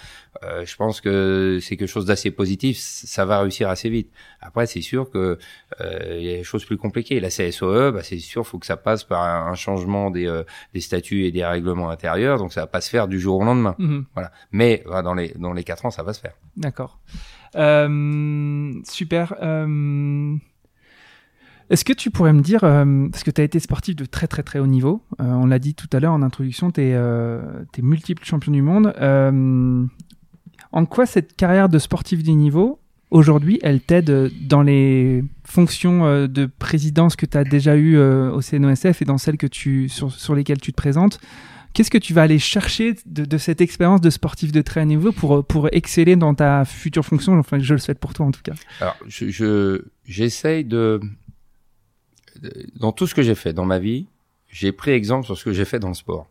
Euh, 0.44 0.66
je 0.66 0.76
pense 0.76 1.02
que 1.02 1.60
c'est 1.62 1.76
quelque 1.76 1.90
chose 1.90 2.06
d'assez 2.06 2.32
positif. 2.32 2.78
Ça 2.80 3.26
va 3.26 3.42
réussir 3.42 3.70
assez 3.70 3.90
vite. 3.90 4.12
Après, 4.42 4.66
c'est 4.68 4.82
sûr 4.82 5.10
que 5.10 5.38
euh, 5.82 6.18
il 6.18 6.24
y 6.24 6.34
a 6.34 6.38
des 6.38 6.44
choses 6.44 6.66
plus 6.66 6.78
compliquées. 6.78 7.20
La 7.20 7.30
CSOE, 7.30 7.92
bah, 7.92 8.04
c'est 8.04 8.20
sûr, 8.20 8.46
faut 8.46 8.60
que 8.60 8.66
ça 8.66 8.78
passe 8.78 9.04
par 9.04 9.22
un, 9.24 9.52
un 9.52 9.56
changement 9.56 10.12
des, 10.12 10.28
euh, 10.28 10.44
des 10.74 10.82
statuts 10.82 11.26
et 11.26 11.32
des 11.32 11.44
règlements 11.44 11.90
intérieurs. 11.90 12.38
Donc, 12.38 12.54
ça 12.54 12.62
va 12.62 12.68
pas 12.68 12.82
se 12.82 12.90
faire 12.90 13.08
du 13.08 13.20
jour 13.20 13.40
au 13.40 13.44
lendemain. 13.44 13.76
Mhm. 13.80 14.06
Voilà. 14.14 14.32
Mais 14.52 14.84
voilà, 14.86 15.02
dans 15.02 15.14
les 15.14 15.34
dans 15.38 15.54
les 15.54 15.64
quatre 15.64 15.86
ans, 15.86 15.92
ça 15.92 16.04
va 16.04 16.14
se 16.14 16.20
faire. 16.20 16.34
D'accord. 16.58 17.00
Euh, 17.56 18.74
super. 18.88 19.34
Euh, 19.42 20.36
Est-ce 21.70 21.86
que 21.86 21.94
tu 21.94 22.12
pourrais 22.12 22.34
me 22.34 22.42
dire, 22.42 22.64
euh, 22.64 23.08
parce 23.10 23.24
que 23.24 23.32
tu 23.32 23.42
as 23.42 23.44
été 23.44 23.60
sportif 23.60 23.96
de 23.96 24.06
très 24.06 24.28
très 24.28 24.44
très 24.44 24.60
haut 24.60 24.68
niveau, 24.68 25.04
euh, 25.22 25.26
on 25.26 25.46
l'a 25.46 25.60
dit 25.60 25.76
tout 25.76 25.90
à 25.94 26.00
l'heure 26.00 26.14
en 26.14 26.22
introduction, 26.22 26.72
tu 26.72 26.82
es, 26.82 27.82
multiple 27.82 28.24
champion 28.24 28.52
du 28.52 28.62
monde. 28.62 28.94
Euh, 30.74 30.78
en 30.78 30.86
quoi 30.86 31.06
cette 31.06 31.36
carrière 31.36 31.70
de 31.70 31.80
sportif 31.80 32.24
de 32.24 32.32
niveau, 32.32 32.80
aujourd'hui, 33.12 33.60
elle 33.64 33.80
t'aide 33.82 34.32
dans 34.48 34.62
les 34.62 35.24
fonctions 35.46 36.06
euh, 36.06 36.28
de 36.28 36.46
présidence 36.46 37.16
que 37.16 37.26
tu 37.26 37.38
as 37.38 37.44
déjà 37.44 37.76
eues 37.76 37.98
euh, 37.98 38.32
au 38.32 38.42
CNOSF 38.42 39.02
et 39.02 39.06
dans 39.06 39.18
celles 39.18 39.38
que 39.38 39.48
tu, 39.48 39.90
sur, 39.90 40.36
lesquelles 40.36 40.62
tu 40.62 40.72
te 40.72 40.78
présentes 40.78 41.20
Qu'est-ce 41.74 41.92
que 41.92 42.00
tu 42.00 42.14
vas 42.16 42.24
aller 42.24 42.40
chercher 42.40 42.96
de, 43.06 43.38
cette 43.38 43.62
expérience 43.62 44.02
de 44.02 44.10
sportif 44.10 44.52
de 44.52 44.62
très 44.64 44.82
haut 44.82 44.86
niveau 44.86 45.12
pour, 45.12 45.46
pour 45.46 45.70
exceller 45.72 46.16
dans 46.16 46.34
ta 46.34 46.66
future 46.66 47.06
fonction? 47.06 47.38
Enfin, 47.38 47.60
je 47.60 47.74
le 47.76 47.80
souhaite 47.80 48.00
pour 48.00 48.14
toi 48.14 48.26
en 48.26 48.32
tout 48.32 48.42
cas. 48.44 48.54
Alors, 48.82 48.98
je 49.08 49.30
je- 49.30 49.84
j'essaye 50.04 50.66
de- 50.66 51.00
dans 52.80 52.92
tout 52.92 53.06
ce 53.06 53.14
que 53.14 53.22
j'ai 53.22 53.36
fait 53.36 53.54
dans 53.54 53.66
ma 53.66 53.78
vie, 53.78 54.08
j'ai 54.50 54.72
pris 54.72 54.92
exemple 54.92 55.26
sur 55.28 55.38
ce 55.38 55.46
que 55.46 55.54
j'ai 55.54 55.64
fait 55.64 55.78
dans 55.80 55.90
le 55.90 55.94
sport. 55.94 56.28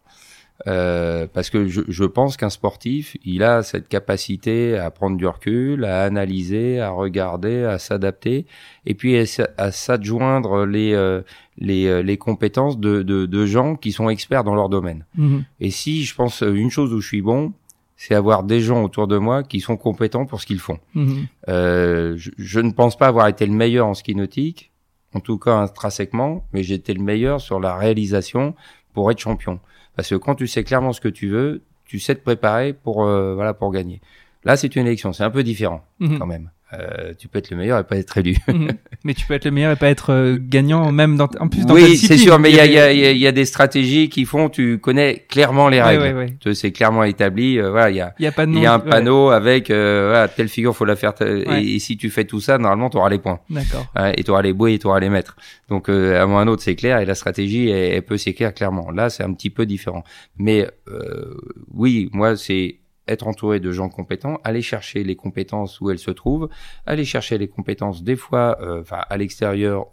Euh, 0.66 1.28
parce 1.32 1.50
que 1.50 1.68
je, 1.68 1.82
je 1.86 2.04
pense 2.04 2.36
qu'un 2.36 2.50
sportif, 2.50 3.16
il 3.24 3.44
a 3.44 3.62
cette 3.62 3.86
capacité 3.86 4.76
à 4.76 4.90
prendre 4.90 5.16
du 5.16 5.26
recul, 5.26 5.84
à 5.84 6.02
analyser, 6.02 6.80
à 6.80 6.90
regarder, 6.90 7.62
à 7.62 7.78
s'adapter, 7.78 8.44
et 8.84 8.94
puis 8.94 9.16
à, 9.16 9.24
à 9.56 9.70
s'adjoindre 9.70 10.66
les, 10.66 10.94
euh, 10.94 11.22
les, 11.58 11.86
euh, 11.86 12.02
les 12.02 12.16
compétences 12.16 12.78
de, 12.78 13.02
de, 13.02 13.26
de 13.26 13.46
gens 13.46 13.76
qui 13.76 13.92
sont 13.92 14.08
experts 14.08 14.42
dans 14.42 14.56
leur 14.56 14.68
domaine. 14.68 15.04
Mhm. 15.16 15.44
Et 15.60 15.70
si 15.70 16.04
je 16.04 16.14
pense 16.14 16.42
euh, 16.42 16.52
une 16.52 16.70
chose 16.70 16.92
où 16.92 17.00
je 17.00 17.06
suis 17.06 17.22
bon, 17.22 17.52
c'est 17.96 18.14
avoir 18.14 18.42
des 18.42 18.60
gens 18.60 18.82
autour 18.82 19.06
de 19.06 19.16
moi 19.18 19.44
qui 19.44 19.60
sont 19.60 19.76
compétents 19.76 20.26
pour 20.26 20.40
ce 20.40 20.46
qu'ils 20.46 20.60
font. 20.60 20.78
Mhm. 20.94 21.26
Euh, 21.48 22.14
je, 22.16 22.30
je 22.36 22.60
ne 22.60 22.72
pense 22.72 22.96
pas 22.98 23.06
avoir 23.06 23.28
été 23.28 23.46
le 23.46 23.52
meilleur 23.52 23.86
en 23.86 23.94
ski 23.94 24.16
nautique, 24.16 24.72
en 25.14 25.20
tout 25.20 25.38
cas 25.38 25.54
intrinsèquement, 25.54 26.44
mais 26.52 26.68
été 26.68 26.94
le 26.94 27.02
meilleur 27.02 27.40
sur 27.40 27.60
la 27.60 27.76
réalisation 27.76 28.56
pour 28.92 29.10
être 29.12 29.20
champion. 29.20 29.60
Parce 29.98 30.10
que 30.10 30.14
quand 30.14 30.36
tu 30.36 30.46
sais 30.46 30.62
clairement 30.62 30.92
ce 30.92 31.00
que 31.00 31.08
tu 31.08 31.26
veux, 31.26 31.62
tu 31.84 31.98
sais 31.98 32.14
te 32.14 32.20
préparer 32.20 32.72
pour 32.72 33.02
euh, 33.04 33.34
voilà 33.34 33.52
pour 33.52 33.72
gagner. 33.72 34.00
Là, 34.44 34.56
c'est 34.56 34.76
une 34.76 34.86
élection, 34.86 35.12
c'est 35.12 35.24
un 35.24 35.30
peu 35.30 35.42
différent 35.42 35.84
Mhm. 35.98 36.20
quand 36.20 36.26
même. 36.26 36.50
Euh, 36.74 37.14
tu 37.18 37.28
peux 37.28 37.38
être 37.38 37.50
le 37.50 37.56
meilleur 37.56 37.78
et 37.78 37.84
pas 37.84 37.96
être 37.96 38.18
élu. 38.18 38.36
Mhm. 38.46 38.68
Mais 39.04 39.14
tu 39.14 39.26
peux 39.26 39.32
être 39.32 39.46
le 39.46 39.50
meilleur 39.52 39.72
et 39.72 39.76
pas 39.76 39.88
être 39.88 40.12
euh, 40.12 40.36
gagnant, 40.38 40.92
même 40.92 41.16
dans, 41.16 41.28
en 41.40 41.48
plus 41.48 41.62
dans 41.62 41.68
ta 41.68 41.80
oui, 41.80 41.96
c'est 41.96 42.18
sûr, 42.18 42.38
mais 42.38 42.50
il 42.50 42.56
y 42.56 42.60
a, 42.60 42.66
il 42.66 42.72
y, 42.72 42.78
a, 42.78 42.92
y 42.92 43.06
a- 43.06 43.12
y 43.12 43.26
a 43.26 43.32
des 43.32 43.46
stratégies 43.46 44.10
qui 44.10 44.26
font, 44.26 44.50
tu 44.50 44.78
connais 44.78 45.24
clairement 45.30 45.68
les 45.70 45.78
Ouais, 45.78 45.82
règles. 45.96 46.02
ouais, 46.02 46.12
ouais. 46.12 46.26
Tu 46.40 46.50
sais, 46.50 46.54
C'est 46.54 46.72
clairement 46.72 47.04
établi. 47.04 47.58
euh, 47.58 47.70
voilà, 47.70 47.88
il 47.90 47.96
y 47.96 48.00
a, 48.02 48.12
y 48.18 48.26
a 48.26 48.32
pas 48.32 48.44
de 48.44 48.50
il 48.50 48.56
nom. 48.56 48.62
y 48.62 48.66
a 48.66 48.74
un 48.74 48.80
ouais. 48.80 48.90
panneau 48.90 49.30
avec 49.30 49.70
euh, 49.70 50.08
voilà, 50.10 50.28
telle 50.28 50.48
figure, 50.48 50.76
faut 50.76 50.84
la 50.84 50.96
faire. 50.96 51.14
Ouais. 51.20 51.62
Et, 51.64 51.76
et 51.76 51.78
si 51.78 51.96
tu 51.96 52.10
fais 52.10 52.24
tout 52.26 52.40
ça, 52.40 52.58
normalement, 52.58 52.90
tu 52.90 52.98
auras 52.98 53.08
les 53.08 53.18
points. 53.18 53.40
D'accord. 53.48 53.86
Ouais, 53.96 54.12
et 54.18 54.22
tu 54.24 54.30
auras 54.30 54.42
les 54.42 54.52
bouées 54.52 54.74
et 54.74 54.78
tu 54.78 54.88
auras 54.88 55.00
les 55.00 55.08
maîtres. 55.08 55.36
Donc, 55.70 55.88
euh, 55.88 56.20
à 56.20 56.24
un 56.24 56.48
autre, 56.48 56.62
c'est 56.62 56.76
clair, 56.76 56.98
et 56.98 57.06
la 57.06 57.14
stratégie, 57.14 57.70
elle, 57.70 57.94
elle 57.94 58.02
peut 58.02 58.18
s'écrire 58.18 58.52
clairement. 58.52 58.90
Là, 58.90 59.08
c'est 59.08 59.22
un 59.22 59.32
petit 59.32 59.50
peu 59.50 59.64
différent. 59.64 60.04
Mais 60.36 60.66
euh, 60.88 61.34
oui, 61.72 62.10
moi, 62.12 62.36
c'est 62.36 62.76
être 63.08 63.26
entouré 63.26 63.60
de 63.60 63.72
gens 63.72 63.88
compétents, 63.88 64.38
aller 64.44 64.62
chercher 64.62 65.04
les 65.04 65.16
compétences 65.16 65.80
où 65.80 65.90
elles 65.90 65.98
se 65.98 66.10
trouvent, 66.10 66.48
aller 66.86 67.04
chercher 67.04 67.38
les 67.38 67.48
compétences 67.48 68.02
des 68.02 68.16
fois, 68.16 68.58
euh, 68.60 68.82
enfin, 68.82 69.02
à 69.08 69.16
l'extérieur 69.16 69.88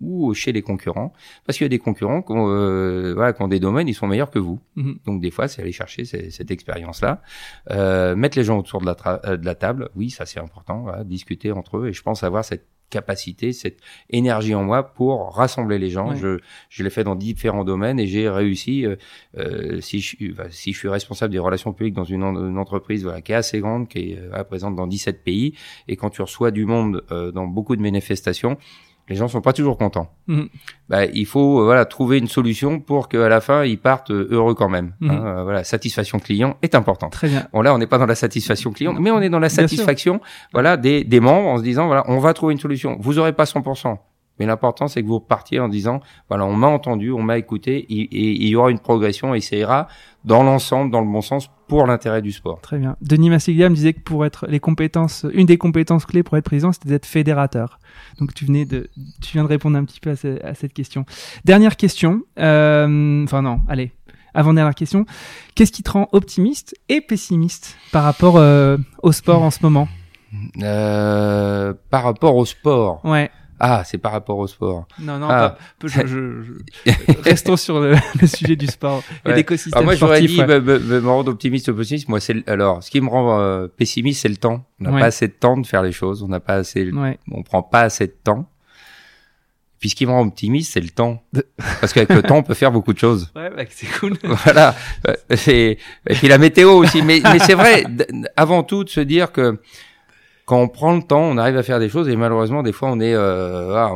ou 0.00 0.32
chez 0.34 0.52
les 0.52 0.62
concurrents, 0.62 1.12
parce 1.44 1.58
qu'il 1.58 1.64
y 1.64 1.66
a 1.66 1.70
des 1.70 1.78
concurrents 1.78 2.22
qui 2.22 2.32
ont, 2.32 2.48
euh, 2.48 3.14
voilà, 3.14 3.32
qui 3.32 3.42
ont 3.42 3.48
des 3.48 3.60
domaines, 3.60 3.88
ils 3.88 3.94
sont 3.94 4.06
meilleurs 4.06 4.30
que 4.30 4.38
vous. 4.38 4.60
Mhm. 4.76 4.98
Donc 5.06 5.20
des 5.20 5.30
fois, 5.30 5.48
c'est 5.48 5.62
aller 5.62 5.72
chercher 5.72 6.04
cette 6.04 6.50
expérience-là, 6.50 7.22
euh, 7.70 8.14
mettre 8.14 8.38
les 8.38 8.44
gens 8.44 8.58
autour 8.58 8.80
de 8.80 8.86
la, 8.86 9.20
euh, 9.24 9.36
de 9.36 9.44
la 9.44 9.54
table. 9.54 9.90
Oui, 9.96 10.10
ça 10.10 10.26
c'est 10.26 10.40
important, 10.40 10.82
voilà, 10.82 11.04
discuter 11.04 11.52
entre 11.52 11.78
eux. 11.78 11.88
Et 11.88 11.92
je 11.92 12.02
pense 12.02 12.22
avoir 12.22 12.44
cette 12.44 12.66
capacité, 12.90 13.52
cette 13.52 13.78
énergie 14.10 14.54
en 14.54 14.64
moi 14.64 14.82
pour 14.94 15.34
rassembler 15.34 15.78
les 15.78 15.90
gens. 15.90 16.10
Ouais. 16.10 16.16
Je, 16.16 16.38
je 16.70 16.82
l'ai 16.84 16.90
fait 16.90 17.04
dans 17.04 17.14
différents 17.14 17.64
domaines 17.64 17.98
et 18.00 18.06
j'ai 18.06 18.28
réussi. 18.28 18.86
euh, 18.86 18.96
euh, 19.36 19.80
si, 19.80 20.00
je, 20.00 20.06
suis- 20.16 20.32
bah, 20.32 20.46
si 20.50 20.72
je 20.72 20.78
suis 20.78 20.88
responsable 20.88 21.32
des 21.32 21.38
relations 21.38 21.72
publiques 21.72 21.94
dans 21.94 22.04
une 22.04 22.22
entreprise 22.58 23.02
voilà, 23.02 23.20
qui 23.20 23.32
est 23.32 23.36
assez 23.36 23.60
grande, 23.60 23.88
qui 23.88 24.12
est 24.12 24.18
euh, 24.18 24.44
présente 24.44 24.74
dans 24.76 24.86
17 24.86 25.22
pays, 25.22 25.54
et 25.88 25.96
quand 25.96 26.10
tu 26.10 26.22
reçois 26.22 26.50
du 26.50 26.64
monde 26.64 27.04
euh, 27.10 27.30
dans 27.32 27.46
beaucoup 27.46 27.76
de 27.76 27.82
manifestations, 27.82 28.56
les 29.08 29.16
gens 29.16 29.28
sont 29.28 29.40
pas 29.40 29.52
toujours 29.52 29.78
contents. 29.78 30.10
Mhm. 30.26 30.48
Bah, 30.88 31.04
il 31.06 31.26
faut 31.26 31.60
euh, 31.60 31.64
voilà 31.64 31.84
trouver 31.84 32.18
une 32.18 32.28
solution 32.28 32.80
pour 32.80 33.08
qu'à 33.08 33.28
la 33.28 33.40
fin 33.40 33.64
ils 33.64 33.78
partent 33.78 34.10
euh, 34.10 34.28
heureux 34.30 34.54
quand 34.54 34.68
même. 34.68 34.94
Hein. 35.02 35.08
Euh, 35.10 35.42
voilà, 35.44 35.64
satisfaction 35.64 36.18
client 36.18 36.56
est 36.62 36.74
importante. 36.74 37.12
Très 37.12 37.28
bien. 37.28 37.46
Bon 37.52 37.62
là, 37.62 37.74
on 37.74 37.78
n'est 37.78 37.86
pas 37.86 37.98
dans 37.98 38.06
la 38.06 38.14
satisfaction 38.14 38.72
client, 38.72 38.94
mais 38.94 39.10
on 39.10 39.20
est 39.20 39.30
dans 39.30 39.38
la 39.38 39.48
satisfaction 39.48 40.20
voilà 40.52 40.76
des, 40.76 41.04
des 41.04 41.20
membres 41.20 41.48
en 41.48 41.58
se 41.58 41.62
disant 41.62 41.86
voilà, 41.86 42.04
on 42.08 42.18
va 42.18 42.34
trouver 42.34 42.52
une 42.52 42.60
solution. 42.60 42.96
Vous 43.00 43.18
aurez 43.18 43.32
pas 43.32 43.44
100%, 43.44 43.96
mais 44.38 44.46
l'important 44.46 44.88
c'est 44.88 45.02
que 45.02 45.06
vous 45.08 45.18
repartiez 45.18 45.60
en 45.60 45.68
disant 45.68 46.00
voilà, 46.28 46.44
on 46.44 46.54
m'a 46.54 46.68
entendu, 46.68 47.10
on 47.10 47.22
m'a 47.22 47.38
écouté, 47.38 47.78
et, 47.78 48.00
et 48.00 48.30
il 48.42 48.48
y 48.48 48.56
aura 48.56 48.70
une 48.70 48.80
progression 48.80 49.34
et 49.34 49.40
ça 49.40 49.56
ira 49.56 49.88
dans 50.24 50.42
l'ensemble, 50.42 50.90
dans 50.90 51.00
le 51.00 51.06
bon 51.06 51.22
sens 51.22 51.50
pour 51.68 51.86
l'intérêt 51.86 52.22
du 52.22 52.32
sport. 52.32 52.60
Très 52.60 52.78
bien. 52.78 52.96
Denis 53.00 53.30
Massiglia 53.30 53.68
me 53.68 53.74
disait 53.74 53.92
que 53.92 54.00
pour 54.00 54.24
être 54.26 54.46
les 54.48 54.58
compétences, 54.60 55.24
une 55.32 55.46
des 55.46 55.58
compétences 55.58 56.06
clés 56.06 56.22
pour 56.22 56.36
être 56.36 56.44
président, 56.44 56.72
c'était 56.72 56.88
d'être 56.88 57.06
fédérateur. 57.06 57.78
Donc 58.18 58.34
tu 58.34 58.44
venais 58.46 58.64
de, 58.64 58.88
tu 59.20 59.32
viens 59.34 59.44
de 59.44 59.48
répondre 59.48 59.76
un 59.76 59.84
petit 59.84 60.00
peu 60.00 60.10
à, 60.10 60.16
ce- 60.16 60.44
à 60.44 60.54
cette 60.54 60.72
question. 60.72 61.04
Dernière 61.44 61.76
question. 61.76 62.22
euh, 62.38 63.22
Enfin 63.24 63.42
non, 63.42 63.60
allez. 63.68 63.92
Avant 64.34 64.52
dernière 64.54 64.74
question. 64.74 65.04
Qu'est-ce 65.54 65.72
qui 65.72 65.82
te 65.82 65.90
rend 65.90 66.08
optimiste 66.12 66.74
et 66.88 67.00
pessimiste 67.00 67.76
par 67.92 68.04
rapport 68.04 68.36
euh, 68.36 68.76
au 69.02 69.12
sport 69.12 69.42
en 69.42 69.50
ce 69.50 69.58
moment? 69.62 69.88
Euh, 70.62 71.72
par 71.90 72.02
rapport 72.04 72.36
au 72.36 72.44
sport? 72.44 73.00
Ouais. 73.04 73.30
Ah, 73.60 73.82
c'est 73.84 73.98
par 73.98 74.12
rapport 74.12 74.38
au 74.38 74.46
sport. 74.46 74.86
Non, 75.00 75.18
non. 75.18 75.26
Ah. 75.30 75.56
pas- 75.80 75.88
je- 75.88 76.06
je- 76.06 76.42
je- 76.42 77.12
Restons 77.24 77.56
sur 77.56 77.80
le, 77.80 77.96
le 78.20 78.26
sujet 78.26 78.56
du 78.56 78.66
sport 78.66 79.02
et 79.24 79.30
Ouais. 79.30 79.36
l'écosystème 79.36 79.72
Alors 79.74 79.84
moi 79.84 79.94
j'aurais 79.96 80.18
sportif. 80.18 80.30
dit 80.36 80.40
ouais. 80.40 80.60
me, 80.60 80.78
me- 80.78 81.00
me- 81.00 81.08
rendre 81.08 81.30
optimiste 81.30 81.68
ou 81.68 81.74
pessimiste. 81.74 82.08
Moi 82.08 82.20
c'est 82.20 82.48
alors 82.48 82.82
ce 82.82 82.90
qui 82.90 83.00
me 83.00 83.08
rend 83.08 83.40
euh, 83.40 83.66
pessimiste 83.66 84.22
c'est 84.22 84.28
le 84.28 84.36
temps. 84.36 84.64
On 84.80 84.84
n'a 84.84 84.92
Ouais. 84.92 85.00
pas 85.00 85.06
assez 85.06 85.26
de 85.28 85.32
temps 85.32 85.56
de 85.56 85.66
faire 85.66 85.82
les 85.82 85.92
choses. 85.92 86.22
On 86.22 86.28
n'a 86.28 86.40
pas 86.40 86.54
assez. 86.54 86.90
On 87.32 87.42
prend 87.42 87.62
pas 87.62 87.80
assez 87.82 88.06
de 88.06 88.14
temps. 88.22 88.48
Puis 89.80 89.90
ce 89.90 89.94
qui 89.94 90.06
me 90.06 90.10
rend 90.10 90.22
optimiste 90.26 90.72
c'est 90.72 90.80
le 90.80 90.88
temps. 90.90 91.22
Parce 91.80 91.92
qu'avec 91.92 92.10
le 92.12 92.22
temps 92.22 92.36
on 92.38 92.42
peut 92.42 92.54
faire 92.54 92.72
beaucoup 92.72 92.92
de 92.92 92.98
choses. 92.98 93.30
Ouais, 93.36 93.50
bah, 93.50 93.62
c'est 93.70 93.86
cool. 93.98 94.14
voilà. 94.24 94.74
C'est 95.36 95.78
et 96.08 96.14
puis 96.14 96.28
la 96.28 96.38
météo 96.38 96.70
aussi. 96.72 97.02
Mais 97.02 97.20
mais 97.22 97.38
c'est 97.38 97.54
vrai. 97.54 97.84
Avant 98.36 98.62
tout 98.62 98.82
de 98.84 98.88
se 98.88 99.00
dire 99.00 99.30
que 99.32 99.60
quand 100.48 100.60
on 100.62 100.68
prend 100.68 100.94
le 100.96 101.02
temps, 101.02 101.20
on 101.20 101.36
arrive 101.36 101.58
à 101.58 101.62
faire 101.62 101.78
des 101.78 101.90
choses 101.90 102.08
et 102.08 102.16
malheureusement 102.16 102.62
des 102.62 102.72
fois 102.72 102.88
on 102.90 103.00
est 103.00 103.14
euh, 103.14 103.86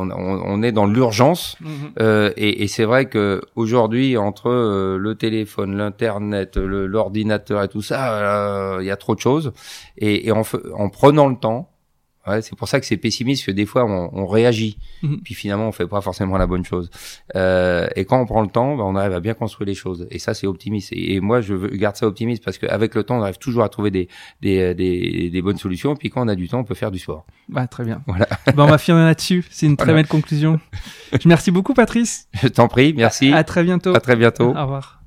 on, 0.53 0.61
est 0.61 0.71
dans 0.71 0.85
l'urgence 0.85 1.57
Mhm. 1.61 1.69
euh, 1.99 2.31
et, 2.37 2.63
et 2.63 2.67
c'est 2.67 2.85
vrai 2.85 3.05
que 3.13 3.41
aujourd'hui, 3.55 4.17
entre 4.17 4.49
euh, 4.49 4.97
le 4.99 5.15
téléphone, 5.15 5.75
l'internet, 5.75 6.57
l'ordinateur 6.57 7.63
et 7.63 7.67
tout 7.67 7.81
ça, 7.81 8.13
euh, 8.13 8.77
il 8.81 8.85
y 8.85 8.91
a 8.91 8.97
trop 8.97 9.15
de 9.15 9.19
choses. 9.19 9.51
Et, 9.97 10.27
et 10.27 10.31
en, 10.31 10.43
fe- 10.43 10.61
en 10.77 10.89
prenant 10.89 11.27
le 11.27 11.35
temps, 11.35 11.69
ouais, 12.27 12.41
c'est 12.41 12.55
pour 12.57 12.67
ça 12.67 12.79
que 12.79 12.85
c'est 12.85 12.97
pessimiste 12.97 13.45
que 13.45 13.51
des 13.51 13.65
fois 13.65 13.85
on, 13.85 14.09
on 14.13 14.25
réagit, 14.25 14.77
Mhm. 15.01 15.19
puis 15.23 15.33
finalement 15.33 15.67
on 15.67 15.71
fait 15.71 15.87
pas 15.87 16.01
forcément 16.01 16.37
la 16.37 16.47
bonne 16.47 16.63
chose. 16.65 16.89
Euh, 17.35 17.87
et 17.95 18.05
quand 18.05 18.19
on 18.21 18.25
prend 18.25 18.41
le 18.41 18.47
temps, 18.47 18.75
bah, 18.75 18.83
on 18.85 18.95
arrive 18.95 19.13
à 19.13 19.19
bien 19.19 19.33
construire 19.33 19.67
les 19.67 19.73
choses. 19.75 20.07
Et 20.11 20.19
ça, 20.19 20.33
c'est 20.33 20.47
optimiste. 20.47 20.91
Et, 20.93 21.15
et 21.15 21.19
moi, 21.19 21.41
je 21.41 21.53
veux, 21.53 21.67
garde 21.69 21.95
ça 21.95 22.07
optimiste 22.07 22.43
parce 22.43 22.57
qu'avec 22.57 22.95
le 22.95 23.03
temps, 23.03 23.17
on 23.19 23.21
arrive 23.23 23.37
toujours 23.37 23.63
à 23.63 23.69
trouver 23.69 23.91
des, 23.91 24.07
des, 24.41 24.73
des, 24.75 25.29
des 25.29 25.41
bonnes 25.41 25.57
solutions. 25.57 25.95
Puis 25.95 26.09
quand 26.09 26.23
on 26.23 26.27
a 26.27 26.35
du 26.35 26.47
temps, 26.47 26.59
on 26.59 26.63
peut 26.63 26.75
faire 26.75 26.91
du 26.91 26.99
sport. 26.99 27.25
Bah, 27.49 27.67
très 27.67 27.83
bien. 27.83 28.01
Voilà. 28.07 28.27
Bah, 28.55 28.63
on 28.63 28.67
va 28.67 28.77
finir 28.77 29.03
là-dessus. 29.03 29.45
C'est 29.49 29.65
une 29.65 29.75
très 29.77 29.87
Voilà. 29.87 29.99
belle 30.03 30.07
conclusion. 30.09 30.59
Je 31.11 31.27
merci 31.27 31.51
beaucoup, 31.51 31.73
Patrice. 31.73 32.27
Je 32.41 32.47
t'en 32.47 32.67
prie, 32.67 32.93
merci. 32.95 33.33
À 33.33 33.43
très 33.43 33.63
bientôt. 33.63 33.93
à 33.95 33.99
très 33.99 34.15
bientôt. 34.15 34.55
Au 34.55 34.61
revoir. 34.61 35.01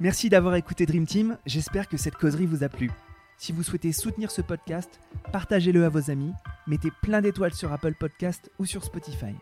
Merci 0.00 0.28
d'avoir 0.28 0.54
écouté 0.56 0.86
Dream 0.86 1.06
Team, 1.06 1.38
j'espère 1.46 1.88
que 1.88 1.96
cette 1.96 2.16
causerie 2.16 2.46
vous 2.46 2.62
a 2.64 2.68
plu. 2.68 2.90
Si 3.36 3.52
vous 3.52 3.62
souhaitez 3.62 3.92
soutenir 3.92 4.30
ce 4.30 4.42
podcast, 4.42 5.00
partagez-le 5.32 5.84
à 5.84 5.88
vos 5.88 6.10
amis, 6.10 6.32
mettez 6.66 6.90
plein 7.02 7.20
d'étoiles 7.20 7.54
sur 7.54 7.72
Apple 7.72 7.94
Podcast 7.94 8.50
ou 8.58 8.64
sur 8.64 8.84
Spotify. 8.84 9.34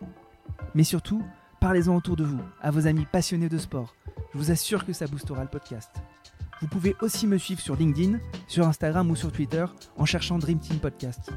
Mais 0.75 0.83
surtout, 0.83 1.23
parlez-en 1.61 1.95
autour 1.95 2.15
de 2.15 2.23
vous, 2.23 2.41
à 2.61 2.71
vos 2.71 2.87
amis 2.87 3.05
passionnés 3.11 3.49
de 3.49 3.57
sport. 3.57 3.95
Je 4.33 4.37
vous 4.37 4.51
assure 4.51 4.85
que 4.85 4.93
ça 4.93 5.07
boostera 5.07 5.43
le 5.43 5.49
podcast. 5.49 5.91
Vous 6.61 6.67
pouvez 6.67 6.95
aussi 7.01 7.27
me 7.27 7.37
suivre 7.37 7.61
sur 7.61 7.75
LinkedIn, 7.75 8.19
sur 8.47 8.67
Instagram 8.67 9.09
ou 9.11 9.15
sur 9.15 9.31
Twitter 9.31 9.65
en 9.97 10.05
cherchant 10.05 10.39
Dream 10.39 10.59
Team 10.59 10.79
Podcast. 10.79 11.31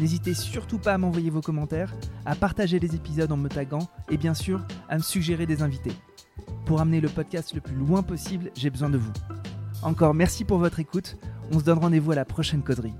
N'hésitez 0.00 0.34
surtout 0.34 0.78
pas 0.78 0.94
à 0.94 0.98
m'envoyer 0.98 1.30
vos 1.30 1.40
commentaires, 1.40 1.92
à 2.24 2.36
partager 2.36 2.78
les 2.78 2.94
épisodes 2.94 3.32
en 3.32 3.36
me 3.36 3.48
taguant 3.48 3.88
et 4.10 4.16
bien 4.16 4.34
sûr 4.34 4.64
à 4.88 4.96
me 4.96 5.02
suggérer 5.02 5.46
des 5.46 5.62
invités. 5.62 5.92
Pour 6.66 6.80
amener 6.80 7.00
le 7.00 7.08
podcast 7.08 7.54
le 7.54 7.60
plus 7.60 7.74
loin 7.74 8.02
possible, 8.02 8.50
j'ai 8.54 8.70
besoin 8.70 8.90
de 8.90 8.98
vous. 8.98 9.12
Encore 9.82 10.14
merci 10.14 10.44
pour 10.44 10.58
votre 10.58 10.80
écoute. 10.80 11.16
On 11.50 11.58
se 11.58 11.64
donne 11.64 11.78
rendez-vous 11.78 12.12
à 12.12 12.16
la 12.16 12.24
prochaine 12.24 12.62
causerie. 12.62 12.94